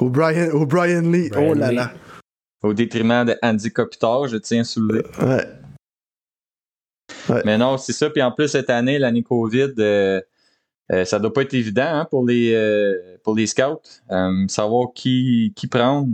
Ou 0.00 0.10
Brian, 0.10 0.50
ou 0.52 0.66
Brian 0.66 1.00
Lee. 1.00 1.30
oh 1.36 1.54
là 1.54 1.72
là 1.72 1.90
au 2.62 2.74
détriment 2.74 3.24
de 3.24 3.36
Andy 3.42 3.72
Kopitar, 3.72 4.28
je 4.28 4.36
tiens 4.36 4.60
à 4.60 4.64
soulever. 4.64 5.04
Ouais. 5.20 5.46
Mais 7.44 7.58
non, 7.58 7.76
c'est 7.76 7.92
ça. 7.92 8.10
Puis 8.10 8.22
en 8.22 8.32
plus, 8.32 8.48
cette 8.48 8.70
année, 8.70 8.98
l'année 8.98 9.22
COVID, 9.22 9.74
euh, 9.78 10.20
euh, 10.92 11.04
ça 11.04 11.18
doit 11.18 11.32
pas 11.32 11.42
être 11.42 11.54
évident 11.54 11.86
hein, 11.86 12.06
pour, 12.08 12.26
les, 12.26 12.54
euh, 12.54 13.18
pour 13.24 13.34
les 13.34 13.46
scouts. 13.46 13.80
savoir 14.48 14.92
qui, 14.94 15.52
qui 15.56 15.66
prendre. 15.66 16.08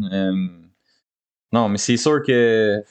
non, 1.53 1.69
mais 1.69 1.79
c'est 1.79 1.97
sûr 1.97 2.23
que 2.23 2.83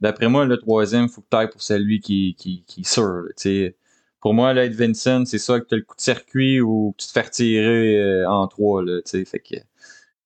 d'après 0.00 0.28
moi, 0.28 0.44
le 0.44 0.58
troisième, 0.58 1.04
il 1.04 1.08
faut 1.08 1.20
que 1.22 1.28
tu 1.30 1.36
ailles 1.36 1.50
pour 1.50 1.62
celui 1.62 2.00
qui, 2.00 2.34
qui, 2.38 2.64
qui 2.66 2.80
est 2.80 2.88
sûr. 2.88 3.24
pour 4.20 4.34
moi, 4.34 4.52
là, 4.52 4.64
être 4.64 4.74
Vincent, 4.74 5.24
c'est 5.24 5.38
ça 5.38 5.60
que 5.60 5.66
tu 5.66 5.74
as 5.74 5.78
le 5.78 5.84
coup 5.84 5.96
de 5.96 6.00
circuit 6.00 6.60
ou 6.60 6.94
que 6.96 7.02
tu 7.02 7.08
te 7.08 7.12
fais 7.12 7.22
retirer 7.22 8.24
en 8.26 8.46
trois. 8.48 8.84
Là, 8.84 9.00
fait 9.04 9.38
que 9.38 9.56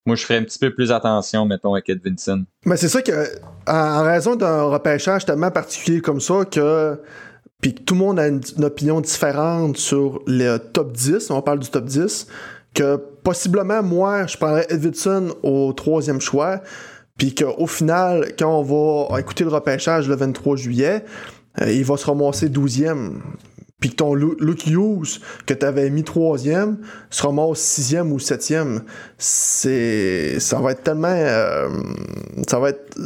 moi, 0.05 0.15
je 0.15 0.23
ferais 0.23 0.37
un 0.37 0.43
petit 0.43 0.59
peu 0.59 0.73
plus 0.73 0.91
attention, 0.91 1.45
mettons, 1.45 1.73
avec 1.73 1.89
Ed 1.89 2.01
Vincent. 2.03 2.41
Mais 2.65 2.77
c'est 2.77 2.89
ça 2.89 3.01
que, 3.01 3.11
en 3.67 4.03
raison 4.03 4.35
d'un 4.35 4.63
repêchage 4.63 5.25
tellement 5.25 5.51
particulier 5.51 6.01
comme 6.01 6.21
ça, 6.21 6.45
que 6.45 6.99
puis 7.61 7.73
tout 7.73 7.95
le 7.95 7.99
monde 7.99 8.19
a 8.19 8.27
une, 8.27 8.41
opinion 8.63 9.01
différente 9.01 9.77
sur 9.77 10.21
le 10.27 10.57
top 10.57 10.91
10, 10.91 11.31
on 11.31 11.41
parle 11.41 11.59
du 11.59 11.69
top 11.69 11.85
10, 11.85 12.27
que 12.75 12.97
possiblement, 12.97 13.81
moi, 13.81 14.27
je 14.27 14.37
prendrais 14.37 14.67
Edvidson 14.69 15.33
au 15.41 15.73
troisième 15.73 16.21
choix, 16.21 16.61
puis 17.17 17.33
qu'au 17.33 17.65
final, 17.65 18.33
quand 18.37 18.59
on 18.59 19.07
va 19.09 19.19
écouter 19.19 19.45
le 19.45 19.49
repêchage 19.49 20.07
le 20.07 20.15
23 20.15 20.57
juillet, 20.57 21.05
euh, 21.61 21.71
il 21.71 21.85
va 21.85 21.97
se 21.97 22.05
ramasser 22.05 22.49
12e. 22.49 23.21
Puis 23.85 23.91
que 23.91 23.97
ton 23.97 24.15
Luke 24.15 24.65
Hughes, 24.65 25.21
que 25.45 25.53
tu 25.53 25.63
avais 25.63 25.91
mis 25.91 26.03
troisième, 26.03 26.79
se 27.11 27.21
ramasse 27.21 27.59
sixième 27.59 28.11
ou 28.11 28.17
septième. 28.17 28.81
C'est, 29.19 30.39
ça 30.39 30.59
va 30.59 30.71
être 30.71 30.81
tellement, 30.81 31.05
euh, 31.09 31.69
ça 32.47 32.57
va 32.57 32.71
être, 32.71 32.97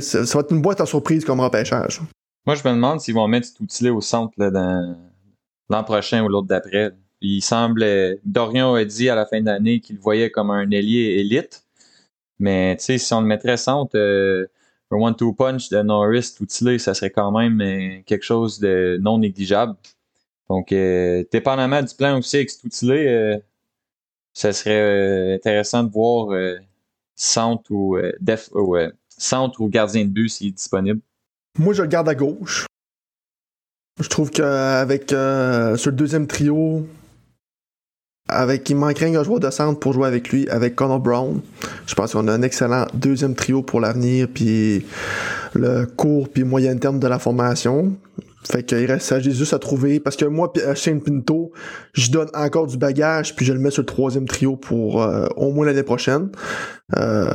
ça 0.00 0.20
va 0.22 0.40
être 0.42 0.52
une 0.52 0.62
boîte 0.62 0.80
à 0.80 0.86
surprise 0.86 1.24
comme 1.24 1.40
repêchage. 1.40 2.00
Moi, 2.46 2.54
je 2.54 2.62
me 2.68 2.72
demande 2.72 3.00
s'ils 3.00 3.14
vont 3.14 3.26
mettre 3.26 3.48
cet 3.48 3.58
outil 3.58 3.88
au 3.88 4.00
centre 4.00 4.32
l'an 4.38 5.82
prochain 5.82 6.22
ou 6.22 6.28
l'autre 6.28 6.46
d'après. 6.46 6.92
Il 7.20 7.42
semble, 7.42 7.84
Dorian 8.24 8.74
a 8.74 8.84
dit 8.84 9.08
à 9.08 9.16
la 9.16 9.26
fin 9.26 9.40
de 9.40 9.46
l'année 9.46 9.80
qu'il 9.80 9.96
le 9.96 10.02
voyait 10.02 10.30
comme 10.30 10.52
un 10.52 10.70
ailier 10.70 11.16
élite. 11.18 11.64
Mais 12.38 12.76
tu 12.76 12.84
sais, 12.84 12.98
si 12.98 13.12
on 13.12 13.22
le 13.22 13.26
mettrait 13.26 13.56
centre, 13.56 13.98
euh, 13.98 14.46
un 14.92 14.98
one-two 14.98 15.32
punch 15.32 15.68
de 15.68 15.82
Norris 15.82 16.36
outilé, 16.40 16.78
ça 16.78 16.94
serait 16.94 17.10
quand 17.10 17.36
même 17.36 17.60
euh, 17.60 18.02
quelque 18.06 18.24
chose 18.24 18.60
de 18.60 18.98
non 19.02 19.18
négligeable. 19.18 19.74
Donc, 20.50 20.72
euh, 20.72 21.24
dépendamment 21.30 21.82
du 21.82 21.94
plan 21.94 22.18
aussi 22.18 22.36
avec 22.36 22.50
cet 22.50 22.64
outil-là, 22.64 22.94
euh, 22.94 23.38
ça 24.32 24.52
serait 24.52 24.80
euh, 24.80 25.34
intéressant 25.34 25.84
de 25.84 25.90
voir 25.90 26.34
centre 27.14 27.70
ou 27.70 27.98
def 28.20 28.50
ou 28.54 29.68
gardien 29.68 30.04
de 30.04 30.10
but 30.10 30.28
s'il 30.28 30.48
est 30.48 30.52
disponible. 30.52 31.00
Moi, 31.58 31.74
je 31.74 31.82
le 31.82 31.88
garde 31.88 32.08
à 32.08 32.14
gauche. 32.14 32.66
Je 34.00 34.08
trouve 34.08 34.30
qu'avec 34.30 35.08
sur 35.10 35.16
le 35.16 35.92
deuxième 35.92 36.28
trio, 36.28 36.86
avec 38.28 38.68
il 38.70 38.76
manquerait 38.76 39.14
un 39.14 39.24
joueur 39.24 39.40
de 39.40 39.50
centre 39.50 39.80
pour 39.80 39.92
jouer 39.92 40.06
avec 40.06 40.28
lui, 40.28 40.48
avec 40.50 40.76
Connor 40.76 41.00
Brown. 41.00 41.40
Je 41.86 41.94
pense 41.94 42.12
qu'on 42.12 42.28
a 42.28 42.32
un 42.32 42.42
excellent 42.42 42.86
deuxième 42.94 43.34
trio 43.34 43.62
pour 43.62 43.80
l'avenir, 43.80 44.28
puis 44.32 44.86
le 45.54 45.86
court 45.86 46.28
puis 46.28 46.44
moyen 46.44 46.76
terme 46.76 47.00
de 47.00 47.08
la 47.08 47.18
formation. 47.18 47.96
Fait 48.44 48.62
qu'il 48.62 48.84
reste 48.86 49.06
s'agit 49.06 49.32
juste 49.32 49.52
à 49.52 49.58
trouver. 49.58 50.00
Parce 50.00 50.16
que 50.16 50.24
moi, 50.24 50.52
Shane 50.74 51.02
Pinto, 51.02 51.52
je 51.92 52.10
donne 52.10 52.28
encore 52.34 52.66
du 52.66 52.78
bagage, 52.78 53.34
puis 53.34 53.44
je 53.44 53.52
le 53.52 53.58
mets 53.58 53.70
sur 53.70 53.82
le 53.82 53.86
troisième 53.86 54.26
trio 54.26 54.56
pour 54.56 55.02
euh, 55.02 55.26
au 55.36 55.52
moins 55.52 55.66
l'année 55.66 55.82
prochaine. 55.82 56.30
Euh, 56.96 57.26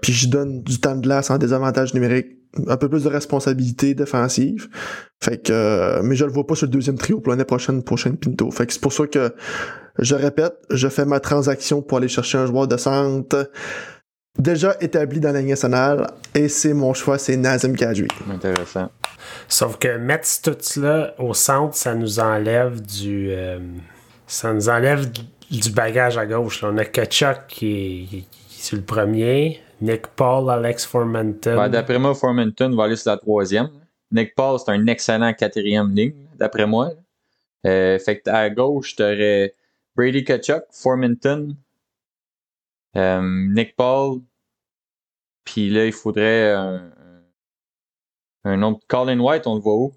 puis 0.00 0.12
je 0.12 0.28
donne 0.28 0.62
du 0.62 0.80
temps 0.80 0.94
de 0.94 1.00
glace 1.00 1.30
en 1.30 1.38
désavantage 1.38 1.94
numérique, 1.94 2.26
un 2.68 2.76
peu 2.76 2.88
plus 2.88 3.04
de 3.04 3.08
responsabilité 3.08 3.94
défensive. 3.94 4.68
Fait 5.22 5.38
que 5.38 5.52
euh, 5.52 6.02
mais 6.02 6.14
je 6.14 6.24
le 6.24 6.32
vois 6.32 6.46
pas 6.46 6.54
sur 6.54 6.66
le 6.66 6.72
deuxième 6.72 6.96
trio 6.96 7.20
pour 7.20 7.32
l'année 7.32 7.44
prochaine 7.44 7.82
pour 7.82 7.98
Shane 7.98 8.16
Pinto. 8.16 8.50
Fait 8.50 8.66
que 8.66 8.72
c'est 8.72 8.82
pour 8.82 8.92
ça 8.92 9.06
que 9.06 9.34
je 9.98 10.14
répète, 10.14 10.54
je 10.70 10.88
fais 10.88 11.04
ma 11.04 11.20
transaction 11.20 11.82
pour 11.82 11.98
aller 11.98 12.08
chercher 12.08 12.38
un 12.38 12.46
joueur 12.46 12.66
de 12.66 12.76
centre 12.76 13.50
déjà 14.38 14.76
établi 14.80 15.20
dans 15.20 15.32
la 15.32 15.40
Ligue 15.40 15.50
nationale 15.50 16.10
et 16.34 16.48
c'est 16.48 16.74
mon 16.74 16.94
choix, 16.94 17.18
c'est 17.18 17.36
Nazem 17.36 17.76
Kadri. 17.76 18.08
Intéressant. 18.30 18.90
Sauf 19.48 19.78
que 19.78 19.96
mettre 19.96 20.28
tout 20.42 20.80
là 20.80 21.14
au 21.18 21.34
centre, 21.34 21.74
ça 21.76 21.94
nous 21.94 22.20
enlève 22.20 22.80
du. 22.80 23.28
Euh, 23.30 23.58
ça 24.26 24.52
nous 24.52 24.68
enlève 24.68 25.10
du 25.50 25.70
bagage 25.70 26.18
à 26.18 26.26
gauche. 26.26 26.64
On 26.64 26.76
a 26.78 26.84
Kachuk 26.84 27.46
qui 27.48 28.08
est, 28.12 28.24
sur 28.48 28.76
le 28.76 28.82
premier. 28.82 29.60
Nick 29.80 30.06
Paul, 30.14 30.48
Alex 30.48 30.86
Formanton. 30.86 31.56
Ben, 31.56 31.68
d'après 31.68 31.98
moi, 31.98 32.14
Formanton 32.14 32.74
va 32.76 32.84
aller 32.84 32.96
sur 32.96 33.10
la 33.10 33.16
troisième. 33.16 33.68
Nick 34.12 34.34
Paul, 34.34 34.58
c'est 34.58 34.70
un 34.70 34.86
excellent 34.86 35.32
quatrième 35.32 35.92
ligne, 35.92 36.14
d'après 36.38 36.66
moi. 36.66 36.92
Euh, 37.66 37.98
fait 37.98 38.20
que 38.20 38.30
à 38.30 38.48
gauche, 38.48 38.94
tu 38.94 39.02
aurais 39.02 39.54
Brady 39.96 40.24
Kachuk, 40.24 40.62
Formanton, 40.70 41.56
Nick 42.94 43.76
Paul. 43.76 44.20
Puis 45.44 45.70
là, 45.70 45.86
il 45.86 45.92
faudrait 45.92 46.52
un, 48.44 48.62
autre. 48.62 48.80
Colin 48.88 49.18
White, 49.18 49.46
on 49.46 49.56
le 49.56 49.60
voit 49.60 49.76
où? 49.76 49.92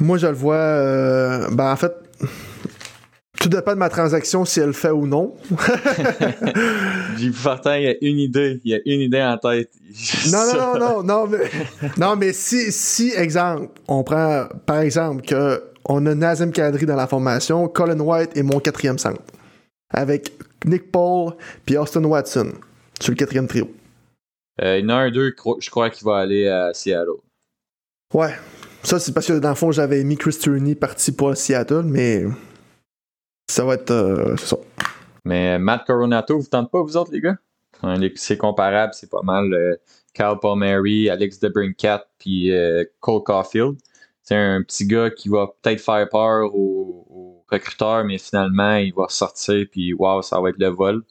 Moi, 0.00 0.18
je 0.18 0.26
le 0.26 0.34
vois. 0.34 0.56
Euh, 0.56 1.48
ben, 1.52 1.72
en 1.72 1.76
fait, 1.76 1.92
tout 3.42 3.48
dépend 3.48 3.72
de 3.72 3.78
ma 3.78 3.88
transaction 3.88 4.44
si 4.44 4.60
elle 4.60 4.66
le 4.66 4.72
fait 4.72 4.90
ou 4.90 5.06
non. 5.06 5.34
J'ai 7.18 7.30
pourtant, 7.30 7.74
il 7.74 7.82
y 7.82 7.88
a 7.88 7.94
une 8.00 8.18
idée. 8.18 8.60
Il 8.64 8.70
y 8.70 8.74
a 8.74 8.78
une 8.84 9.00
idée 9.00 9.22
en 9.22 9.36
tête. 9.36 9.70
non, 10.30 10.46
non, 10.46 10.78
non, 10.78 10.78
non, 10.78 11.02
non, 11.02 11.26
mais, 11.26 11.50
non, 11.98 12.16
mais 12.16 12.32
si, 12.32 12.72
si, 12.72 13.12
exemple, 13.16 13.68
on 13.88 14.02
prend, 14.02 14.46
par 14.66 14.78
exemple, 14.78 15.22
que 15.22 15.62
on 15.84 16.06
a 16.06 16.14
Nazem 16.14 16.52
Kadri 16.52 16.86
dans 16.86 16.96
la 16.96 17.08
formation, 17.08 17.66
Colin 17.68 17.98
White 17.98 18.36
est 18.36 18.44
mon 18.44 18.60
quatrième 18.60 18.98
centre. 18.98 19.20
Avec 19.90 20.32
Nick 20.64 20.90
Paul 20.90 21.34
puis 21.64 21.76
Austin 21.76 22.04
Watson 22.04 22.52
sur 23.00 23.12
le 23.12 23.16
quatrième 23.16 23.48
trio. 23.48 23.70
Euh, 24.60 24.78
il 24.78 24.84
y 24.84 24.86
en 24.86 24.90
a 24.90 24.94
un, 24.94 25.10
deux, 25.10 25.34
je 25.58 25.70
crois 25.70 25.90
qu'il 25.90 26.04
va 26.04 26.18
aller 26.18 26.48
à 26.48 26.72
Seattle. 26.74 27.20
Ouais. 28.12 28.34
Ça, 28.82 28.98
c'est 28.98 29.12
parce 29.12 29.26
que 29.26 29.38
dans 29.38 29.48
le 29.50 29.54
fond, 29.54 29.70
j'avais 29.70 30.02
mis 30.04 30.16
Chris 30.16 30.36
Turney 30.40 30.74
parti 30.74 31.12
pour 31.12 31.36
Seattle, 31.36 31.82
mais 31.84 32.24
ça 33.48 33.64
va 33.64 33.74
être. 33.74 33.90
Euh, 33.90 34.36
ça. 34.36 34.56
Mais 35.24 35.58
Matt 35.58 35.86
Coronato, 35.86 36.38
vous 36.38 36.46
tentez 36.46 36.70
pas, 36.70 36.82
vous 36.82 36.96
autres, 36.96 37.12
les 37.12 37.20
gars? 37.20 37.36
C'est 38.16 38.36
comparable, 38.36 38.92
c'est 38.94 39.10
pas 39.10 39.22
mal. 39.22 39.52
Euh, 39.52 39.76
Kyle 40.14 40.36
Palmieri, 40.40 41.08
Alex 41.08 41.38
DeBrincat, 41.40 42.06
puis 42.18 42.52
Cole 43.00 43.22
Caulfield. 43.22 43.76
C'est 44.22 44.36
un 44.36 44.62
petit 44.62 44.86
gars 44.86 45.10
qui 45.10 45.28
va 45.28 45.48
peut-être 45.60 45.80
faire 45.80 46.08
peur 46.08 46.54
aux, 46.54 47.06
recruteurs, 47.52 48.04
mais 48.04 48.18
finalement, 48.18 48.76
il 48.76 48.92
va 48.94 49.06
sortir, 49.08 49.66
puis 49.70 49.92
waouh, 49.94 50.22
ça 50.22 50.40
va 50.40 50.50
être 50.50 50.58
le 50.58 50.68
vol. 50.68 51.02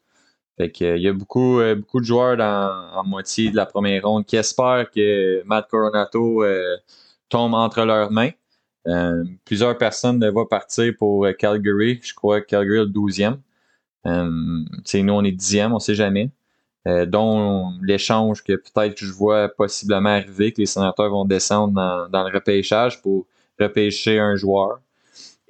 Fait 0.57 0.71
que, 0.71 0.97
il 0.97 1.01
y 1.01 1.07
a 1.07 1.13
beaucoup, 1.13 1.59
euh, 1.59 1.75
beaucoup 1.75 1.99
de 1.99 2.05
joueurs 2.05 2.39
en 2.39 3.03
moitié 3.05 3.51
de 3.51 3.55
la 3.55 3.65
première 3.65 4.03
ronde 4.03 4.25
qui 4.25 4.35
espèrent 4.35 4.89
que 4.91 5.43
Matt 5.45 5.67
Coronato 5.69 6.43
euh, 6.43 6.77
tombe 7.29 7.53
entre 7.53 7.83
leurs 7.83 8.11
mains. 8.11 8.31
Euh, 8.87 9.23
plusieurs 9.45 9.77
personnes 9.77 10.27
vont 10.29 10.45
partir 10.45 10.93
pour 10.97 11.27
Calgary. 11.39 11.99
Je 12.03 12.13
crois 12.13 12.41
que 12.41 12.47
Calgary 12.47 12.79
est 12.79 12.85
le 12.85 12.91
12e. 12.91 13.37
nous, 14.05 15.13
on 15.13 15.23
est 15.23 15.31
10e, 15.31 15.71
on 15.73 15.79
sait 15.79 15.95
jamais. 15.95 16.31
dont 17.07 17.73
l'échange 17.81 18.43
que 18.43 18.53
peut-être 18.53 18.97
je 18.97 19.11
vois 19.13 19.49
possiblement 19.49 20.09
arriver, 20.09 20.51
que 20.51 20.61
les 20.61 20.65
sénateurs 20.65 21.09
vont 21.09 21.25
descendre 21.25 21.73
dans 22.09 22.23
le 22.27 22.33
repêchage 22.33 23.01
pour 23.01 23.27
repêcher 23.59 24.19
un 24.19 24.35
joueur 24.35 24.79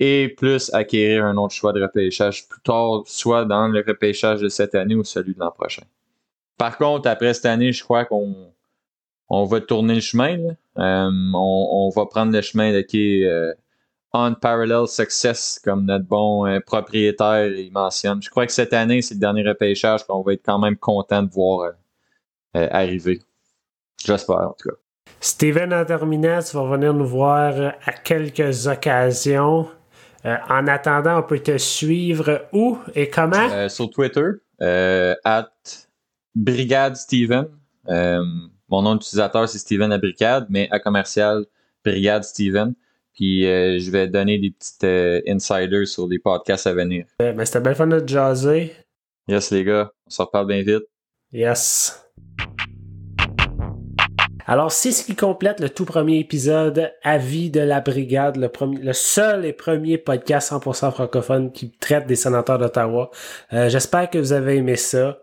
et 0.03 0.29
plus 0.29 0.73
acquérir 0.73 1.25
un 1.25 1.37
autre 1.37 1.53
choix 1.53 1.73
de 1.73 1.81
repêchage 1.81 2.47
plus 2.47 2.61
tard, 2.61 3.03
soit 3.05 3.45
dans 3.45 3.67
le 3.67 3.83
repêchage 3.87 4.41
de 4.41 4.49
cette 4.49 4.73
année 4.73 4.95
ou 4.95 5.03
celui 5.03 5.35
de 5.35 5.39
l'an 5.39 5.51
prochain. 5.51 5.83
Par 6.57 6.79
contre, 6.79 7.07
après 7.07 7.35
cette 7.35 7.45
année, 7.45 7.71
je 7.71 7.83
crois 7.83 8.05
qu'on 8.05 8.51
on 9.29 9.45
va 9.45 9.61
tourner 9.61 9.93
le 9.93 10.01
chemin. 10.01 10.39
Euh, 10.79 11.09
on, 11.35 11.91
va 11.95 12.07
prendre 12.07 12.33
le 12.33 12.41
chemin 12.41 12.73
de 12.73 12.81
qui 12.81 13.23
euh, 13.25 13.53
on 14.11 14.33
parallel 14.33 14.87
success, 14.87 15.61
comme 15.63 15.85
notre 15.85 16.05
bon 16.05 16.47
euh, 16.47 16.59
propriétaire 16.59 17.45
il 17.45 17.71
mentionne. 17.71 18.23
Je 18.23 18.29
crois 18.31 18.47
que 18.47 18.53
cette 18.53 18.73
année, 18.73 19.03
c'est 19.03 19.13
le 19.13 19.19
dernier 19.19 19.47
repêchage 19.47 20.03
qu'on 20.07 20.23
va 20.23 20.33
être 20.33 20.43
quand 20.43 20.57
même 20.57 20.77
content 20.77 21.21
de 21.21 21.29
voir 21.29 21.73
arriver. 22.55 23.21
J'espère, 24.03 24.49
en 24.49 24.55
tout 24.59 24.69
cas. 24.69 24.75
Steven, 25.19 25.71
en 25.71 25.85
terminant, 25.85 26.39
tu 26.41 26.57
vas 26.57 26.65
venir 26.65 26.91
nous 26.91 27.05
voir 27.05 27.75
à 27.85 27.91
quelques 27.93 28.67
occasions. 28.67 29.69
Euh, 30.25 30.37
en 30.49 30.67
attendant, 30.67 31.19
on 31.19 31.23
peut 31.23 31.39
te 31.39 31.57
suivre 31.57 32.47
où 32.53 32.77
et 32.93 33.09
comment? 33.09 33.49
Euh, 33.51 33.69
sur 33.69 33.89
Twitter, 33.89 34.27
euh, 34.61 35.15
at 35.23 35.49
Brigade 36.35 36.95
Steven. 36.95 37.47
mon 37.87 38.81
nom 38.81 38.95
d'utilisateur, 38.95 39.49
c'est 39.49 39.57
Steven 39.57 39.91
à 39.91 39.97
Brigade, 39.97 40.47
mais 40.49 40.67
à 40.71 40.79
commercial, 40.79 41.45
Brigade 41.83 42.23
Steven. 42.23 42.73
Puis 43.13 43.43
je 43.43 43.91
vais 43.91 44.07
donner 44.07 44.37
des 44.37 44.51
petites 44.51 44.85
insiders 45.27 45.87
sur 45.87 46.07
les 46.07 46.19
podcasts 46.19 46.67
à 46.67 46.73
venir. 46.73 47.05
Ben, 47.19 47.43
c'était 47.45 47.59
bien 47.59 47.73
fun 47.73 47.87
de 47.87 48.07
jaser. 48.07 48.73
Yes, 49.27 49.51
les 49.51 49.63
gars. 49.63 49.91
On 50.07 50.09
se 50.09 50.21
reparle 50.21 50.47
bien 50.47 50.61
vite. 50.61 50.87
Yes. 51.31 52.01
Alors, 54.47 54.71
c'est 54.71 54.91
ce 54.91 55.03
qui 55.03 55.15
complète 55.15 55.59
le 55.59 55.69
tout 55.69 55.85
premier 55.85 56.19
épisode 56.19 56.91
Avis 57.03 57.49
de 57.49 57.59
la 57.59 57.79
Brigade, 57.79 58.37
le, 58.37 58.93
seul 58.93 59.45
et 59.45 59.53
premier 59.53 59.97
podcast 59.97 60.51
100% 60.51 60.91
francophone 60.91 61.51
qui 61.51 61.71
traite 61.71 62.07
des 62.07 62.15
sénateurs 62.15 62.57
d'Ottawa. 62.57 63.11
Euh, 63.53 63.69
j'espère 63.69 64.09
que 64.09 64.17
vous 64.17 64.33
avez 64.33 64.57
aimé 64.57 64.75
ça. 64.75 65.19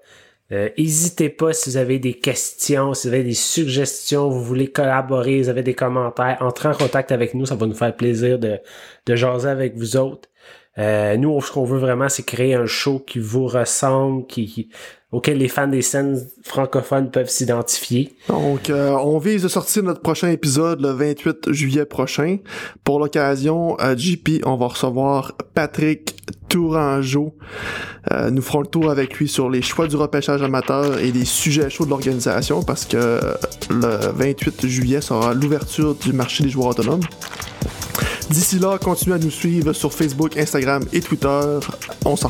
N'hésitez 0.50 1.26
euh, 1.26 1.36
pas 1.36 1.52
si 1.52 1.68
vous 1.70 1.76
avez 1.76 1.98
des 1.98 2.14
questions, 2.14 2.94
si 2.94 3.08
vous 3.08 3.14
avez 3.14 3.24
des 3.24 3.34
suggestions, 3.34 4.30
vous 4.30 4.42
voulez 4.42 4.68
collaborer, 4.68 5.42
vous 5.42 5.50
avez 5.50 5.62
des 5.62 5.74
commentaires, 5.74 6.38
entrez 6.40 6.70
en 6.70 6.74
contact 6.74 7.12
avec 7.12 7.34
nous, 7.34 7.44
ça 7.44 7.54
va 7.54 7.66
nous 7.66 7.74
faire 7.74 7.94
plaisir 7.94 8.38
de, 8.38 8.58
de 9.04 9.14
jaser 9.14 9.48
avec 9.48 9.76
vous 9.76 9.96
autres. 9.96 10.28
Euh, 10.78 11.16
nous, 11.16 11.40
ce 11.40 11.50
qu'on 11.50 11.64
veut 11.64 11.78
vraiment, 11.78 12.08
c'est 12.08 12.22
créer 12.22 12.54
un 12.54 12.66
show 12.66 13.00
qui 13.00 13.18
vous 13.18 13.46
ressemble, 13.46 14.26
qui, 14.26 14.70
auquel 15.11 15.38
les 15.38 15.48
fans 15.48 15.68
des 15.68 15.80
scènes 15.80 16.26
francophones 16.42 17.11
peuvent 17.11 17.30
s'identifier. 17.30 18.14
Donc, 18.28 18.68
euh, 18.68 18.90
on 18.90 19.18
vise 19.18 19.42
de 19.42 19.48
sortir 19.48 19.82
notre 19.82 20.02
prochain 20.02 20.28
épisode 20.28 20.82
le 20.82 20.90
28 20.90 21.50
juillet 21.50 21.86
prochain. 21.86 22.38
Pour 22.84 23.00
l'occasion, 23.00 23.74
à 23.76 23.96
JP, 23.96 24.42
on 24.44 24.56
va 24.56 24.66
recevoir 24.66 25.32
Patrick 25.54 26.14
Tourangeau. 26.50 27.34
Euh, 28.12 28.30
nous 28.30 28.42
ferons 28.42 28.61
le 28.61 28.66
tour 28.66 28.90
avec 28.90 29.14
lui 29.14 29.28
sur 29.28 29.48
les 29.48 29.62
choix 29.62 29.86
du 29.86 29.96
repêchage 29.96 30.42
amateur 30.42 30.98
et 30.98 31.11
les 31.11 31.24
sujets 31.24 31.70
chauds 31.70 31.86
de 31.86 31.90
l'organisation 31.90 32.62
parce 32.62 32.84
que 32.84 33.18
le 33.70 34.12
28 34.14 34.66
juillet 34.66 35.00
sera 35.00 35.32
l'ouverture 35.32 35.94
du 35.94 36.12
marché 36.12 36.44
des 36.44 36.50
joueurs 36.50 36.68
autonomes. 36.68 37.02
D'ici 38.30 38.59
là, 38.59 38.76
continuez 38.76 39.16
à 39.16 39.18
nous 39.18 39.30
suivre 39.30 39.72
sur 39.72 39.90
Facebook, 39.90 40.36
Instagram 40.36 40.84
et 40.92 41.00
Twitter. 41.00 41.61
On 42.04 42.14
s'en. 42.14 42.28